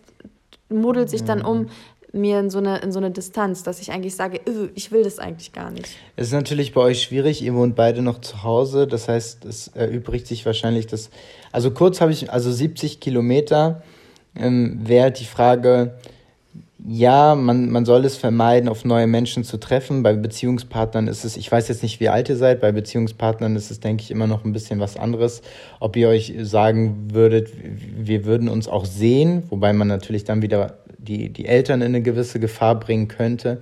modelt 0.69 1.11
sich 1.11 1.25
dann 1.25 1.43
um 1.43 1.69
mir 2.13 2.41
in 2.41 2.51
so 2.51 2.59
eine, 2.59 2.79
in 2.79 2.93
so 2.93 2.99
eine 2.99 3.11
Distanz, 3.11 3.63
dass 3.63 3.81
ich 3.81 3.91
eigentlich 3.91 4.15
sage, 4.15 4.41
ich 4.75 4.93
will 4.93 5.03
das 5.03 5.19
eigentlich 5.19 5.53
gar 5.53 5.71
nicht. 5.71 5.89
Es 6.17 6.29
ist 6.29 6.33
natürlich 6.33 6.75
bei 6.75 6.83
euch 6.83 7.03
schwierig, 7.03 7.43
ihr 7.43 7.55
wohnt 7.55 7.75
beide 7.75 8.03
noch 8.03 8.21
zu 8.21 8.43
Hause, 8.43 8.87
das 8.87 9.09
heißt, 9.09 9.45
es 9.47 9.69
erübrigt 9.69 10.27
sich 10.27 10.45
wahrscheinlich 10.45 10.87
das, 10.87 11.11
also 11.53 11.71
kurz 11.71 12.01
habe 12.01 12.13
ich, 12.13 12.31
also 12.31 12.53
70 12.53 13.01
Kilometer 13.01 13.83
ähm, 14.37 14.81
wäre 14.83 15.11
die 15.11 15.25
Frage, 15.25 15.99
ja, 16.85 17.37
man, 17.37 17.71
man 17.71 17.85
soll 17.85 18.05
es 18.05 18.17
vermeiden, 18.17 18.69
auf 18.69 18.85
neue 18.85 19.07
Menschen 19.07 19.45
zu 19.45 19.59
treffen. 19.59 20.03
Bei 20.03 20.15
Beziehungspartnern 20.15 21.07
ist 21.07 21.25
es, 21.25 21.37
ich 21.37 21.51
weiß 21.51 21.69
jetzt 21.69 21.83
nicht, 21.83 22.01
wie 22.01 22.09
alt 22.09 22.29
ihr 22.29 22.37
seid, 22.37 22.61
bei 22.61 22.73
Beziehungspartnern 22.73 23.55
ist 23.55 23.71
es, 23.71 23.79
denke 23.79 24.03
ich, 24.03 24.11
immer 24.11 24.27
noch 24.27 24.45
ein 24.45 24.53
bisschen 24.53 24.81
was 24.81 24.97
anderes. 24.97 25.43
Ob 25.79 25.97
ihr 25.97 26.09
euch 26.09 26.35
sagen 26.41 27.09
würdet, 27.13 27.51
wir 27.97 28.25
würden 28.25 28.49
uns 28.49 28.67
auch 28.67 28.85
sehen, 28.85 29.45
wobei 29.51 29.73
man 29.73 29.87
natürlich 29.87 30.25
dann 30.25 30.43
wieder 30.43 30.79
die, 30.99 31.33
die 31.33 31.47
Eltern 31.47 31.83
in 31.83 31.89
eine 31.89 32.03
gewisse 32.03 32.41
Gefahr 32.41 32.81
bringen 32.81 33.07
könnte. 33.07 33.61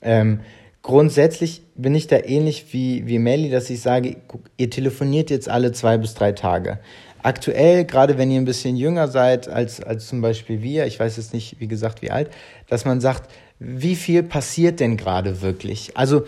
Ähm, 0.00 0.40
grundsätzlich 0.82 1.62
bin 1.74 1.94
ich 1.94 2.06
da 2.06 2.16
ähnlich 2.16 2.72
wie, 2.72 3.06
wie 3.06 3.18
Melly, 3.18 3.50
dass 3.50 3.68
ich 3.68 3.80
sage, 3.80 4.16
ihr 4.56 4.70
telefoniert 4.70 5.28
jetzt 5.28 5.48
alle 5.48 5.72
zwei 5.72 5.98
bis 5.98 6.14
drei 6.14 6.32
Tage 6.32 6.78
aktuell, 7.26 7.84
gerade 7.84 8.18
wenn 8.18 8.30
ihr 8.30 8.40
ein 8.40 8.44
bisschen 8.44 8.76
jünger 8.76 9.08
seid 9.08 9.48
als, 9.48 9.82
als 9.82 10.06
zum 10.06 10.20
Beispiel 10.20 10.62
wir, 10.62 10.86
ich 10.86 11.00
weiß 11.00 11.16
jetzt 11.16 11.34
nicht, 11.34 11.56
wie 11.58 11.66
gesagt, 11.66 12.00
wie 12.00 12.12
alt, 12.12 12.30
dass 12.68 12.84
man 12.84 13.00
sagt, 13.00 13.30
wie 13.58 13.96
viel 13.96 14.22
passiert 14.22 14.78
denn 14.78 14.96
gerade 14.96 15.42
wirklich? 15.42 15.96
Also 15.96 16.22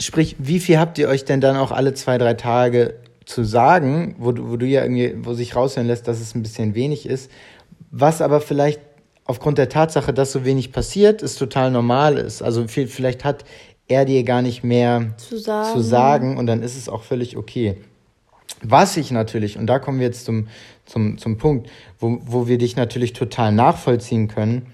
sprich, 0.00 0.34
wie 0.40 0.58
viel 0.58 0.78
habt 0.78 0.98
ihr 0.98 1.08
euch 1.08 1.24
denn 1.24 1.40
dann 1.40 1.56
auch 1.56 1.70
alle 1.70 1.94
zwei, 1.94 2.18
drei 2.18 2.34
Tage 2.34 2.94
zu 3.24 3.44
sagen, 3.44 4.16
wo, 4.18 4.32
wo 4.36 4.56
du 4.56 4.66
ja 4.66 4.82
irgendwie, 4.82 5.14
wo 5.22 5.32
sich 5.32 5.54
raushören 5.54 5.86
lässt, 5.86 6.08
dass 6.08 6.20
es 6.20 6.34
ein 6.34 6.42
bisschen 6.42 6.74
wenig 6.74 7.06
ist, 7.06 7.30
was 7.92 8.20
aber 8.20 8.40
vielleicht 8.40 8.80
aufgrund 9.26 9.58
der 9.58 9.68
Tatsache, 9.68 10.12
dass 10.12 10.32
so 10.32 10.44
wenig 10.44 10.72
passiert, 10.72 11.22
ist 11.22 11.38
total 11.38 11.70
normal 11.70 12.18
ist. 12.18 12.42
Also 12.42 12.66
viel, 12.66 12.88
vielleicht 12.88 13.24
hat 13.24 13.44
er 13.86 14.04
dir 14.04 14.24
gar 14.24 14.42
nicht 14.42 14.64
mehr 14.64 15.14
zu 15.18 15.38
sagen. 15.38 15.72
zu 15.72 15.82
sagen 15.82 16.36
und 16.36 16.46
dann 16.48 16.64
ist 16.64 16.76
es 16.76 16.88
auch 16.88 17.04
völlig 17.04 17.36
okay. 17.36 17.76
Was 18.62 18.96
ich 18.96 19.10
natürlich, 19.10 19.58
und 19.58 19.66
da 19.66 19.78
kommen 19.78 20.00
wir 20.00 20.06
jetzt 20.06 20.24
zum, 20.24 20.48
zum, 20.86 21.18
zum 21.18 21.36
Punkt, 21.38 21.68
wo, 21.98 22.20
wo 22.24 22.48
wir 22.48 22.58
dich 22.58 22.76
natürlich 22.76 23.12
total 23.12 23.52
nachvollziehen 23.52 24.28
können, 24.28 24.66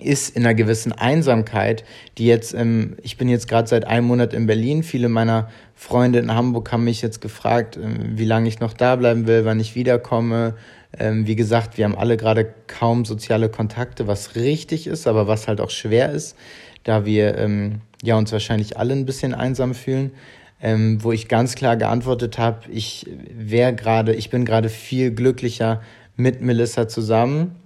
ist 0.00 0.36
in 0.36 0.44
einer 0.44 0.54
gewissen 0.54 0.92
Einsamkeit, 0.92 1.84
die 2.18 2.26
jetzt, 2.26 2.54
ähm, 2.54 2.96
ich 3.02 3.16
bin 3.16 3.28
jetzt 3.28 3.48
gerade 3.48 3.66
seit 3.66 3.86
einem 3.86 4.06
Monat 4.06 4.34
in 4.34 4.46
Berlin, 4.46 4.82
viele 4.82 5.08
meiner 5.08 5.48
Freunde 5.74 6.18
in 6.18 6.34
Hamburg 6.34 6.70
haben 6.70 6.84
mich 6.84 7.00
jetzt 7.00 7.20
gefragt, 7.20 7.78
ähm, 7.82 8.18
wie 8.18 8.24
lange 8.24 8.48
ich 8.48 8.60
noch 8.60 8.74
da 8.74 8.96
bleiben 8.96 9.26
will, 9.26 9.44
wann 9.44 9.58
ich 9.58 9.74
wiederkomme. 9.74 10.54
Ähm, 10.98 11.26
wie 11.26 11.36
gesagt, 11.36 11.78
wir 11.78 11.84
haben 11.84 11.96
alle 11.96 12.16
gerade 12.16 12.52
kaum 12.66 13.04
soziale 13.04 13.48
Kontakte, 13.48 14.06
was 14.06 14.36
richtig 14.36 14.86
ist, 14.86 15.06
aber 15.06 15.26
was 15.26 15.48
halt 15.48 15.60
auch 15.60 15.70
schwer 15.70 16.12
ist, 16.12 16.36
da 16.84 17.04
wir 17.06 17.38
ähm, 17.38 17.80
ja 18.02 18.16
uns 18.16 18.32
wahrscheinlich 18.32 18.76
alle 18.78 18.92
ein 18.92 19.06
bisschen 19.06 19.34
einsam 19.34 19.74
fühlen 19.74 20.12
ähm, 20.60 21.02
wo 21.02 21.12
ich 21.12 21.28
ganz 21.28 21.54
klar 21.54 21.76
geantwortet 21.76 22.38
habe, 22.38 22.70
ich 22.70 23.06
wäre 23.30 23.74
gerade, 23.74 24.14
ich 24.14 24.30
bin 24.30 24.44
gerade 24.44 24.68
viel 24.68 25.10
glücklicher 25.10 25.82
mit 26.16 26.40
Melissa 26.40 26.88
zusammen, 26.88 27.56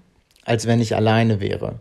als 0.44 0.66
wenn 0.66 0.80
ich 0.80 0.96
alleine 0.96 1.40
wäre. 1.40 1.80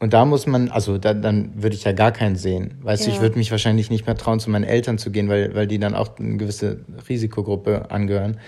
Und 0.00 0.12
da 0.12 0.26
muss 0.26 0.46
man, 0.46 0.68
also 0.68 0.98
da, 0.98 1.14
dann 1.14 1.62
würde 1.62 1.76
ich 1.76 1.84
ja 1.84 1.92
gar 1.92 2.12
keinen 2.12 2.36
sehen. 2.36 2.74
Weißt 2.82 3.04
ja. 3.04 3.08
du, 3.08 3.16
ich 3.16 3.22
würde 3.22 3.38
mich 3.38 3.50
wahrscheinlich 3.50 3.88
nicht 3.90 4.06
mehr 4.06 4.16
trauen, 4.16 4.38
zu 4.38 4.50
meinen 4.50 4.64
Eltern 4.64 4.98
zu 4.98 5.10
gehen, 5.10 5.28
weil, 5.28 5.54
weil 5.54 5.66
die 5.66 5.78
dann 5.78 5.94
auch 5.94 6.18
eine 6.18 6.36
gewisse 6.36 6.80
Risikogruppe 7.08 7.90
angehören. 7.90 8.38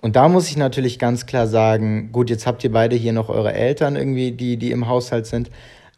Und 0.00 0.16
da 0.16 0.28
muss 0.28 0.48
ich 0.48 0.56
natürlich 0.56 0.98
ganz 0.98 1.26
klar 1.26 1.46
sagen, 1.46 2.10
gut, 2.12 2.30
jetzt 2.30 2.46
habt 2.46 2.64
ihr 2.64 2.72
beide 2.72 2.96
hier 2.96 3.12
noch 3.12 3.28
eure 3.28 3.52
Eltern 3.52 3.96
irgendwie, 3.96 4.32
die, 4.32 4.56
die 4.56 4.70
im 4.70 4.88
Haushalt 4.88 5.26
sind. 5.26 5.50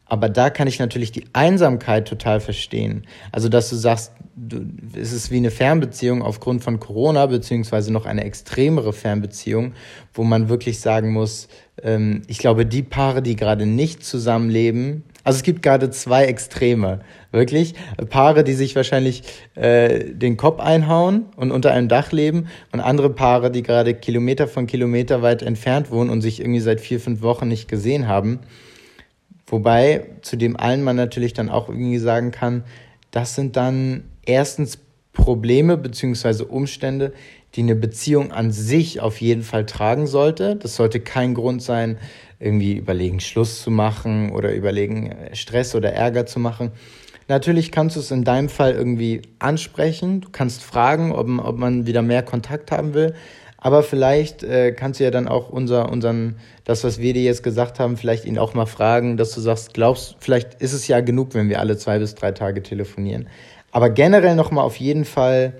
Aber 0.06 0.28
da 0.28 0.50
kann 0.50 0.68
ich 0.68 0.78
natürlich 0.78 1.12
die 1.12 1.24
Einsamkeit 1.32 2.06
total 2.06 2.40
verstehen. 2.40 3.04
Also, 3.32 3.48
dass 3.48 3.68
du 3.68 3.76
sagst, 3.76 4.12
es 4.94 5.12
ist 5.12 5.30
wie 5.30 5.38
eine 5.38 5.50
Fernbeziehung 5.50 6.22
aufgrund 6.22 6.62
von 6.62 6.78
Corona, 6.78 7.24
beziehungsweise 7.26 7.90
noch 7.90 8.04
eine 8.04 8.24
extremere 8.24 8.92
Fernbeziehung, 8.92 9.72
wo 10.12 10.24
man 10.24 10.50
wirklich 10.50 10.80
sagen 10.80 11.12
muss, 11.12 11.48
ähm, 11.82 12.22
ich 12.26 12.38
glaube, 12.38 12.66
die 12.66 12.82
Paare, 12.82 13.22
die 13.22 13.36
gerade 13.36 13.64
nicht 13.64 14.04
zusammenleben, 14.04 15.04
Also 15.24 15.38
es 15.38 15.42
gibt 15.42 15.62
gerade 15.62 15.90
zwei 15.90 16.26
Extreme, 16.26 17.00
wirklich. 17.32 17.74
Paare, 18.10 18.44
die 18.44 18.52
sich 18.52 18.76
wahrscheinlich 18.76 19.22
äh, 19.54 20.04
den 20.12 20.36
Kopf 20.36 20.60
einhauen 20.60 21.24
und 21.36 21.50
unter 21.50 21.72
einem 21.72 21.88
Dach 21.88 22.12
leben 22.12 22.46
und 22.72 22.80
andere 22.80 23.10
Paare, 23.10 23.50
die 23.50 23.62
gerade 23.62 23.94
Kilometer 23.94 24.48
von 24.48 24.66
Kilometer 24.66 25.22
weit 25.22 25.42
entfernt 25.42 25.90
wohnen 25.90 26.10
und 26.10 26.20
sich 26.20 26.40
irgendwie 26.40 26.60
seit 26.60 26.80
vier, 26.80 27.00
fünf 27.00 27.22
Wochen 27.22 27.48
nicht 27.48 27.68
gesehen 27.68 28.06
haben. 28.06 28.40
Wobei 29.46 30.06
zu 30.22 30.36
dem 30.36 30.56
allen 30.56 30.84
man 30.84 30.96
natürlich 30.96 31.32
dann 31.32 31.48
auch 31.48 31.68
irgendwie 31.68 31.98
sagen 31.98 32.30
kann, 32.32 32.64
das 33.10 33.34
sind 33.34 33.56
dann 33.56 34.04
erstens 34.26 34.78
Probleme 35.12 35.76
beziehungsweise 35.76 36.44
Umstände, 36.44 37.12
die 37.54 37.62
eine 37.62 37.74
Beziehung 37.74 38.32
an 38.32 38.52
sich 38.52 39.00
auf 39.00 39.20
jeden 39.20 39.42
Fall 39.42 39.64
tragen 39.64 40.06
sollte. 40.06 40.56
Das 40.56 40.76
sollte 40.76 41.00
kein 41.00 41.32
Grund 41.32 41.62
sein, 41.62 41.96
irgendwie 42.38 42.74
überlegen, 42.74 43.20
Schluss 43.20 43.62
zu 43.62 43.70
machen 43.70 44.30
oder 44.30 44.54
überlegen, 44.54 45.14
Stress 45.32 45.74
oder 45.74 45.92
Ärger 45.92 46.26
zu 46.26 46.38
machen. 46.38 46.72
Natürlich 47.28 47.72
kannst 47.72 47.96
du 47.96 48.00
es 48.00 48.10
in 48.10 48.24
deinem 48.24 48.48
Fall 48.48 48.72
irgendwie 48.72 49.22
ansprechen. 49.38 50.20
Du 50.20 50.28
kannst 50.30 50.62
fragen, 50.62 51.12
ob, 51.12 51.28
ob 51.44 51.56
man 51.56 51.86
wieder 51.86 52.02
mehr 52.02 52.22
Kontakt 52.22 52.70
haben 52.70 52.94
will. 52.94 53.14
Aber 53.58 53.82
vielleicht 53.82 54.44
äh, 54.44 54.72
kannst 54.72 55.00
du 55.00 55.04
ja 55.04 55.10
dann 55.10 55.26
auch 55.26 55.48
unser, 55.48 55.90
unseren, 55.90 56.36
das, 56.64 56.84
was 56.84 57.00
wir 57.00 57.14
dir 57.14 57.22
jetzt 57.22 57.42
gesagt 57.42 57.80
haben, 57.80 57.96
vielleicht 57.96 58.24
ihn 58.24 58.38
auch 58.38 58.54
mal 58.54 58.66
fragen, 58.66 59.16
dass 59.16 59.34
du 59.34 59.40
sagst, 59.40 59.74
glaubst, 59.74 60.16
vielleicht 60.20 60.60
ist 60.60 60.72
es 60.72 60.86
ja 60.86 61.00
genug, 61.00 61.34
wenn 61.34 61.48
wir 61.48 61.58
alle 61.58 61.76
zwei 61.76 61.98
bis 61.98 62.14
drei 62.14 62.30
Tage 62.30 62.62
telefonieren. 62.62 63.28
Aber 63.76 63.90
generell 63.90 64.36
nochmal 64.36 64.64
auf 64.64 64.76
jeden 64.76 65.04
Fall, 65.04 65.52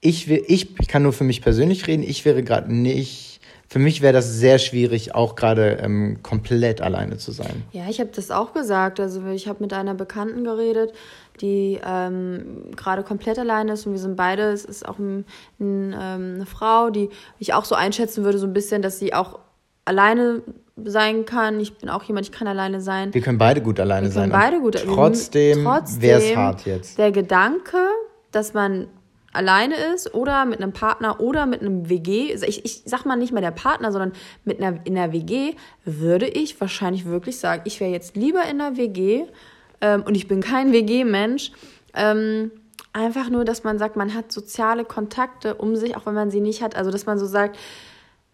ich, 0.00 0.28
will, 0.28 0.44
ich 0.46 0.76
kann 0.86 1.02
nur 1.02 1.12
für 1.12 1.24
mich 1.24 1.42
persönlich 1.42 1.88
reden, 1.88 2.04
ich 2.04 2.24
wäre 2.24 2.44
gerade 2.44 2.72
nicht, 2.72 3.40
für 3.66 3.80
mich 3.80 4.00
wäre 4.00 4.12
das 4.12 4.34
sehr 4.34 4.60
schwierig, 4.60 5.16
auch 5.16 5.34
gerade 5.34 5.78
ähm, 5.82 6.18
komplett 6.22 6.80
alleine 6.80 7.16
zu 7.16 7.32
sein. 7.32 7.64
Ja, 7.72 7.88
ich 7.90 7.98
habe 7.98 8.10
das 8.14 8.30
auch 8.30 8.52
gesagt. 8.52 9.00
Also 9.00 9.26
ich 9.26 9.48
habe 9.48 9.60
mit 9.60 9.72
einer 9.72 9.94
Bekannten 9.94 10.44
geredet, 10.44 10.92
die 11.40 11.80
ähm, 11.84 12.70
gerade 12.76 13.02
komplett 13.02 13.40
alleine 13.40 13.72
ist 13.72 13.86
und 13.86 13.92
wir 13.94 13.98
sind 13.98 14.14
beide, 14.14 14.52
es 14.52 14.64
ist 14.64 14.86
auch 14.86 15.00
ein, 15.00 15.24
ein, 15.58 15.96
ähm, 16.00 16.34
eine 16.36 16.46
Frau, 16.46 16.90
die 16.90 17.10
ich 17.40 17.54
auch 17.54 17.64
so 17.64 17.74
einschätzen 17.74 18.22
würde, 18.22 18.38
so 18.38 18.46
ein 18.46 18.52
bisschen, 18.52 18.82
dass 18.82 19.00
sie 19.00 19.14
auch 19.14 19.40
alleine 19.86 20.42
sein 20.84 21.24
kann. 21.24 21.58
Ich 21.58 21.78
bin 21.78 21.88
auch 21.88 22.02
jemand, 22.02 22.26
ich 22.26 22.32
kann 22.32 22.46
alleine 22.46 22.82
sein. 22.82 23.14
Wir 23.14 23.22
können 23.22 23.38
beide 23.38 23.62
gut 23.62 23.80
alleine 23.80 24.08
wir 24.08 24.12
sein. 24.12 24.30
beide 24.30 24.60
gut. 24.60 24.76
Trotzdem, 24.84 25.64
trotzdem 25.64 26.02
wäre 26.02 26.20
es 26.20 26.36
hart 26.36 26.66
jetzt. 26.66 26.98
Der 26.98 27.12
Gedanke, 27.12 27.78
dass 28.30 28.52
man 28.52 28.88
alleine 29.32 29.74
ist 29.94 30.14
oder 30.14 30.44
mit 30.44 30.60
einem 30.60 30.72
Partner 30.72 31.20
oder 31.20 31.46
mit 31.46 31.60
einem 31.60 31.88
WG, 31.88 32.34
ich, 32.46 32.64
ich 32.64 32.82
sag 32.84 33.04
mal 33.04 33.16
nicht 33.16 33.32
mehr 33.32 33.42
der 33.42 33.50
Partner, 33.50 33.92
sondern 33.92 34.12
mit 34.44 34.60
einer, 34.60 34.80
in 34.84 34.98
einer 34.98 35.12
WG, 35.12 35.54
würde 35.84 36.26
ich 36.26 36.60
wahrscheinlich 36.60 37.06
wirklich 37.06 37.38
sagen, 37.38 37.62
ich 37.64 37.80
wäre 37.80 37.90
jetzt 37.90 38.16
lieber 38.16 38.42
in 38.44 38.60
einer 38.60 38.76
WG 38.76 39.24
ähm, 39.80 40.02
und 40.02 40.14
ich 40.14 40.28
bin 40.28 40.40
kein 40.40 40.72
WG-Mensch. 40.72 41.52
Ähm, 41.94 42.50
einfach 42.92 43.28
nur, 43.28 43.44
dass 43.44 43.62
man 43.62 43.78
sagt, 43.78 43.96
man 43.96 44.14
hat 44.14 44.32
soziale 44.32 44.84
Kontakte 44.84 45.54
um 45.54 45.76
sich, 45.76 45.96
auch 45.96 46.06
wenn 46.06 46.14
man 46.14 46.30
sie 46.30 46.40
nicht 46.40 46.62
hat. 46.62 46.76
Also, 46.76 46.90
dass 46.90 47.06
man 47.06 47.18
so 47.18 47.26
sagt, 47.26 47.58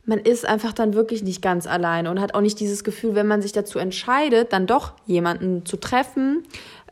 man 0.05 0.19
ist 0.19 0.47
einfach 0.47 0.73
dann 0.73 0.95
wirklich 0.95 1.23
nicht 1.23 1.43
ganz 1.43 1.67
alleine 1.67 2.11
und 2.11 2.21
hat 2.21 2.35
auch 2.35 2.41
nicht 2.41 2.59
dieses 2.59 2.83
Gefühl, 2.85 3.15
wenn 3.15 3.29
man 3.29 3.43
sich 3.43 3.53
dazu 3.53 3.79
entscheidet, 3.79 4.53
dann 4.53 4.67
doch 4.67 4.95
jemanden 5.07 5.65
zu 5.65 5.77
treffen, 5.77 6.43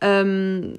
ähm, 0.01 0.79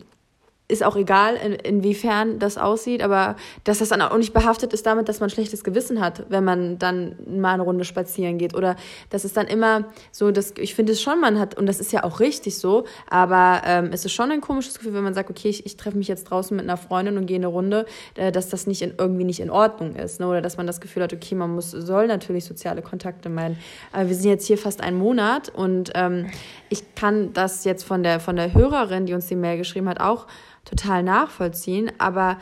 ist 0.71 0.83
auch 0.83 0.95
egal, 0.95 1.35
in, 1.35 1.53
inwiefern 1.53 2.39
das 2.39 2.57
aussieht, 2.57 3.03
aber 3.03 3.35
dass 3.63 3.79
das 3.79 3.89
dann 3.89 4.01
auch 4.01 4.17
nicht 4.17 4.33
behaftet 4.33 4.73
ist 4.73 4.85
damit, 4.85 5.09
dass 5.09 5.19
man 5.19 5.29
schlechtes 5.29 5.63
Gewissen 5.63 6.01
hat, 6.01 6.25
wenn 6.29 6.43
man 6.43 6.79
dann 6.79 7.15
mal 7.27 7.53
eine 7.53 7.63
Runde 7.63 7.83
spazieren 7.83 8.37
geht. 8.37 8.55
Oder 8.55 8.75
dass 9.09 9.23
es 9.23 9.33
dann 9.33 9.47
immer 9.47 9.85
so, 10.11 10.31
dass 10.31 10.53
ich 10.57 10.75
finde 10.75 10.93
es 10.93 11.01
schon, 11.01 11.19
man 11.19 11.39
hat, 11.39 11.57
und 11.57 11.65
das 11.65 11.79
ist 11.79 11.91
ja 11.91 12.03
auch 12.03 12.19
richtig 12.19 12.57
so, 12.57 12.85
aber 13.09 13.61
ähm, 13.65 13.89
es 13.91 14.05
ist 14.05 14.13
schon 14.13 14.31
ein 14.31 14.41
komisches 14.41 14.77
Gefühl, 14.77 14.93
wenn 14.93 15.03
man 15.03 15.13
sagt, 15.13 15.29
okay, 15.29 15.49
ich, 15.49 15.65
ich 15.65 15.77
treffe 15.77 15.97
mich 15.97 16.07
jetzt 16.07 16.25
draußen 16.25 16.55
mit 16.55 16.65
einer 16.65 16.77
Freundin 16.77 17.17
und 17.17 17.25
gehe 17.25 17.37
eine 17.37 17.47
Runde, 17.47 17.85
äh, 18.15 18.31
dass 18.31 18.49
das 18.49 18.67
nicht 18.67 18.81
in, 18.81 18.93
irgendwie 18.97 19.25
nicht 19.25 19.39
in 19.39 19.49
Ordnung 19.49 19.95
ist. 19.95 20.19
Ne? 20.19 20.27
Oder 20.27 20.41
dass 20.41 20.57
man 20.57 20.67
das 20.67 20.81
Gefühl 20.81 21.03
hat, 21.03 21.13
okay, 21.13 21.35
man 21.35 21.53
muss, 21.53 21.71
soll 21.71 22.07
natürlich 22.07 22.45
soziale 22.45 22.81
Kontakte 22.81 23.29
meinen. 23.29 23.57
Aber 23.91 24.07
wir 24.07 24.15
sind 24.15 24.29
jetzt 24.29 24.47
hier 24.47 24.57
fast 24.57 24.81
einen 24.81 24.97
Monat 24.97 25.49
und 25.49 25.91
ähm, 25.95 26.27
ich 26.69 26.95
kann 26.95 27.33
das 27.33 27.65
jetzt 27.65 27.83
von 27.83 28.03
der, 28.03 28.19
von 28.19 28.35
der 28.35 28.53
Hörerin, 28.53 29.05
die 29.05 29.13
uns 29.13 29.27
die 29.27 29.35
Mail 29.35 29.57
geschrieben 29.57 29.89
hat, 29.89 29.99
auch 29.99 30.27
total 30.65 31.03
nachvollziehen, 31.03 31.91
aber 31.97 32.37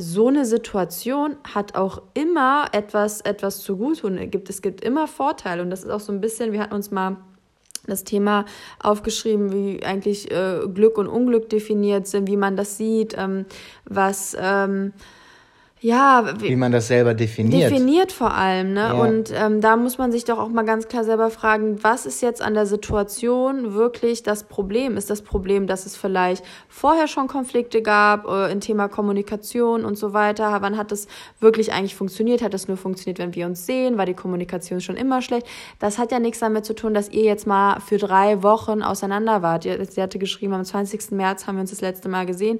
so 0.00 0.28
eine 0.28 0.46
Situation 0.46 1.36
hat 1.54 1.74
auch 1.74 2.02
immer 2.14 2.66
etwas, 2.72 3.20
etwas 3.20 3.60
zu 3.62 3.74
tun. 3.76 4.18
Es 4.48 4.62
gibt 4.62 4.80
immer 4.82 5.08
Vorteile 5.08 5.62
und 5.62 5.70
das 5.70 5.82
ist 5.82 5.90
auch 5.90 6.00
so 6.00 6.12
ein 6.12 6.20
bisschen, 6.20 6.52
wir 6.52 6.60
hatten 6.60 6.74
uns 6.74 6.90
mal 6.90 7.16
das 7.86 8.04
Thema 8.04 8.44
aufgeschrieben, 8.80 9.52
wie 9.52 9.82
eigentlich 9.84 10.30
äh, 10.30 10.60
Glück 10.72 10.98
und 10.98 11.08
Unglück 11.08 11.48
definiert 11.48 12.06
sind, 12.06 12.28
wie 12.28 12.36
man 12.36 12.56
das 12.56 12.76
sieht, 12.76 13.16
ähm, 13.18 13.46
was 13.86 14.36
ähm, 14.38 14.92
ja, 15.80 16.34
wie, 16.40 16.50
wie 16.50 16.56
man 16.56 16.72
das 16.72 16.88
selber 16.88 17.14
definiert. 17.14 17.70
Definiert 17.70 18.10
vor 18.10 18.34
allem, 18.34 18.72
ne? 18.72 18.80
Ja. 18.80 18.92
Und 18.94 19.32
ähm, 19.32 19.60
da 19.60 19.76
muss 19.76 19.96
man 19.96 20.10
sich 20.10 20.24
doch 20.24 20.38
auch 20.38 20.48
mal 20.48 20.64
ganz 20.64 20.88
klar 20.88 21.04
selber 21.04 21.30
fragen, 21.30 21.78
was 21.82 22.04
ist 22.04 22.20
jetzt 22.20 22.42
an 22.42 22.54
der 22.54 22.66
Situation 22.66 23.74
wirklich 23.74 24.24
das 24.24 24.44
Problem? 24.44 24.96
Ist 24.96 25.08
das 25.08 25.22
Problem, 25.22 25.66
dass 25.66 25.86
es 25.86 25.96
vielleicht 25.96 26.44
vorher 26.68 27.06
schon 27.06 27.28
Konflikte 27.28 27.80
gab 27.80 28.26
äh, 28.26 28.50
im 28.50 28.60
Thema 28.60 28.88
Kommunikation 28.88 29.84
und 29.84 29.96
so 29.96 30.12
weiter? 30.12 30.58
Wann 30.60 30.76
hat 30.76 30.90
es 30.90 31.06
wirklich 31.38 31.72
eigentlich 31.72 31.94
funktioniert? 31.94 32.42
Hat 32.42 32.54
es 32.54 32.66
nur 32.66 32.76
funktioniert, 32.76 33.20
wenn 33.20 33.34
wir 33.34 33.46
uns 33.46 33.64
sehen? 33.64 33.98
War 33.98 34.06
die 34.06 34.14
Kommunikation 34.14 34.80
schon 34.80 34.96
immer 34.96 35.22
schlecht? 35.22 35.46
Das 35.78 35.98
hat 35.98 36.10
ja 36.10 36.18
nichts 36.18 36.40
damit 36.40 36.64
zu 36.64 36.74
tun, 36.74 36.92
dass 36.92 37.08
ihr 37.10 37.22
jetzt 37.22 37.46
mal 37.46 37.78
für 37.80 37.98
drei 37.98 38.42
Wochen 38.42 38.82
auseinander 38.82 39.42
wart. 39.42 39.62
Sie 39.62 40.02
hatte 40.02 40.18
geschrieben, 40.18 40.54
am 40.54 40.64
20. 40.64 41.12
März 41.12 41.46
haben 41.46 41.56
wir 41.56 41.60
uns 41.60 41.70
das 41.70 41.80
letzte 41.80 42.08
Mal 42.08 42.26
gesehen 42.26 42.58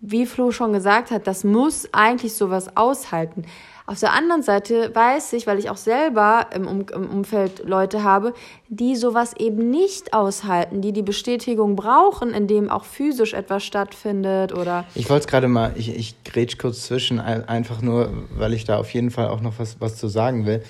wie 0.00 0.26
Flo 0.26 0.50
schon 0.50 0.72
gesagt 0.72 1.10
hat, 1.10 1.26
das 1.26 1.44
muss 1.44 1.88
eigentlich 1.92 2.34
sowas 2.34 2.76
aushalten. 2.76 3.44
Auf 3.88 4.00
der 4.00 4.12
anderen 4.12 4.42
Seite 4.42 4.90
weiß 4.92 5.32
ich, 5.34 5.46
weil 5.46 5.60
ich 5.60 5.70
auch 5.70 5.76
selber 5.76 6.48
im, 6.52 6.66
um 6.66 6.86
im 6.92 7.08
Umfeld 7.08 7.62
Leute 7.64 8.02
habe, 8.02 8.34
die 8.68 8.96
sowas 8.96 9.32
eben 9.38 9.70
nicht 9.70 10.12
aushalten, 10.12 10.80
die 10.80 10.92
die 10.92 11.02
Bestätigung 11.02 11.76
brauchen, 11.76 12.30
indem 12.30 12.68
auch 12.68 12.84
physisch 12.84 13.32
etwas 13.32 13.62
stattfindet 13.62 14.52
oder. 14.52 14.84
Ich 14.96 15.08
wollte 15.08 15.26
es 15.26 15.26
gerade 15.28 15.46
mal, 15.46 15.72
ich, 15.76 15.94
ich 15.94 16.24
grätsch 16.24 16.58
kurz 16.58 16.84
zwischen, 16.84 17.20
einfach 17.20 17.80
nur, 17.80 18.10
weil 18.36 18.54
ich 18.54 18.64
da 18.64 18.76
auf 18.78 18.92
jeden 18.92 19.12
Fall 19.12 19.28
auch 19.28 19.40
noch 19.40 19.58
was, 19.58 19.80
was 19.80 19.96
zu 19.96 20.08
sagen 20.08 20.46
will. 20.46 20.64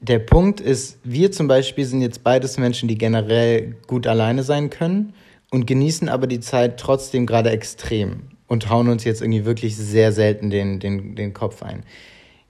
Der 0.00 0.18
Punkt 0.18 0.60
ist, 0.60 0.98
wir 1.04 1.30
zum 1.30 1.46
Beispiel 1.46 1.84
sind 1.84 2.02
jetzt 2.02 2.24
beides 2.24 2.58
Menschen, 2.58 2.88
die 2.88 2.98
generell 2.98 3.76
gut 3.86 4.08
alleine 4.08 4.42
sein 4.42 4.68
können 4.68 5.14
und 5.50 5.66
genießen 5.66 6.08
aber 6.08 6.26
die 6.26 6.40
Zeit 6.40 6.78
trotzdem 6.78 7.26
gerade 7.26 7.50
extrem 7.50 8.28
und 8.46 8.70
hauen 8.70 8.88
uns 8.88 9.04
jetzt 9.04 9.22
irgendwie 9.22 9.44
wirklich 9.44 9.76
sehr 9.76 10.12
selten 10.12 10.50
den, 10.50 10.80
den, 10.80 11.14
den 11.14 11.32
Kopf 11.32 11.62
ein. 11.62 11.84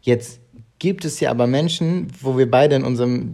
Jetzt 0.01 0.41
gibt 0.79 1.05
es 1.05 1.21
ja 1.21 1.31
aber 1.31 1.47
Menschen, 1.47 2.09
wo 2.21 2.39
wir 2.39 2.51
beide 2.51 2.77
in 2.77 2.85
unserem, 2.85 3.33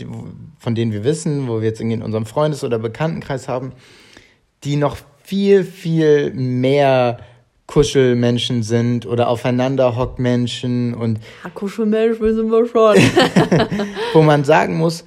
von 0.58 0.74
denen 0.74 0.92
wir 0.92 1.04
wissen, 1.04 1.46
wo 1.46 1.60
wir 1.60 1.68
jetzt 1.68 1.80
irgendwie 1.80 1.96
in 1.96 2.02
unserem 2.02 2.26
Freundes- 2.26 2.64
oder 2.64 2.78
Bekanntenkreis 2.78 3.48
haben, 3.48 3.72
die 4.64 4.76
noch 4.76 4.96
viel, 5.22 5.64
viel 5.64 6.32
mehr 6.32 7.18
Kuschelmenschen 7.66 8.62
sind 8.62 9.06
oder 9.06 9.28
Aufeinanderhockmenschen 9.28 10.94
und. 10.94 11.18
Ja, 11.42 11.50
Kuschelmenschen 11.50 12.34
sind 12.34 12.50
wir 12.50 12.66
schon. 12.66 12.96
wo 14.12 14.22
man 14.22 14.44
sagen 14.44 14.76
muss, 14.76 15.04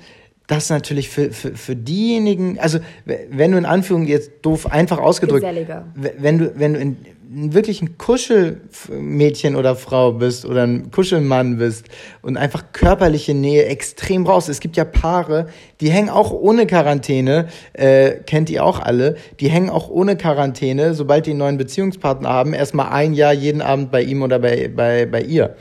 das 0.47 0.69
natürlich 0.69 1.09
für, 1.09 1.31
für, 1.31 1.55
für 1.55 1.75
diejenigen, 1.75 2.57
also 2.59 2.79
wenn 3.05 3.51
du 3.51 3.57
in 3.57 3.65
Anführung 3.65 4.07
jetzt 4.07 4.31
doof 4.41 4.71
einfach 4.71 4.97
ausgedrückt, 4.97 5.45
Geselliger. 5.45 5.85
wenn 5.95 6.37
du, 6.37 6.53
wenn 6.57 6.73
du 6.73 6.79
in, 6.79 6.97
wirklich 7.29 7.81
ein 7.81 7.97
Kuschelmädchen 7.97 9.55
oder 9.57 9.75
Frau 9.75 10.13
bist 10.13 10.45
oder 10.45 10.63
ein 10.63 10.91
Kuschelmann 10.91 11.57
bist 11.57 11.87
und 12.21 12.37
einfach 12.37 12.71
körperliche 12.71 13.33
Nähe 13.33 13.65
extrem 13.65 14.23
brauchst. 14.23 14.47
Es 14.47 14.61
gibt 14.61 14.77
ja 14.77 14.85
Paare, 14.85 15.47
die 15.81 15.91
hängen 15.91 16.09
auch 16.09 16.31
ohne 16.31 16.65
Quarantäne, 16.65 17.47
äh, 17.73 18.11
kennt 18.25 18.49
ihr 18.49 18.63
auch 18.63 18.79
alle, 18.79 19.15
die 19.39 19.49
hängen 19.49 19.69
auch 19.69 19.89
ohne 19.89 20.15
Quarantäne, 20.15 20.93
sobald 20.93 21.25
die 21.25 21.31
einen 21.31 21.39
neuen 21.39 21.57
Beziehungspartner 21.57 22.29
haben, 22.29 22.53
erstmal 22.53 22.89
ein 22.93 23.13
Jahr 23.13 23.33
jeden 23.33 23.61
Abend 23.61 23.91
bei 23.91 24.01
ihm 24.03 24.21
oder 24.21 24.39
bei, 24.39 24.69
bei, 24.73 25.05
bei 25.05 25.21
ihr. 25.21 25.55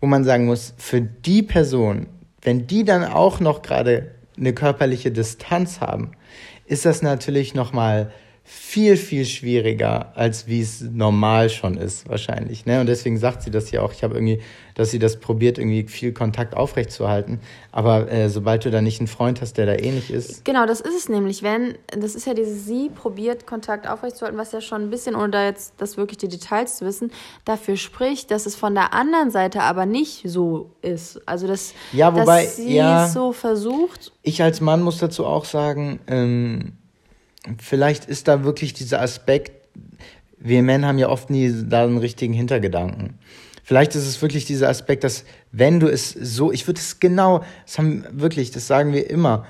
Wo 0.00 0.08
man 0.08 0.24
sagen 0.24 0.46
muss, 0.46 0.74
für 0.78 1.00
die 1.00 1.42
Person, 1.42 2.06
wenn 2.42 2.66
die 2.66 2.82
dann 2.82 3.04
auch 3.04 3.38
noch 3.38 3.62
gerade 3.62 4.10
eine 4.36 4.52
körperliche 4.52 5.10
Distanz 5.10 5.80
haben, 5.80 6.12
ist 6.66 6.84
das 6.84 7.02
natürlich 7.02 7.54
nochmal 7.54 8.12
viel, 8.54 8.98
viel 8.98 9.24
schwieriger, 9.24 10.12
als 10.14 10.46
wie 10.46 10.60
es 10.60 10.82
normal 10.82 11.48
schon 11.48 11.78
ist, 11.78 12.08
wahrscheinlich. 12.08 12.66
Ne? 12.66 12.80
Und 12.80 12.86
deswegen 12.86 13.16
sagt 13.16 13.42
sie 13.42 13.50
das 13.50 13.70
ja 13.70 13.80
auch. 13.80 13.92
Ich 13.92 14.04
habe 14.04 14.14
irgendwie, 14.14 14.42
dass 14.74 14.90
sie 14.90 14.98
das 14.98 15.20
probiert, 15.20 15.56
irgendwie 15.56 15.84
viel 15.88 16.12
Kontakt 16.12 16.54
aufrechtzuerhalten. 16.54 17.40
Aber 17.70 18.10
äh, 18.12 18.28
sobald 18.28 18.66
du 18.66 18.70
da 18.70 18.82
nicht 18.82 19.00
einen 19.00 19.08
Freund 19.08 19.40
hast, 19.40 19.56
der 19.56 19.64
da 19.64 19.74
ähnlich 19.74 20.10
ist. 20.10 20.44
Genau, 20.44 20.66
das 20.66 20.82
ist 20.82 20.94
es 20.94 21.08
nämlich. 21.08 21.42
Wenn, 21.42 21.76
das 21.86 22.14
ist 22.14 22.26
ja 22.26 22.34
dieses, 22.34 22.66
sie 22.66 22.90
probiert, 22.90 23.46
Kontakt 23.46 23.88
aufrechtzuerhalten, 23.88 24.38
was 24.38 24.52
ja 24.52 24.60
schon 24.60 24.82
ein 24.82 24.90
bisschen, 24.90 25.16
ohne 25.16 25.30
da 25.30 25.44
jetzt 25.46 25.74
das 25.78 25.96
wirklich 25.96 26.18
die 26.18 26.28
Details 26.28 26.76
zu 26.76 26.84
wissen, 26.84 27.10
dafür 27.46 27.76
spricht, 27.76 28.30
dass 28.30 28.44
es 28.44 28.54
von 28.54 28.74
der 28.74 28.92
anderen 28.92 29.30
Seite 29.30 29.62
aber 29.62 29.86
nicht 29.86 30.22
so 30.26 30.70
ist. 30.82 31.20
Also, 31.26 31.46
dass, 31.46 31.72
ja, 31.92 32.14
wobei, 32.14 32.44
dass 32.44 32.56
sie 32.56 32.74
ja, 32.74 33.06
es 33.06 33.14
so 33.14 33.32
versucht. 33.32 34.12
Ich 34.22 34.42
als 34.42 34.60
Mann 34.60 34.82
muss 34.82 34.98
dazu 34.98 35.24
auch 35.24 35.46
sagen, 35.46 36.00
ähm, 36.06 36.74
vielleicht 37.60 38.04
ist 38.04 38.28
da 38.28 38.44
wirklich 38.44 38.72
dieser 38.72 39.00
Aspekt, 39.00 39.52
wir 40.38 40.62
Männer 40.62 40.88
haben 40.88 40.98
ja 40.98 41.08
oft 41.08 41.30
nie 41.30 41.52
da 41.68 41.84
einen 41.84 41.98
richtigen 41.98 42.34
Hintergedanken. 42.34 43.18
Vielleicht 43.64 43.94
ist 43.94 44.06
es 44.06 44.20
wirklich 44.20 44.44
dieser 44.44 44.68
Aspekt, 44.68 45.04
dass 45.04 45.24
wenn 45.52 45.78
du 45.78 45.86
es 45.86 46.10
so, 46.10 46.50
ich 46.50 46.66
würde 46.66 46.80
es 46.80 46.98
genau, 46.98 47.44
das 47.64 47.78
haben 47.78 48.04
wirklich, 48.10 48.50
das 48.50 48.66
sagen 48.66 48.92
wir 48.92 49.08
immer, 49.08 49.46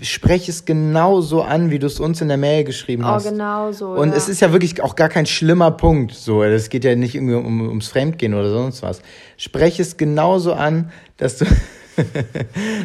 spreche 0.00 0.50
es 0.50 0.64
genau 0.64 1.20
so 1.20 1.42
an, 1.42 1.70
wie 1.70 1.78
du 1.78 1.86
es 1.86 2.00
uns 2.00 2.20
in 2.20 2.28
der 2.28 2.38
Mail 2.38 2.64
geschrieben 2.64 3.04
oh, 3.04 3.08
hast. 3.08 3.26
Oh, 3.26 3.30
genau 3.30 3.72
so. 3.72 3.90
Und 3.90 4.10
ja. 4.10 4.16
es 4.16 4.28
ist 4.28 4.40
ja 4.40 4.50
wirklich 4.52 4.82
auch 4.82 4.96
gar 4.96 5.08
kein 5.08 5.26
schlimmer 5.26 5.70
Punkt. 5.70 6.12
So, 6.12 6.42
es 6.42 6.70
geht 6.70 6.84
ja 6.84 6.96
nicht 6.96 7.14
irgendwie 7.14 7.34
um, 7.34 7.68
ums 7.68 7.88
Fremdgehen 7.88 8.34
oder 8.34 8.50
sonst 8.50 8.82
was. 8.82 9.02
Spreche 9.36 9.82
es 9.82 9.96
genauso 9.96 10.54
an, 10.54 10.90
dass 11.18 11.38
du 11.38 11.46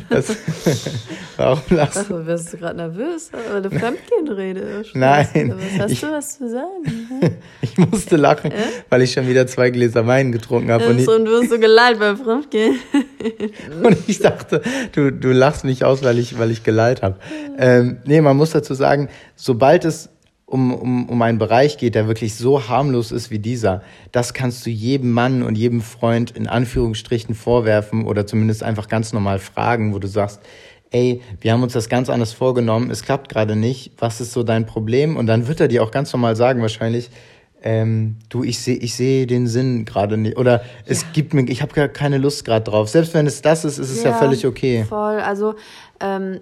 das, 0.09 0.35
warum 1.37 1.61
lachst 1.69 2.09
du? 2.09 2.25
Wirst 2.25 2.53
du 2.53 2.57
gerade 2.57 2.77
nervös, 2.77 3.29
weil 3.51 3.61
du 3.61 3.69
Fremdgehen 3.69 4.27
redest? 4.27 4.95
Nein. 4.95 5.53
Was 5.55 5.79
hast 5.79 5.91
ich, 5.91 6.01
du 6.01 6.11
was 6.11 6.37
zu 6.37 6.49
sagen? 6.49 7.37
ich 7.61 7.77
musste 7.77 8.17
lachen, 8.17 8.51
äh? 8.51 8.63
weil 8.89 9.01
ich 9.01 9.13
schon 9.13 9.27
wieder 9.27 9.47
zwei 9.47 9.69
Gläser 9.69 10.07
Wein 10.07 10.31
getrunken 10.31 10.71
habe. 10.71 10.87
Und, 10.87 11.07
und 11.07 11.25
du 11.25 11.41
hast 11.41 11.49
so 11.49 11.59
geleilt 11.59 11.99
beim 11.99 12.17
Fremdgehen. 12.17 12.79
und 13.83 13.97
ich 14.07 14.19
dachte, 14.19 14.61
du, 14.93 15.11
du 15.11 15.31
lachst 15.31 15.63
mich 15.63 15.85
aus, 15.85 16.03
weil 16.03 16.19
ich, 16.19 16.37
weil 16.37 16.51
ich 16.51 16.63
geleilt 16.63 17.01
habe. 17.01 17.17
Ähm, 17.57 17.97
nee, 18.05 18.21
man 18.21 18.35
muss 18.35 18.51
dazu 18.51 18.73
sagen, 18.73 19.09
sobald 19.35 19.85
es 19.85 20.09
um, 20.47 20.73
um, 20.73 21.09
um 21.09 21.21
einen 21.21 21.37
Bereich 21.37 21.77
geht, 21.77 21.93
der 21.93 22.07
wirklich 22.07 22.35
so 22.35 22.69
harmlos 22.69 23.11
ist 23.11 23.29
wie 23.29 23.39
dieser, 23.39 23.83
das 24.13 24.33
kannst 24.33 24.65
du 24.65 24.69
jedem 24.69 25.11
Mann 25.11 25.43
und 25.43 25.57
jedem 25.57 25.81
Freund 25.81 26.31
in 26.31 26.47
Anführungsstrichen 26.47 27.35
vorwerfen 27.35 28.05
oder 28.05 28.25
zumindest 28.25 28.63
einfach 28.63 28.87
ganz 28.87 29.11
normal 29.11 29.39
fragen, 29.39 29.93
wo 29.93 29.99
du 29.99 30.07
sagst, 30.07 30.41
ey, 30.91 31.21
wir 31.41 31.51
haben 31.51 31.63
uns 31.63 31.73
das 31.73 31.89
ganz 31.89 32.09
anders 32.09 32.31
vorgenommen, 32.31 32.89
es 32.89 33.03
klappt 33.03 33.27
gerade 33.27 33.57
nicht, 33.57 33.91
was 33.97 34.21
ist 34.21 34.31
so 34.31 34.41
dein 34.41 34.65
Problem? 34.65 35.17
Und 35.17 35.27
dann 35.27 35.47
wird 35.47 35.59
er 35.59 35.67
dir 35.67 35.83
auch 35.83 35.91
ganz 35.91 36.13
normal 36.13 36.37
sagen, 36.37 36.61
wahrscheinlich, 36.61 37.09
ähm, 37.67 38.15
du, 38.29 38.45
ich 38.45 38.61
sehe 38.61 38.77
ich 38.77 38.95
seh 38.95 39.25
den 39.25 39.45
Sinn 39.45 39.83
gerade 39.83 40.15
nicht. 40.15 40.37
Oder 40.37 40.61
es 40.85 41.01
ja. 41.01 41.07
gibt 41.11 41.33
mir, 41.33 41.43
ich 41.49 41.61
habe 41.61 41.73
gar 41.73 41.89
keine 41.89 42.17
Lust 42.17 42.45
gerade 42.45 42.63
drauf. 42.63 42.87
Selbst 42.87 43.13
wenn 43.13 43.27
es 43.27 43.41
das 43.41 43.65
ist, 43.65 43.77
ist 43.77 43.91
es 43.91 44.03
ja, 44.03 44.11
ja 44.11 44.17
völlig 44.17 44.47
okay. 44.47 44.85
Voll. 44.87 45.19
Also 45.19 45.55
ähm, 45.99 46.39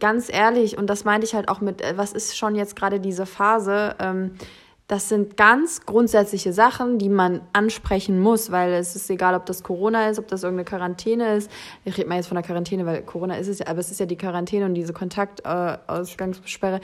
ganz 0.00 0.28
ehrlich, 0.28 0.76
und 0.76 0.88
das 0.88 1.04
meinte 1.04 1.24
ich 1.24 1.36
halt 1.36 1.48
auch 1.48 1.60
mit, 1.60 1.82
äh, 1.82 1.96
was 1.96 2.12
ist 2.12 2.36
schon 2.36 2.56
jetzt 2.56 2.74
gerade 2.74 2.98
diese 2.98 3.26
Phase? 3.26 3.94
Ähm, 4.00 4.32
das 4.88 5.08
sind 5.08 5.36
ganz 5.36 5.84
grundsätzliche 5.84 6.52
Sachen, 6.52 6.98
die 6.98 7.08
man 7.08 7.40
ansprechen 7.52 8.20
muss, 8.20 8.52
weil 8.52 8.72
es 8.72 8.94
ist 8.94 9.10
egal, 9.10 9.34
ob 9.34 9.44
das 9.46 9.64
Corona 9.64 10.08
ist, 10.08 10.18
ob 10.18 10.28
das 10.28 10.44
irgendeine 10.44 10.64
Quarantäne 10.64 11.34
ist. 11.34 11.50
Ich 11.84 11.96
rede 11.98 12.08
mal 12.08 12.16
jetzt 12.16 12.28
von 12.28 12.36
der 12.36 12.44
Quarantäne, 12.44 12.86
weil 12.86 13.02
Corona 13.02 13.36
ist 13.36 13.48
es 13.48 13.58
ja, 13.60 13.66
aber 13.66 13.80
es 13.80 13.90
ist 13.90 13.98
ja 13.98 14.06
die 14.06 14.16
Quarantäne 14.16 14.64
und 14.64 14.74
diese 14.74 14.92
Kontaktausgangssperre. 14.92 16.76
Äh, 16.76 16.80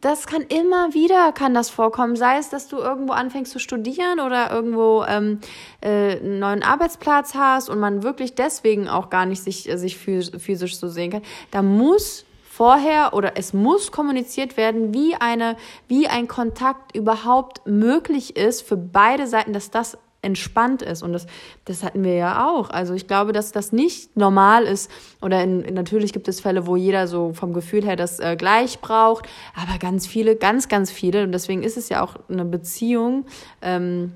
das 0.00 0.26
kann 0.26 0.42
immer 0.42 0.94
wieder 0.94 1.32
kann 1.32 1.54
das 1.54 1.70
vorkommen, 1.70 2.16
sei 2.16 2.38
es, 2.38 2.48
dass 2.48 2.68
du 2.68 2.78
irgendwo 2.78 3.12
anfängst 3.12 3.52
zu 3.52 3.58
studieren 3.58 4.20
oder 4.20 4.50
irgendwo 4.50 5.04
ähm, 5.08 5.40
äh, 5.80 6.18
einen 6.18 6.38
neuen 6.38 6.62
Arbeitsplatz 6.62 7.34
hast 7.34 7.68
und 7.68 7.78
man 7.78 8.02
wirklich 8.02 8.34
deswegen 8.34 8.88
auch 8.88 9.10
gar 9.10 9.26
nicht 9.26 9.42
sich, 9.42 9.68
äh, 9.68 9.76
sich 9.76 9.96
physisch 9.96 10.78
so 10.78 10.88
sehen 10.88 11.12
kann. 11.12 11.22
Da 11.50 11.62
muss 11.62 12.24
vorher 12.56 13.12
oder 13.12 13.32
es 13.36 13.52
muss 13.52 13.92
kommuniziert 13.92 14.56
werden, 14.56 14.94
wie 14.94 15.14
eine, 15.14 15.56
wie 15.88 16.08
ein 16.08 16.26
Kontakt 16.26 16.96
überhaupt 16.96 17.66
möglich 17.66 18.36
ist 18.36 18.62
für 18.62 18.76
beide 18.76 19.26
Seiten, 19.26 19.52
dass 19.52 19.70
das 19.70 19.98
entspannt 20.26 20.82
ist. 20.82 21.02
Und 21.02 21.12
das, 21.12 21.26
das 21.64 21.82
hatten 21.82 22.04
wir 22.04 22.14
ja 22.14 22.46
auch. 22.46 22.68
Also 22.68 22.92
ich 22.92 23.06
glaube, 23.06 23.32
dass 23.32 23.52
das 23.52 23.72
nicht 23.72 24.16
normal 24.16 24.64
ist. 24.64 24.90
Oder 25.22 25.42
in, 25.42 25.60
natürlich 25.72 26.12
gibt 26.12 26.28
es 26.28 26.40
Fälle, 26.40 26.66
wo 26.66 26.76
jeder 26.76 27.06
so 27.06 27.32
vom 27.32 27.54
Gefühl 27.54 27.84
her 27.84 27.96
das 27.96 28.20
äh, 28.20 28.36
gleich 28.36 28.80
braucht. 28.80 29.26
Aber 29.54 29.78
ganz 29.78 30.06
viele, 30.06 30.36
ganz, 30.36 30.68
ganz 30.68 30.90
viele. 30.90 31.24
Und 31.24 31.32
deswegen 31.32 31.62
ist 31.62 31.76
es 31.78 31.88
ja 31.88 32.02
auch 32.04 32.16
eine 32.28 32.44
Beziehung. 32.44 33.24
Ähm, 33.62 34.12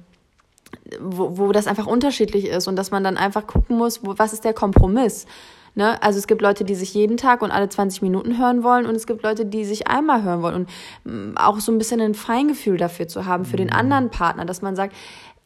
wo, 1.01 1.37
wo 1.39 1.53
das 1.53 1.67
einfach 1.67 1.87
unterschiedlich 1.87 2.47
ist 2.47 2.69
und 2.69 2.77
dass 2.77 2.91
man 2.91 3.03
dann 3.03 3.17
einfach 3.17 3.47
gucken 3.47 3.77
muss, 3.77 4.05
wo, 4.05 4.15
was 4.19 4.33
ist 4.33 4.45
der 4.45 4.55
Kompromiss. 4.55 5.27
Ne? 5.75 6.03
Also 6.03 6.19
es 6.19 6.27
gibt 6.27 6.43
Leute, 6.43 6.65
die 6.65 6.75
sich 6.75 6.95
jeden 6.95 7.17
Tag 7.17 7.43
und 7.43 7.51
alle 7.51 7.69
20 7.69 8.03
Minuten 8.03 8.39
hören 8.39 8.65
wollen 8.65 8.87
und 8.87 8.97
es 8.97 9.07
gibt 9.07 9.23
Leute, 9.23 9.47
die 9.47 9.65
sich 9.65 9.87
einmal 9.87 10.23
hören 10.23 10.43
wollen 10.43 10.55
und 10.55 10.69
mm, 11.05 11.37
auch 11.37 11.61
so 11.61 11.71
ein 11.71 11.79
bisschen 11.79 12.01
ein 12.01 12.15
Feingefühl 12.15 12.77
dafür 12.77 13.07
zu 13.07 13.25
haben 13.25 13.45
für 13.45 13.57
den 13.57 13.69
mhm. 13.69 13.75
anderen 13.75 14.11
Partner, 14.11 14.45
dass 14.45 14.63
man 14.63 14.75
sagt, 14.75 14.95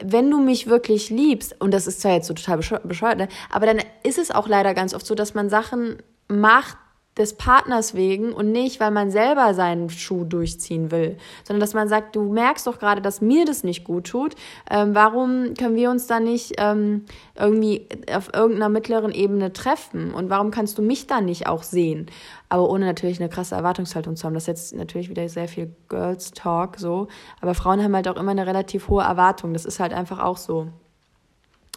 wenn 0.03 0.31
du 0.31 0.41
mich 0.41 0.67
wirklich 0.67 1.11
liebst, 1.11 1.61
und 1.61 1.73
das 1.73 1.87
ist 1.87 2.01
zwar 2.01 2.13
jetzt 2.13 2.27
so 2.27 2.35
total 2.35 2.59
bescheuert, 2.83 3.19
ne? 3.19 3.29
aber 3.51 3.67
dann 3.67 3.81
ist 4.03 4.19
es 4.19 4.31
auch 4.31 4.49
leider 4.49 4.75
ganz 4.75 4.95
oft 4.95 5.07
so, 5.07 5.15
dass 5.15 5.35
man 5.35 5.49
Sachen 5.49 5.99
macht, 6.29 6.77
des 7.17 7.37
Partners 7.37 7.95
wegen 7.95 8.33
und 8.33 8.51
nicht, 8.51 8.81
weil 8.81 8.91
man 8.91 9.11
selber 9.11 9.55
seinen 9.55 9.89
Schuh 9.89 10.25
durchziehen 10.25 10.91
will, 10.91 11.17
sondern 11.45 11.61
dass 11.61 11.73
man 11.73 11.89
sagt, 11.89 12.17
du 12.17 12.33
merkst 12.33 12.67
doch 12.67 12.79
gerade, 12.81 13.01
dass 13.01 13.21
mir 13.21 13.45
das 13.45 13.63
nicht 13.63 13.85
gut 13.85 14.09
tut. 14.09 14.35
Ähm, 14.69 14.95
warum 14.95 15.55
können 15.55 15.77
wir 15.77 15.91
uns 15.91 16.09
da 16.09 16.19
nicht 16.19 16.55
ähm, 16.59 17.05
irgendwie 17.37 17.87
auf 18.13 18.35
irgendeiner 18.35 18.69
mittleren 18.69 19.13
Ebene 19.13 19.53
treffen? 19.53 20.13
Und 20.13 20.29
warum 20.29 20.51
kannst 20.51 20.77
du 20.79 20.83
mich 20.83 21.07
da 21.07 21.21
nicht 21.21 21.47
auch 21.47 21.63
sehen? 21.63 22.07
Aber 22.49 22.69
ohne 22.69 22.85
natürlich 22.85 23.21
eine 23.21 23.29
krasse 23.29 23.55
Erwartungshaltung 23.55 24.17
zu 24.17 24.25
haben. 24.25 24.35
Das 24.35 24.45
ist 24.45 24.49
jetzt 24.49 24.75
natürlich 24.75 25.09
wieder 25.09 25.29
sehr 25.29 25.49
viel 25.49 25.75
Girls 25.89 26.33
Talk 26.33 26.79
so. 26.79 27.07
Aber 27.41 27.55
Frauen 27.55 27.83
haben 27.83 27.95
halt 27.95 28.09
auch 28.09 28.17
immer 28.17 28.33
eine 28.33 28.47
relativ 28.47 28.89
hohe 28.89 29.05
Erwartung. 29.05 29.53
Das 29.53 29.65
ist 29.65 29.79
halt 29.79 29.93
einfach 29.93 30.19
auch 30.19 30.37
so. 30.37 30.69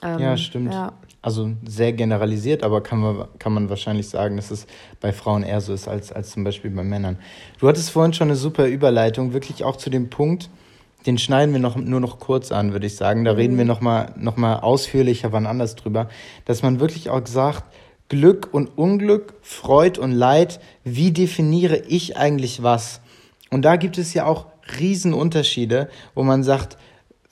Ähm, 0.04 0.20
ja, 0.20 0.38
stimmt. 0.38 0.74
Ja 0.74 0.94
also 1.28 1.52
sehr 1.66 1.92
generalisiert, 1.92 2.64
aber 2.64 2.82
kann 2.82 3.00
man, 3.00 3.26
kann 3.38 3.52
man 3.52 3.70
wahrscheinlich 3.70 4.08
sagen, 4.08 4.38
dass 4.38 4.50
es 4.50 4.66
bei 5.02 5.12
Frauen 5.12 5.44
eher 5.44 5.60
so 5.60 5.74
ist 5.74 5.88
als, 5.90 6.14
als 6.14 6.32
zum 6.32 6.46
Beispiel 6.46 6.72
bei 6.72 6.84
Männern. 6.84 7.18
Du 7.60 7.68
hattest 7.68 7.90
vorhin 7.90 8.14
schon 8.14 8.30
eine 8.30 8.38
super 8.38 8.66
Überleitung, 8.66 9.34
wirklich 9.34 9.66
auch 9.66 9.76
zu 9.76 9.90
dem 9.90 10.10
Punkt, 10.10 10.50
den 11.06 11.18
schneiden 11.18 11.54
wir 11.54 11.60
noch, 11.60 11.76
nur 11.76 12.00
noch 12.00 12.20
kurz 12.20 12.54
an, 12.54 12.72
würde 12.72 12.88
ich 12.88 12.96
sagen. 12.96 13.26
Da 13.26 13.34
mhm. 13.34 13.38
reden 13.40 13.58
wir 13.58 13.66
nochmal 13.66 14.14
noch 14.18 14.38
mal 14.38 14.60
ausführlicher 14.60 15.34
wann 15.34 15.46
anders 15.46 15.76
drüber, 15.76 16.08
dass 16.46 16.64
man 16.64 16.80
wirklich 16.80 17.10
auch 17.10 17.26
sagt, 17.26 17.64
Glück 18.08 18.48
und 18.54 18.78
Unglück, 18.78 19.34
Freud 19.42 20.00
und 20.00 20.14
Leid, 20.14 20.62
wie 20.86 21.12
definiere 21.12 21.76
ich 21.76 22.16
eigentlich 22.16 22.64
was? 22.64 23.02
Und 23.52 23.64
da 23.64 23.76
gibt 23.76 23.98
es 23.98 24.14
ja 24.14 24.26
auch 24.26 24.46
Riesenunterschiede, 24.80 25.90
wo 26.16 26.24
man 26.24 26.44
sagt, 26.44 26.78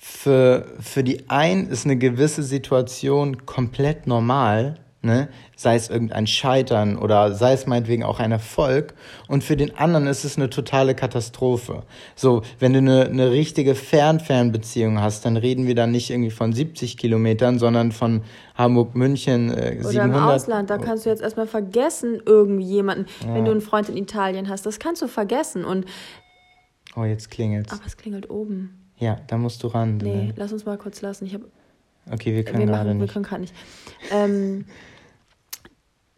für, 0.08 0.68
für 0.80 1.04
die 1.04 1.32
einen 1.32 1.68
ist 1.68 1.86
eine 1.86 1.98
gewisse 1.98 2.44
Situation 2.44 3.48
komplett 3.48 4.06
normal, 4.06 4.78
ne? 5.02 5.30
sei 5.56 5.76
es 5.76 5.90
irgendein 5.90 6.28
Scheitern 6.28 6.96
oder 6.96 7.34
sei 7.34 7.54
es 7.54 7.66
meinetwegen 7.66 8.04
auch 8.04 8.20
ein 8.20 8.32
Erfolg. 8.32 8.94
Und 9.28 9.44
für 9.44 9.58
den 9.58 9.76
anderen 9.76 10.06
ist 10.06 10.24
es 10.24 10.38
eine 10.38 10.52
totale 10.52 10.94
Katastrophe. 10.94 11.82
So, 12.16 12.44
wenn 12.60 12.74
du 12.74 12.80
eine, 12.80 13.06
eine 13.06 13.32
richtige 13.32 13.74
Fern-Fernbeziehung 13.74 15.02
hast, 15.02 15.26
dann 15.26 15.38
reden 15.38 15.66
wir 15.66 15.74
dann 15.74 15.90
nicht 15.90 16.12
irgendwie 16.12 16.30
von 16.30 16.54
70 16.54 16.98
Kilometern, 16.98 17.58
sondern 17.58 17.92
von 17.92 18.22
Hamburg, 18.54 18.94
München, 18.94 19.50
äh, 19.50 19.82
Oder 19.84 20.04
im 20.04 20.14
Ausland, 20.14 20.70
da 20.70 20.78
kannst 20.78 21.08
du 21.08 21.10
jetzt 21.10 21.24
erstmal 21.24 21.48
vergessen, 21.48 22.22
irgendwie 22.24 22.66
jemanden, 22.66 23.08
ja. 23.26 23.34
wenn 23.34 23.46
du 23.46 23.50
einen 23.50 23.62
Freund 23.62 23.90
in 23.90 23.98
Italien 23.98 24.50
hast, 24.50 24.68
das 24.68 24.78
kannst 24.78 25.02
du 25.02 25.08
vergessen. 25.08 25.66
Und 25.66 25.86
oh, 26.96 27.04
jetzt 27.06 27.32
klingelt's. 27.32 27.74
Aber 27.74 27.88
es 27.88 27.98
klingelt 27.98 28.30
oben. 28.30 28.85
Ja, 28.98 29.20
da 29.28 29.38
musst 29.38 29.62
du 29.64 29.68
ran. 29.68 29.98
Nee, 29.98 30.34
lass 30.36 30.54
uns 30.54 30.66
mal 30.66 30.78
kurz 30.78 31.02
lassen. 31.02 31.26
Ich 31.26 31.34
hab, 31.34 31.42
okay, 32.12 32.34
wir 32.34 32.44
können 32.44 32.68
gerade 32.68 32.94
nicht. 32.94 33.08
Wir 33.08 33.14
können 33.14 33.26
gerade 33.26 33.42
nicht. 33.42 33.54
Ähm, 34.12 34.66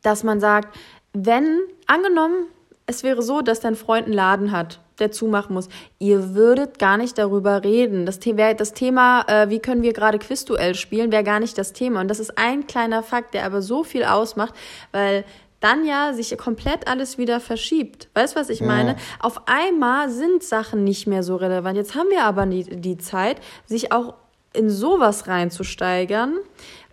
dass 0.01 0.23
man 0.23 0.39
sagt, 0.39 0.77
wenn, 1.13 1.59
angenommen, 1.87 2.47
es 2.85 3.03
wäre 3.03 3.21
so, 3.21 3.41
dass 3.41 3.59
dein 3.59 3.75
Freund 3.75 4.05
einen 4.05 4.13
Laden 4.13 4.51
hat, 4.51 4.79
der 4.99 5.11
zumachen 5.11 5.53
muss. 5.53 5.67
Ihr 5.99 6.35
würdet 6.35 6.79
gar 6.79 6.97
nicht 6.97 7.17
darüber 7.17 7.63
reden. 7.63 8.05
Das, 8.05 8.19
The 8.23 8.33
das 8.57 8.73
Thema, 8.73 9.25
äh, 9.27 9.49
wie 9.49 9.59
können 9.59 9.83
wir 9.83 9.93
gerade 9.93 10.19
Quizduell 10.19 10.75
spielen, 10.75 11.11
wäre 11.11 11.23
gar 11.23 11.39
nicht 11.39 11.57
das 11.57 11.73
Thema. 11.73 12.01
Und 12.01 12.07
das 12.07 12.19
ist 12.19 12.37
ein 12.37 12.67
kleiner 12.67 13.03
Fakt, 13.03 13.33
der 13.33 13.45
aber 13.45 13.61
so 13.61 13.83
viel 13.83 14.03
ausmacht, 14.03 14.53
weil 14.91 15.25
dann 15.67 15.85
ja 15.85 16.13
sich 16.13 16.35
komplett 16.37 16.87
alles 16.87 17.17
wieder 17.17 17.39
verschiebt. 17.39 18.07
Weißt 18.13 18.35
du, 18.35 18.39
was 18.39 18.49
ich 18.49 18.61
ja. 18.61 18.67
meine? 18.67 18.95
Auf 19.19 19.41
einmal 19.47 20.09
sind 20.09 20.41
Sachen 20.43 20.83
nicht 20.85 21.07
mehr 21.07 21.23
so 21.23 21.35
relevant. 21.35 21.75
Jetzt 21.75 21.93
haben 21.93 22.09
wir 22.09 22.23
aber 22.23 22.45
die, 22.45 22.63
die 22.63 22.97
Zeit, 22.97 23.41
sich 23.65 23.91
auch 23.91 24.13
in 24.53 24.69
sowas 24.69 25.27
reinzusteigern, 25.27 26.35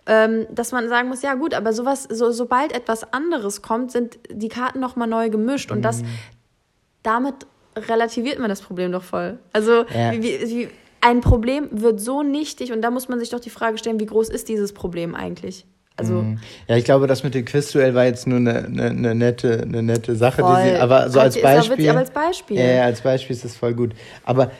ähm, 0.07 0.45
dass 0.51 0.73
man 0.73 0.89
sagen 0.89 1.07
muss, 1.07 1.21
ja 1.21 1.35
gut, 1.35 1.53
aber 1.53 1.71
sowas, 1.71 2.03
so, 2.03 2.31
sobald 2.31 2.73
etwas 2.73 3.13
anderes 3.13 3.61
kommt, 3.61 3.91
sind 3.91 4.19
die 4.29 4.49
Karten 4.49 4.79
nochmal 4.79 5.07
neu 5.07 5.29
gemischt 5.29 5.71
und 5.71 5.81
das, 5.81 6.01
mhm. 6.01 6.07
damit 7.01 7.35
relativiert 7.75 8.39
man 8.39 8.49
das 8.49 8.61
Problem 8.61 8.91
doch 8.91 9.03
voll. 9.03 9.39
Also, 9.53 9.85
ja. 9.93 10.11
wie, 10.11 10.21
wie, 10.21 10.69
ein 11.01 11.21
Problem 11.21 11.69
wird 11.71 12.01
so 12.01 12.23
nichtig 12.23 12.71
und 12.71 12.81
da 12.81 12.89
muss 12.89 13.09
man 13.09 13.19
sich 13.19 13.29
doch 13.29 13.39
die 13.39 13.51
Frage 13.51 13.77
stellen, 13.77 13.99
wie 13.99 14.07
groß 14.07 14.29
ist 14.29 14.49
dieses 14.49 14.73
Problem 14.73 15.13
eigentlich? 15.13 15.65
Also 15.97 16.21
mhm. 16.21 16.39
ja, 16.67 16.75
ich 16.75 16.83
glaube, 16.83 17.07
das 17.07 17.23
mit 17.23 17.35
dem 17.35 17.45
Quizduell 17.45 17.95
war 17.95 18.05
jetzt 18.05 18.27
nur 18.27 18.37
eine, 18.37 18.65
eine, 18.65 18.89
eine 18.89 19.15
nette, 19.15 19.61
eine 19.61 19.81
nette 19.81 20.15
Sache, 20.15 20.41
voll. 20.41 20.55
die 20.63 20.69
sie, 20.69 20.75
aber 20.75 21.09
so 21.09 21.19
als 21.19 21.41
Beispiel. 21.41 21.89
Aber 21.89 21.99
als 21.99 22.11
Beispiel. 22.11 22.57
Ja, 22.57 22.65
ja, 22.65 22.83
als 22.83 23.01
Beispiel 23.01 23.35
ist 23.35 23.45
das 23.45 23.55
voll 23.55 23.73
gut. 23.73 23.93
Aber 24.23 24.51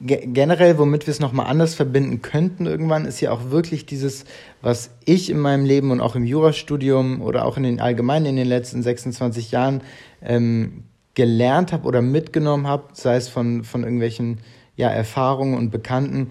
ge 0.00 0.26
generell, 0.26 0.78
womit 0.78 1.06
wir 1.06 1.12
es 1.12 1.20
nochmal 1.20 1.46
anders 1.46 1.74
verbinden 1.74 2.22
könnten 2.22 2.66
irgendwann, 2.66 3.04
ist 3.04 3.20
ja 3.20 3.32
auch 3.32 3.50
wirklich 3.50 3.84
dieses, 3.84 4.24
was 4.62 4.90
ich 5.04 5.28
in 5.28 5.38
meinem 5.38 5.66
Leben 5.66 5.90
und 5.90 6.00
auch 6.00 6.14
im 6.14 6.24
Jurastudium 6.24 7.20
oder 7.20 7.44
auch 7.44 7.58
in 7.58 7.64
den 7.64 7.80
allgemeinen 7.80 8.26
in 8.26 8.36
den 8.36 8.48
letzten 8.48 8.82
26 8.82 9.50
Jahren 9.50 9.82
ähm, 10.22 10.84
gelernt 11.14 11.72
habe 11.72 11.86
oder 11.86 12.00
mitgenommen 12.00 12.66
habe, 12.66 12.84
sei 12.92 13.16
es 13.16 13.28
von, 13.28 13.64
von 13.64 13.82
irgendwelchen 13.82 14.38
ja, 14.76 14.88
Erfahrungen 14.88 15.58
und 15.58 15.70
Bekannten, 15.70 16.30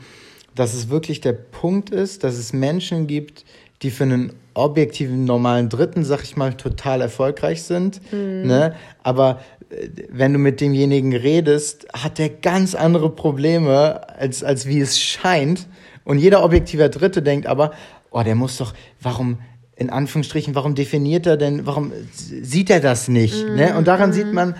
dass 0.55 0.73
es 0.73 0.89
wirklich 0.89 1.21
der 1.21 1.33
Punkt 1.33 1.89
ist, 1.89 2.23
dass 2.23 2.37
es 2.37 2.53
Menschen 2.53 3.05
gibt, 3.05 3.45
die 3.81 3.91
für 3.91 4.03
einen 4.03 4.33
objektiven, 4.53 5.25
normalen 5.25 5.69
Dritten, 5.69 6.03
sag 6.03 6.23
ich 6.23 6.35
mal, 6.35 6.53
total 6.53 7.01
erfolgreich 7.01 7.63
sind. 7.63 8.01
Mhm. 8.11 8.47
Ne? 8.47 8.75
Aber 9.03 9.39
äh, 9.69 9.89
wenn 10.09 10.33
du 10.33 10.39
mit 10.39 10.61
demjenigen 10.61 11.15
redest, 11.15 11.87
hat 11.93 12.17
der 12.17 12.29
ganz 12.29 12.73
andere 12.73 13.09
Probleme, 13.09 14.07
als, 14.17 14.43
als 14.43 14.65
wie 14.65 14.79
es 14.79 14.99
scheint. 14.99 15.67
Und 16.03 16.17
jeder 16.17 16.43
objektiver 16.43 16.89
Dritte 16.89 17.21
denkt 17.21 17.45
aber, 17.45 17.71
oh, 18.09 18.23
der 18.23 18.35
muss 18.35 18.57
doch, 18.57 18.73
warum, 18.99 19.39
in 19.75 19.89
Anführungsstrichen, 19.89 20.55
warum 20.55 20.73
definiert 20.73 21.27
er 21.27 21.37
denn, 21.37 21.65
warum 21.65 21.91
sieht 22.13 22.69
er 22.69 22.79
das 22.79 23.07
nicht? 23.07 23.47
Mhm. 23.47 23.55
Ne? 23.55 23.77
Und 23.77 23.87
daran 23.87 24.09
mhm. 24.09 24.13
sieht 24.13 24.33
man, 24.33 24.55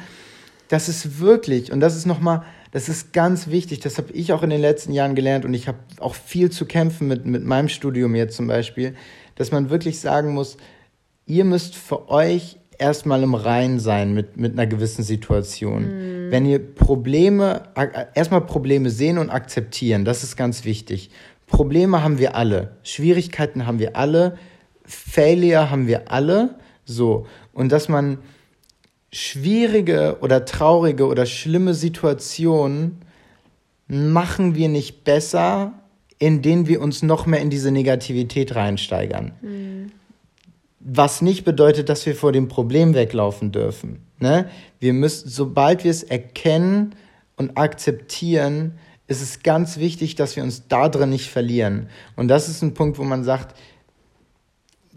dass 0.68 0.90
es 0.90 1.20
wirklich, 1.20 1.72
und 1.72 1.80
das 1.80 1.96
ist 1.96 2.06
nochmal, 2.06 2.44
das 2.78 2.90
ist 2.90 3.12
ganz 3.12 3.48
wichtig, 3.48 3.80
das 3.80 3.98
habe 3.98 4.12
ich 4.14 4.34
auch 4.34 4.44
in 4.44 4.52
den 4.52 4.62
letzten 4.62 4.94
Jahren 4.94 5.16
gelernt 5.16 5.46
und 5.46 5.56
ich 5.56 5.68
habe 5.68 5.80
auch 6.00 6.14
viel 6.14 6.52
zu 6.52 6.68
kämpfen 6.68 7.08
mit, 7.08 7.26
mit 7.26 7.44
meinem 7.44 7.70
Studium 7.70 8.14
jetzt 8.14 8.36
zum 8.36 8.46
Beispiel, 8.46 8.94
dass 9.34 9.52
man 9.52 9.72
wirklich 9.72 10.00
sagen 10.00 10.36
muss, 10.36 10.58
ihr 11.26 11.44
müsst 11.44 11.76
für 11.76 12.08
euch 12.08 12.58
erstmal 12.78 13.24
im 13.24 13.34
Rein 13.34 13.80
sein 13.80 14.14
mit, 14.14 14.38
mit 14.38 14.54
einer 14.54 14.68
gewissen 14.68 15.02
Situation. 15.02 16.28
Mhm. 16.28 16.32
Wenn 16.32 16.46
ihr 16.46 16.60
Probleme, 16.60 17.64
erstmal 18.14 18.42
Probleme 18.42 18.92
sehen 18.92 19.18
und 19.18 19.32
akzeptieren, 19.32 20.06
das 20.06 20.22
ist 20.22 20.36
ganz 20.36 20.64
wichtig. 20.64 21.10
Probleme 21.48 22.04
haben 22.04 22.20
wir 22.20 22.36
alle, 22.36 22.78
Schwierigkeiten 22.84 23.66
haben 23.66 23.80
wir 23.80 23.96
alle, 23.96 24.38
Failure 24.86 25.72
haben 25.72 25.88
wir 25.88 26.12
alle, 26.12 26.60
so. 26.86 27.26
Und 27.54 27.72
dass 27.72 27.90
man 27.90 28.20
schwierige 29.18 30.18
oder 30.22 30.46
traurige 30.46 31.08
oder 31.08 31.26
schlimme 31.26 31.74
Situationen 31.74 33.00
machen 33.88 34.54
wir 34.54 34.70
nicht 34.70 35.04
besser, 35.04 35.74
indem 36.20 36.68
wir 36.68 36.82
uns 36.82 37.02
noch 37.02 37.26
mehr 37.26 37.42
in 37.42 37.50
diese 37.50 37.72
Negativität 37.72 38.56
reinsteigern. 38.56 39.32
Mhm. 39.42 39.92
Was 40.80 41.22
nicht 41.22 41.46
bedeutet, 41.46 41.90
dass 41.90 42.06
wir 42.06 42.16
vor 42.16 42.32
dem 42.32 42.48
Problem 42.48 42.94
weglaufen 42.94 43.52
dürfen. 43.52 44.06
Ne? 44.20 44.50
Wir 44.80 44.94
müssen, 44.94 45.30
sobald 45.30 45.84
wir 45.84 45.92
es 45.92 46.04
erkennen 46.04 46.96
und 47.38 47.58
akzeptieren, 47.58 48.74
ist 49.08 49.22
es 49.22 49.42
ganz 49.42 49.78
wichtig, 49.78 50.16
dass 50.16 50.36
wir 50.36 50.44
uns 50.44 50.68
da 50.68 50.90
drin 50.90 51.10
nicht 51.10 51.30
verlieren. 51.30 51.90
Und 52.16 52.28
das 52.28 52.50
ist 52.50 52.62
ein 52.62 52.74
Punkt, 52.74 53.00
wo 53.00 53.04
man 53.04 53.24
sagt, 53.24 53.56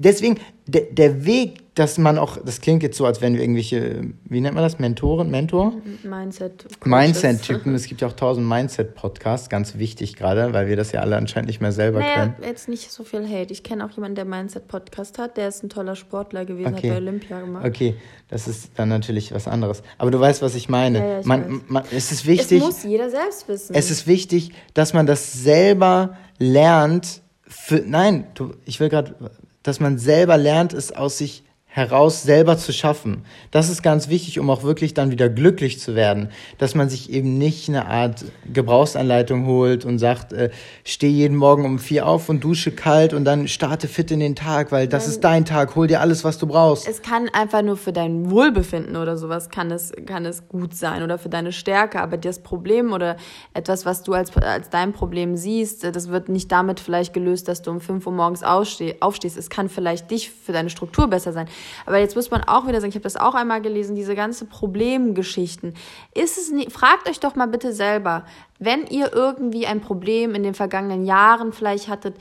deswegen, 0.01 0.38
der, 0.66 0.82
der 0.90 1.24
Weg, 1.24 1.74
dass 1.74 1.98
man 1.98 2.18
auch, 2.18 2.36
das 2.36 2.61
klingt 2.61 2.82
jetzt 2.82 2.96
so, 2.96 3.07
als 3.07 3.20
wenn 3.20 3.34
wir 3.34 3.40
irgendwelche, 3.40 4.03
wie 4.24 4.40
nennt 4.40 4.55
man 4.55 4.64
das, 4.64 4.78
Mentoren, 4.78 5.30
Mentor? 5.30 5.72
Mindset. 6.03 6.66
Mindset-Typen. 6.84 7.74
Es 7.74 7.86
gibt 7.86 8.01
ja 8.01 8.09
auch 8.09 8.12
tausend 8.12 8.46
Mindset-Podcasts, 8.46 9.48
ganz 9.48 9.78
wichtig 9.78 10.16
gerade, 10.16 10.53
weil 10.53 10.68
wir 10.68 10.76
das 10.76 10.92
ja 10.92 11.01
alle 11.01 11.16
anscheinend 11.16 11.46
nicht 11.46 11.61
mehr 11.61 11.72
selber 11.72 12.01
naja, 12.01 12.14
können. 12.14 12.34
jetzt 12.44 12.68
nicht 12.68 12.90
so 12.90 13.05
viel 13.05 13.26
Hate. 13.26 13.53
Ich 13.53 13.62
kenne 13.62 13.84
auch 13.84 13.90
jemanden, 13.90 14.16
der 14.16 14.24
Mindset-Podcast 14.24 15.18
hat, 15.18 15.36
der 15.36 15.48
ist 15.48 15.62
ein 15.62 15.70
toller 15.70 15.96
Sportler 15.96 16.44
gewesen, 16.44 16.74
okay. 16.74 16.90
hat 16.90 16.96
bei 16.96 17.03
Olympia 17.03 17.40
gemacht. 17.40 17.64
Okay, 17.64 17.94
das 18.28 18.48
ist 18.48 18.72
dann 18.76 18.88
natürlich 18.88 19.32
was 19.32 19.46
anderes. 19.46 19.82
Aber 19.96 20.11
du 20.11 20.18
weißt, 20.18 20.42
was 20.42 20.55
ich 20.55 20.68
meine. 20.68 20.98
Ja, 20.98 21.07
ja, 21.07 21.20
ich 21.20 21.26
man, 21.26 21.62
man, 21.68 21.84
es 21.92 22.12
ist 22.12 22.26
wichtig. 22.26 22.59
Es 22.59 22.64
muss 22.64 22.84
jeder 22.84 23.11
selbst 23.11 23.48
wissen. 23.48 23.74
Es 23.74 23.90
ist 23.90 24.07
wichtig, 24.07 24.53
dass 24.74 24.92
man 24.92 25.07
das 25.07 25.32
selber 25.32 26.16
lernt. 26.38 27.22
Für, 27.42 27.82
nein, 27.84 28.26
du, 28.34 28.55
ich 28.64 28.78
will 28.80 28.88
gerade 28.88 29.14
dass 29.62 29.80
man 29.80 29.98
selber 29.98 30.36
lernt, 30.36 30.72
es 30.72 30.92
aus 30.92 31.18
sich 31.18 31.44
heraus 31.72 32.24
selber 32.24 32.58
zu 32.58 32.72
schaffen. 32.72 33.24
Das 33.52 33.70
ist 33.70 33.82
ganz 33.82 34.08
wichtig, 34.08 34.40
um 34.40 34.50
auch 34.50 34.64
wirklich 34.64 34.92
dann 34.92 35.12
wieder 35.12 35.28
glücklich 35.28 35.78
zu 35.78 35.94
werden, 35.94 36.30
dass 36.58 36.74
man 36.74 36.88
sich 36.88 37.12
eben 37.12 37.38
nicht 37.38 37.68
eine 37.68 37.86
Art 37.86 38.24
Gebrauchsanleitung 38.52 39.46
holt 39.46 39.84
und 39.84 40.00
sagt, 40.00 40.32
äh, 40.32 40.50
steh 40.84 41.08
jeden 41.08 41.36
Morgen 41.36 41.64
um 41.64 41.78
vier 41.78 42.08
auf 42.08 42.28
und 42.28 42.42
dusche 42.42 42.72
kalt 42.72 43.14
und 43.14 43.24
dann 43.24 43.46
starte 43.46 43.86
fit 43.86 44.10
in 44.10 44.18
den 44.18 44.34
Tag, 44.34 44.72
weil 44.72 44.88
das 44.88 45.04
Nein. 45.04 45.10
ist 45.10 45.20
dein 45.20 45.44
Tag, 45.44 45.76
hol 45.76 45.86
dir 45.86 46.00
alles, 46.00 46.24
was 46.24 46.38
du 46.38 46.48
brauchst. 46.48 46.88
Es 46.88 47.02
kann 47.02 47.28
einfach 47.28 47.62
nur 47.62 47.76
für 47.76 47.92
dein 47.92 48.32
Wohlbefinden 48.32 48.96
oder 48.96 49.16
sowas 49.16 49.48
kann 49.48 49.70
es, 49.70 49.92
kann 50.06 50.26
es 50.26 50.48
gut 50.48 50.74
sein 50.74 51.04
oder 51.04 51.18
für 51.18 51.28
deine 51.28 51.52
Stärke, 51.52 52.00
aber 52.00 52.16
das 52.16 52.40
Problem 52.42 52.92
oder 52.92 53.16
etwas, 53.54 53.86
was 53.86 54.02
du 54.02 54.14
als, 54.14 54.36
als 54.36 54.70
dein 54.70 54.92
Problem 54.92 55.36
siehst, 55.36 55.84
das 55.84 56.08
wird 56.08 56.28
nicht 56.28 56.50
damit 56.50 56.80
vielleicht 56.80 57.12
gelöst, 57.12 57.46
dass 57.46 57.62
du 57.62 57.70
um 57.70 57.80
fünf 57.80 58.08
Uhr 58.08 58.12
morgens 58.12 58.42
aufstehst. 58.42 59.36
Es 59.36 59.50
kann 59.50 59.68
vielleicht 59.68 60.10
dich 60.10 60.32
für 60.32 60.52
deine 60.52 60.70
Struktur 60.70 61.06
besser 61.06 61.32
sein. 61.32 61.46
Aber 61.86 61.98
jetzt 61.98 62.16
muss 62.16 62.30
man 62.30 62.42
auch 62.44 62.66
wieder 62.66 62.80
sagen, 62.80 62.90
ich 62.90 62.96
habe 62.96 63.02
das 63.02 63.16
auch 63.16 63.34
einmal 63.34 63.61
gelesen, 63.61 63.96
diese 63.96 64.14
ganze 64.14 64.44
Problemgeschichten. 64.44 65.74
Ist 66.14 66.38
es 66.38 66.50
nie, 66.50 66.68
fragt 66.70 67.08
euch 67.08 67.20
doch 67.20 67.34
mal 67.34 67.46
bitte 67.46 67.72
selber, 67.72 68.24
wenn 68.58 68.86
ihr 68.86 69.12
irgendwie 69.12 69.66
ein 69.66 69.80
Problem 69.80 70.34
in 70.34 70.42
den 70.42 70.54
vergangenen 70.54 71.04
Jahren 71.04 71.52
vielleicht 71.52 71.88
hattet, 71.88 72.16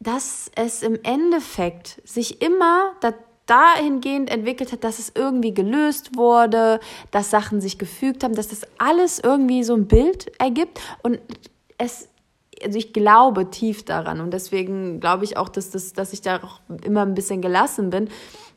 dass 0.00 0.50
es 0.54 0.82
im 0.82 0.98
Endeffekt 1.02 2.00
sich 2.04 2.40
immer 2.42 2.92
da, 3.00 3.14
dahingehend 3.46 4.30
entwickelt 4.30 4.72
hat, 4.72 4.84
dass 4.84 4.98
es 4.98 5.12
irgendwie 5.14 5.54
gelöst 5.54 6.16
wurde, 6.16 6.80
dass 7.10 7.30
Sachen 7.30 7.60
sich 7.60 7.78
gefügt 7.78 8.22
haben, 8.22 8.34
dass 8.34 8.48
das 8.48 8.62
alles 8.78 9.18
irgendwie 9.18 9.64
so 9.64 9.74
ein 9.74 9.88
Bild 9.88 10.30
ergibt. 10.38 10.80
Und 11.02 11.18
es 11.78 12.08
also 12.64 12.78
ich 12.78 12.92
glaube 12.92 13.50
tief 13.50 13.84
daran. 13.84 14.20
Und 14.20 14.32
deswegen 14.32 15.00
glaube 15.00 15.24
ich 15.24 15.36
auch, 15.36 15.48
dass, 15.48 15.70
das, 15.70 15.92
dass 15.92 16.12
ich 16.12 16.22
da 16.22 16.42
auch 16.42 16.60
immer 16.82 17.02
ein 17.02 17.14
bisschen 17.14 17.40
gelassen 17.40 17.90
bin, 17.90 18.08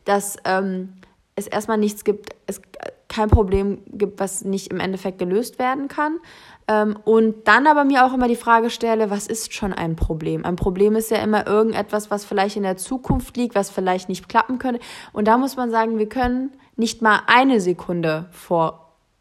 dass 0.05 0.37
ähm, 0.45 0.93
es 1.35 1.47
erstmal 1.47 1.77
nichts 1.77 2.03
gibt, 2.03 2.29
es 2.47 2.61
kein 3.07 3.29
Problem 3.29 3.79
gibt, 3.87 4.19
was 4.19 4.43
nicht 4.45 4.71
im 4.71 4.79
Endeffekt 4.79 5.19
gelöst 5.19 5.59
werden 5.59 5.87
kann. 5.87 6.19
Ähm, 6.67 6.97
und 7.03 7.47
dann 7.47 7.67
aber 7.67 7.83
mir 7.83 8.05
auch 8.05 8.13
immer 8.13 8.27
die 8.27 8.35
Frage 8.35 8.69
stelle, 8.69 9.09
was 9.09 9.27
ist 9.27 9.53
schon 9.53 9.73
ein 9.73 9.95
Problem? 9.95 10.45
Ein 10.45 10.55
Problem 10.55 10.95
ist 10.95 11.11
ja 11.11 11.17
immer 11.17 11.45
irgendetwas, 11.45 12.09
was 12.09 12.23
vielleicht 12.23 12.55
in 12.55 12.63
der 12.63 12.77
Zukunft 12.77 13.35
liegt, 13.35 13.55
was 13.55 13.69
vielleicht 13.69 14.07
nicht 14.07 14.29
klappen 14.29 14.59
könnte. 14.59 14.79
Und 15.11 15.27
da 15.27 15.37
muss 15.37 15.57
man 15.57 15.71
sagen, 15.71 15.97
wir 15.97 16.07
können 16.07 16.51
nicht 16.77 17.01
mal 17.01 17.21
eine 17.27 17.59
Sekunde 17.59 18.27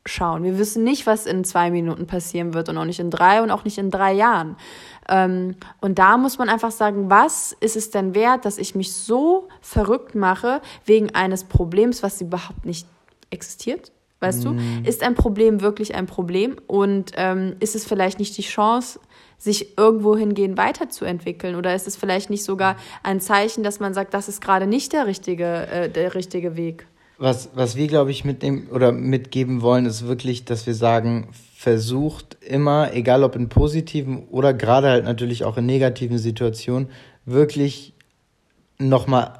vorschauen. 0.07 0.42
Wir 0.42 0.59
wissen 0.59 0.84
nicht, 0.84 1.07
was 1.07 1.26
in 1.26 1.44
zwei 1.44 1.70
Minuten 1.70 2.07
passieren 2.07 2.55
wird 2.55 2.68
und 2.68 2.78
auch 2.78 2.84
nicht 2.84 3.01
in 3.01 3.11
drei 3.11 3.42
und 3.42 3.51
auch 3.51 3.64
nicht 3.64 3.78
in 3.78 3.90
drei 3.90 4.12
Jahren. 4.12 4.57
Ähm, 5.09 5.57
und 5.80 5.98
da 5.98 6.16
muss 6.16 6.38
man 6.38 6.48
einfach 6.48 6.70
sagen, 6.70 7.11
was 7.11 7.57
ist 7.61 7.76
es 7.76 7.90
denn 7.90 8.14
wert, 8.14 8.44
dass 8.44 8.59
ich 8.59 8.74
mich 8.74 8.92
so 8.92 9.48
verrückt 9.61 10.14
mache 10.14 10.61
wegen 10.84 11.14
eines 11.14 11.44
Problems, 11.44 12.03
was 12.03 12.20
überhaupt 12.20 12.64
nicht 12.64 12.86
existiert? 13.30 13.92
Weißt 14.20 14.40
mm. 14.40 14.44
du, 14.44 14.51
mhm. 14.53 14.84
ist 14.84 15.03
ein 15.03 15.14
Problem 15.14 15.62
wirklich 15.62 15.94
ein 15.94 16.07
Problem 16.07 16.57
und 16.66 17.12
ähm, 17.16 17.57
ist 17.61 17.74
es 17.74 17.86
vielleicht 17.86 18.18
nicht 18.18 18.36
die 18.36 18.42
Chance, 18.42 19.01
sich 19.38 19.78
irgendwo 19.78 20.16
hingehen 20.16 20.59
weiterzuentwickeln? 20.59 21.57
Oder 21.57 21.74
ist 21.74 21.86
es 21.86 21.96
vielleicht 21.96 22.28
nicht 22.28 22.44
sogar 22.44 22.76
ein 23.03 23.20
Zeichen, 23.20 23.64
dass 23.64 23.80
man 23.80 23.94
sagt, 23.94 24.12
das 24.12 24.28
ist 24.28 24.42
gerade 24.42 24.66
nicht 24.66 24.92
der 24.92 25.07
richtige, 25.07 25.66
äh, 25.68 25.88
der 25.88 26.14
richtige 26.14 26.57
Weg? 26.57 26.86
Was, 27.22 27.50
was 27.54 27.76
wir, 27.76 27.86
glaube 27.86 28.10
ich, 28.10 28.24
mitnehmen 28.24 28.68
oder 28.72 28.92
mitgeben 28.92 29.60
wollen, 29.60 29.84
ist 29.84 30.06
wirklich, 30.06 30.46
dass 30.46 30.66
wir 30.66 30.74
sagen, 30.74 31.28
versucht 31.54 32.38
immer, 32.40 32.94
egal 32.94 33.22
ob 33.22 33.36
in 33.36 33.50
positiven 33.50 34.26
oder 34.30 34.54
gerade 34.54 34.88
halt 34.88 35.04
natürlich 35.04 35.44
auch 35.44 35.58
in 35.58 35.66
negativen 35.66 36.16
Situationen, 36.16 36.88
wirklich 37.26 37.92
nochmal 38.78 39.34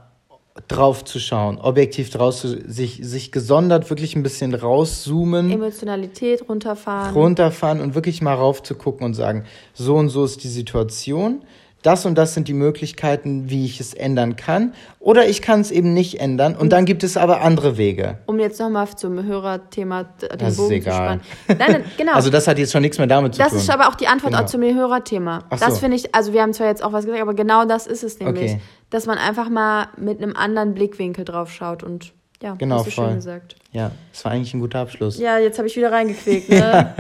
drauf 0.69 1.05
zu 1.05 1.19
schauen, 1.19 1.59
objektiv 1.59 2.11
draus 2.11 2.41
zu, 2.41 2.49
sich, 2.71 3.01
sich 3.03 3.33
gesondert 3.33 3.89
wirklich 3.89 4.15
ein 4.15 4.23
bisschen 4.23 4.55
rauszoomen. 4.55 5.51
Emotionalität 5.51 6.49
runterfahren. 6.49 7.15
Runterfahren 7.15 7.81
und 7.81 7.95
wirklich 7.95 8.21
mal 8.21 8.35
rauf 8.35 8.63
zu 8.63 8.75
gucken 8.75 9.07
und 9.07 9.15
sagen, 9.15 9.45
so 9.73 9.97
und 9.97 10.11
so 10.11 10.25
ist 10.25 10.45
die 10.45 10.49
Situation 10.49 11.43
das 11.83 12.05
und 12.05 12.17
das 12.17 12.35
sind 12.35 12.49
die 12.49 12.55
Möglichkeiten, 12.55 13.49
wie 13.49 13.65
ich 13.65 13.81
es 13.81 13.95
ändern 13.95 14.37
kann. 14.37 14.75
Oder 14.99 15.29
ich 15.29 15.41
kann 15.41 15.61
es 15.61 15.71
eben 15.71 15.95
nicht 15.95 16.21
ändern. 16.21 16.55
Und 16.55 16.71
dann 16.71 16.85
gibt 16.85 17.03
es 17.03 17.17
aber 17.17 17.41
andere 17.41 17.79
Wege. 17.79 18.19
Um 18.27 18.39
jetzt 18.39 18.61
nochmal 18.61 18.89
zum 18.97 19.25
Hörerthema 19.25 20.05
den 20.05 20.39
das 20.39 20.57
Bogen 20.57 20.75
ist 20.75 20.87
egal. 20.87 20.93
zu 21.19 21.25
spannen. 21.47 21.59
Nein, 21.59 21.85
genau. 21.97 22.13
Also 22.21 22.29
das 22.29 22.47
hat 22.47 22.59
jetzt 22.59 22.73
schon 22.73 22.83
nichts 22.83 22.99
mehr 22.99 23.07
damit 23.07 23.35
zu 23.35 23.39
das 23.39 23.49
tun. 23.49 23.59
Das 23.59 23.65
ist 23.65 23.71
aber 23.71 23.89
auch 23.89 23.95
die 23.95 24.09
Antwort 24.09 24.33
genau. 24.33 24.45
auch 24.45 24.49
zum 24.49 24.63
Hörerthema. 24.63 25.45
Ach 25.49 25.59
das 25.59 25.75
so. 25.75 25.81
finde 25.81 25.97
ich, 25.97 26.15
also 26.15 26.33
wir 26.33 26.43
haben 26.43 26.53
zwar 26.53 26.67
jetzt 26.67 26.83
auch 26.83 26.93
was 26.93 27.07
gesagt, 27.07 27.23
aber 27.23 27.35
genau 27.35 27.65
das 27.65 27.87
ist 27.87 28.05
es 28.05 28.19
nämlich. 28.19 28.53
Okay. 28.53 28.61
Dass 28.91 29.07
man 29.07 29.19
einfach 29.19 29.49
mal 29.49 29.87
mit 29.97 30.23
einem 30.23 30.37
anderen 30.37 30.75
Blickwinkel 30.75 31.25
drauf 31.25 31.51
schaut 31.53 31.83
und 31.83 32.13
ja, 32.43 32.55
genau, 32.55 32.79
hast 32.79 32.87
du 32.87 32.91
voll. 32.91 33.07
schön 33.07 33.17
gesagt. 33.17 33.57
Ja, 33.73 33.91
das 34.13 34.25
war 34.25 34.33
eigentlich 34.33 34.55
ein 34.55 34.61
guter 34.61 34.81
Abschluss. 34.81 35.19
Ja, 35.19 35.39
jetzt 35.39 35.59
habe 35.59 35.69
ich 35.69 35.77
wieder 35.77 35.93
reingequält, 35.93 36.49
ne? 36.49 36.95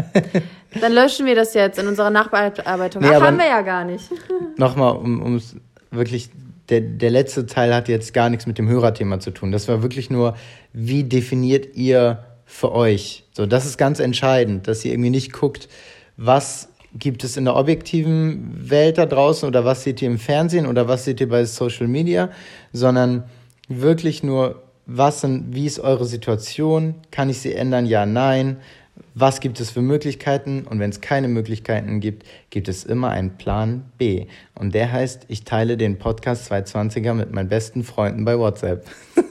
Dann 0.80 0.92
löschen 0.92 1.26
wir 1.26 1.34
das 1.34 1.54
jetzt 1.54 1.78
in 1.78 1.88
unserer 1.88 2.10
Nachbearbeitung. 2.10 3.02
Nee, 3.02 3.08
Ach, 3.14 3.22
haben 3.22 3.38
wir 3.38 3.46
ja 3.46 3.62
gar 3.62 3.84
nicht. 3.84 4.04
Nochmal, 4.56 4.96
um 4.96 5.36
es 5.36 5.56
wirklich, 5.90 6.30
der, 6.68 6.80
der 6.82 7.10
letzte 7.10 7.46
Teil 7.46 7.74
hat 7.74 7.88
jetzt 7.88 8.12
gar 8.14 8.28
nichts 8.30 8.46
mit 8.46 8.58
dem 8.58 8.68
Hörerthema 8.68 9.18
zu 9.18 9.30
tun. 9.30 9.50
Das 9.50 9.66
war 9.66 9.82
wirklich 9.82 10.10
nur, 10.10 10.36
wie 10.72 11.04
definiert 11.04 11.74
ihr 11.74 12.24
für 12.44 12.72
euch? 12.72 13.24
So, 13.32 13.46
das 13.46 13.66
ist 13.66 13.78
ganz 13.78 13.98
entscheidend, 13.98 14.68
dass 14.68 14.84
ihr 14.84 14.92
irgendwie 14.92 15.10
nicht 15.10 15.32
guckt, 15.32 15.68
was 16.16 16.68
gibt 16.94 17.24
es 17.24 17.36
in 17.36 17.44
der 17.44 17.56
objektiven 17.56 18.68
Welt 18.68 18.98
da 18.98 19.06
draußen 19.06 19.48
oder 19.48 19.64
was 19.64 19.84
seht 19.84 20.02
ihr 20.02 20.08
im 20.08 20.18
Fernsehen 20.18 20.66
oder 20.66 20.88
was 20.88 21.04
seht 21.04 21.20
ihr 21.20 21.28
bei 21.28 21.44
Social 21.44 21.86
Media, 21.86 22.30
sondern 22.72 23.24
wirklich 23.68 24.22
nur, 24.22 24.62
was 24.92 25.20
sind, 25.20 25.54
wie 25.54 25.66
ist 25.66 25.78
eure 25.78 26.04
Situation? 26.04 26.96
Kann 27.12 27.30
ich 27.30 27.38
sie 27.38 27.54
ändern? 27.54 27.86
Ja, 27.86 28.06
nein. 28.06 28.56
Was 29.14 29.40
gibt 29.40 29.60
es 29.60 29.70
für 29.70 29.82
Möglichkeiten? 29.82 30.66
Und 30.68 30.80
wenn 30.80 30.90
es 30.90 31.00
keine 31.00 31.28
Möglichkeiten 31.28 32.00
gibt, 32.00 32.26
gibt 32.50 32.68
es 32.68 32.84
immer 32.84 33.10
einen 33.10 33.36
Plan 33.36 33.84
B. 33.98 34.26
Und 34.54 34.74
der 34.74 34.90
heißt, 34.90 35.26
ich 35.28 35.44
teile 35.44 35.76
den 35.76 35.98
Podcast 35.98 36.50
220er 36.50 37.14
mit 37.14 37.32
meinen 37.32 37.48
besten 37.48 37.84
Freunden 37.84 38.24
bei 38.24 38.38
WhatsApp. 38.38 38.84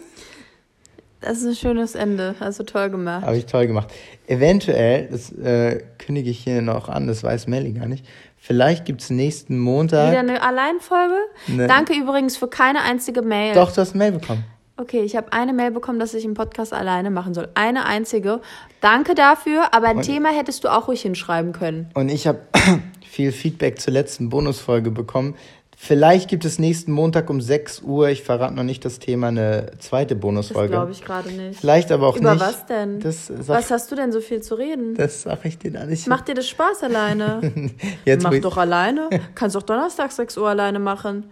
Das 1.22 1.40
ist 1.40 1.46
ein 1.46 1.56
schönes 1.56 1.96
Ende. 1.96 2.34
Du 2.40 2.64
toll 2.64 2.90
gemacht. 2.90 3.26
Habe 3.26 3.36
ich 3.36 3.46
toll 3.46 3.68
gemacht. 3.68 3.92
Eventuell, 4.28 5.10
das 5.12 5.30
äh, 5.34 5.84
kündige 5.98 6.30
ich 6.30 6.40
hier 6.40 6.62
noch 6.62 6.88
an, 6.88 7.08
das 7.08 7.24
weiß 7.24 7.48
Melly 7.48 7.74
gar 7.74 7.88
nicht. 7.88 8.06
Vielleicht 8.38 8.86
gibt 8.86 9.02
es 9.02 9.10
nächsten 9.10 9.60
Montag. 9.60 10.12
Wieder 10.12 10.22
eine 10.22 10.42
Alleinfolge? 10.42 11.18
Ne. 11.48 11.68
Danke 11.68 11.94
übrigens 11.94 12.38
für 12.38 12.48
keine 12.48 12.84
einzige 12.84 13.22
Mail. 13.22 13.54
Doch, 13.54 13.70
du 13.74 13.82
hast 13.82 13.92
eine 13.92 13.98
Mail 13.98 14.12
bekommen. 14.14 14.46
Okay, 14.80 15.02
ich 15.02 15.16
habe 15.18 15.34
eine 15.34 15.52
Mail 15.52 15.72
bekommen, 15.72 16.00
dass 16.00 16.14
ich 16.14 16.24
einen 16.24 16.36
Podcast 16.36 16.74
alleine 16.74 17.10
machen 17.12 17.34
soll. 17.34 17.50
Eine 17.54 17.86
einzige. 17.86 18.40
Danke 18.80 19.14
dafür, 19.14 19.74
aber 19.74 19.88
ein 19.88 19.98
Und- 19.98 20.04
Thema 20.04 20.30
hättest 20.30 20.64
du 20.64 20.70
auch 20.70 20.88
ruhig 20.88 21.02
hinschreiben 21.02 21.52
können. 21.52 21.90
Und 21.96 22.08
ich 22.10 22.28
habe 22.28 22.40
viel 23.06 23.32
Feedback 23.34 23.80
zur 23.82 23.92
letzten 23.94 24.30
Bonusfolge 24.30 24.90
bekommen. 24.92 25.36
Vielleicht 25.82 26.30
gibt 26.30 26.44
es 26.44 26.60
nächsten 26.60 26.92
Montag 26.92 27.30
um 27.30 27.40
6 27.40 27.82
Uhr, 27.84 28.10
ich 28.10 28.22
verrate 28.24 28.54
noch 28.54 28.64
nicht 28.64 28.84
das 28.84 29.00
Thema, 29.00 29.30
eine 29.30 29.72
zweite 29.80 30.16
Das 30.16 30.22
Bonusfolge. 30.22 30.72
glaube 30.72 30.92
ich 30.92 31.04
gerade 31.06 31.30
nicht. 31.32 31.58
Vielleicht 31.60 31.92
aber 31.94 32.08
auch 32.08 32.18
Über 32.18 32.34
nicht. 32.34 32.42
was 32.46 32.66
denn? 32.66 33.00
Das 33.00 33.28
sag, 33.28 33.48
Was 33.48 33.72
hast 33.72 33.90
du 33.92 33.96
denn 33.96 34.12
so 34.12 34.20
viel 34.20 34.42
zu 34.42 34.56
reden? 34.56 34.96
das 34.96 35.22
sag 35.22 35.44
ich 35.46 35.58
dir 35.58 35.72
nicht. 35.86 36.08
Macht 36.08 36.28
dir 36.28 36.36
das 36.36 36.48
Spaß 36.50 36.84
alleine? 36.84 37.40
Jetzt, 38.06 38.24
Mach 38.24 38.34
doch 38.40 38.58
alleine. 38.58 39.10
Kannst 39.36 39.56
doch 39.56 39.64
Donnerstag 39.64 40.12
6 40.12 40.38
Uhr 40.38 40.50
alleine 40.50 40.80
machen. 40.80 41.32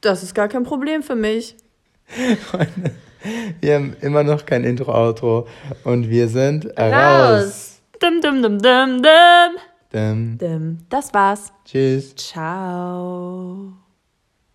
Das 0.00 0.22
ist 0.22 0.34
gar 0.34 0.46
kein 0.48 0.62
Problem 0.62 1.02
für 1.02 1.16
mich. 1.16 1.56
Wir 3.60 3.74
haben 3.74 3.96
immer 4.00 4.22
noch 4.22 4.46
kein 4.46 4.64
Intro-Outro 4.64 5.46
und 5.84 6.08
wir 6.08 6.28
sind 6.28 6.66
raus. 6.78 6.92
Raus. 7.44 7.80
Dum, 8.00 8.20
dum, 8.22 8.42
dum, 8.42 8.58
dum, 8.58 9.02
dum. 9.02 9.60
Dann, 9.90 10.38
Dum. 10.38 10.78
Das 10.88 11.12
war's. 11.12 11.52
tschüss. 11.64 12.14
Ciao. 12.14 13.72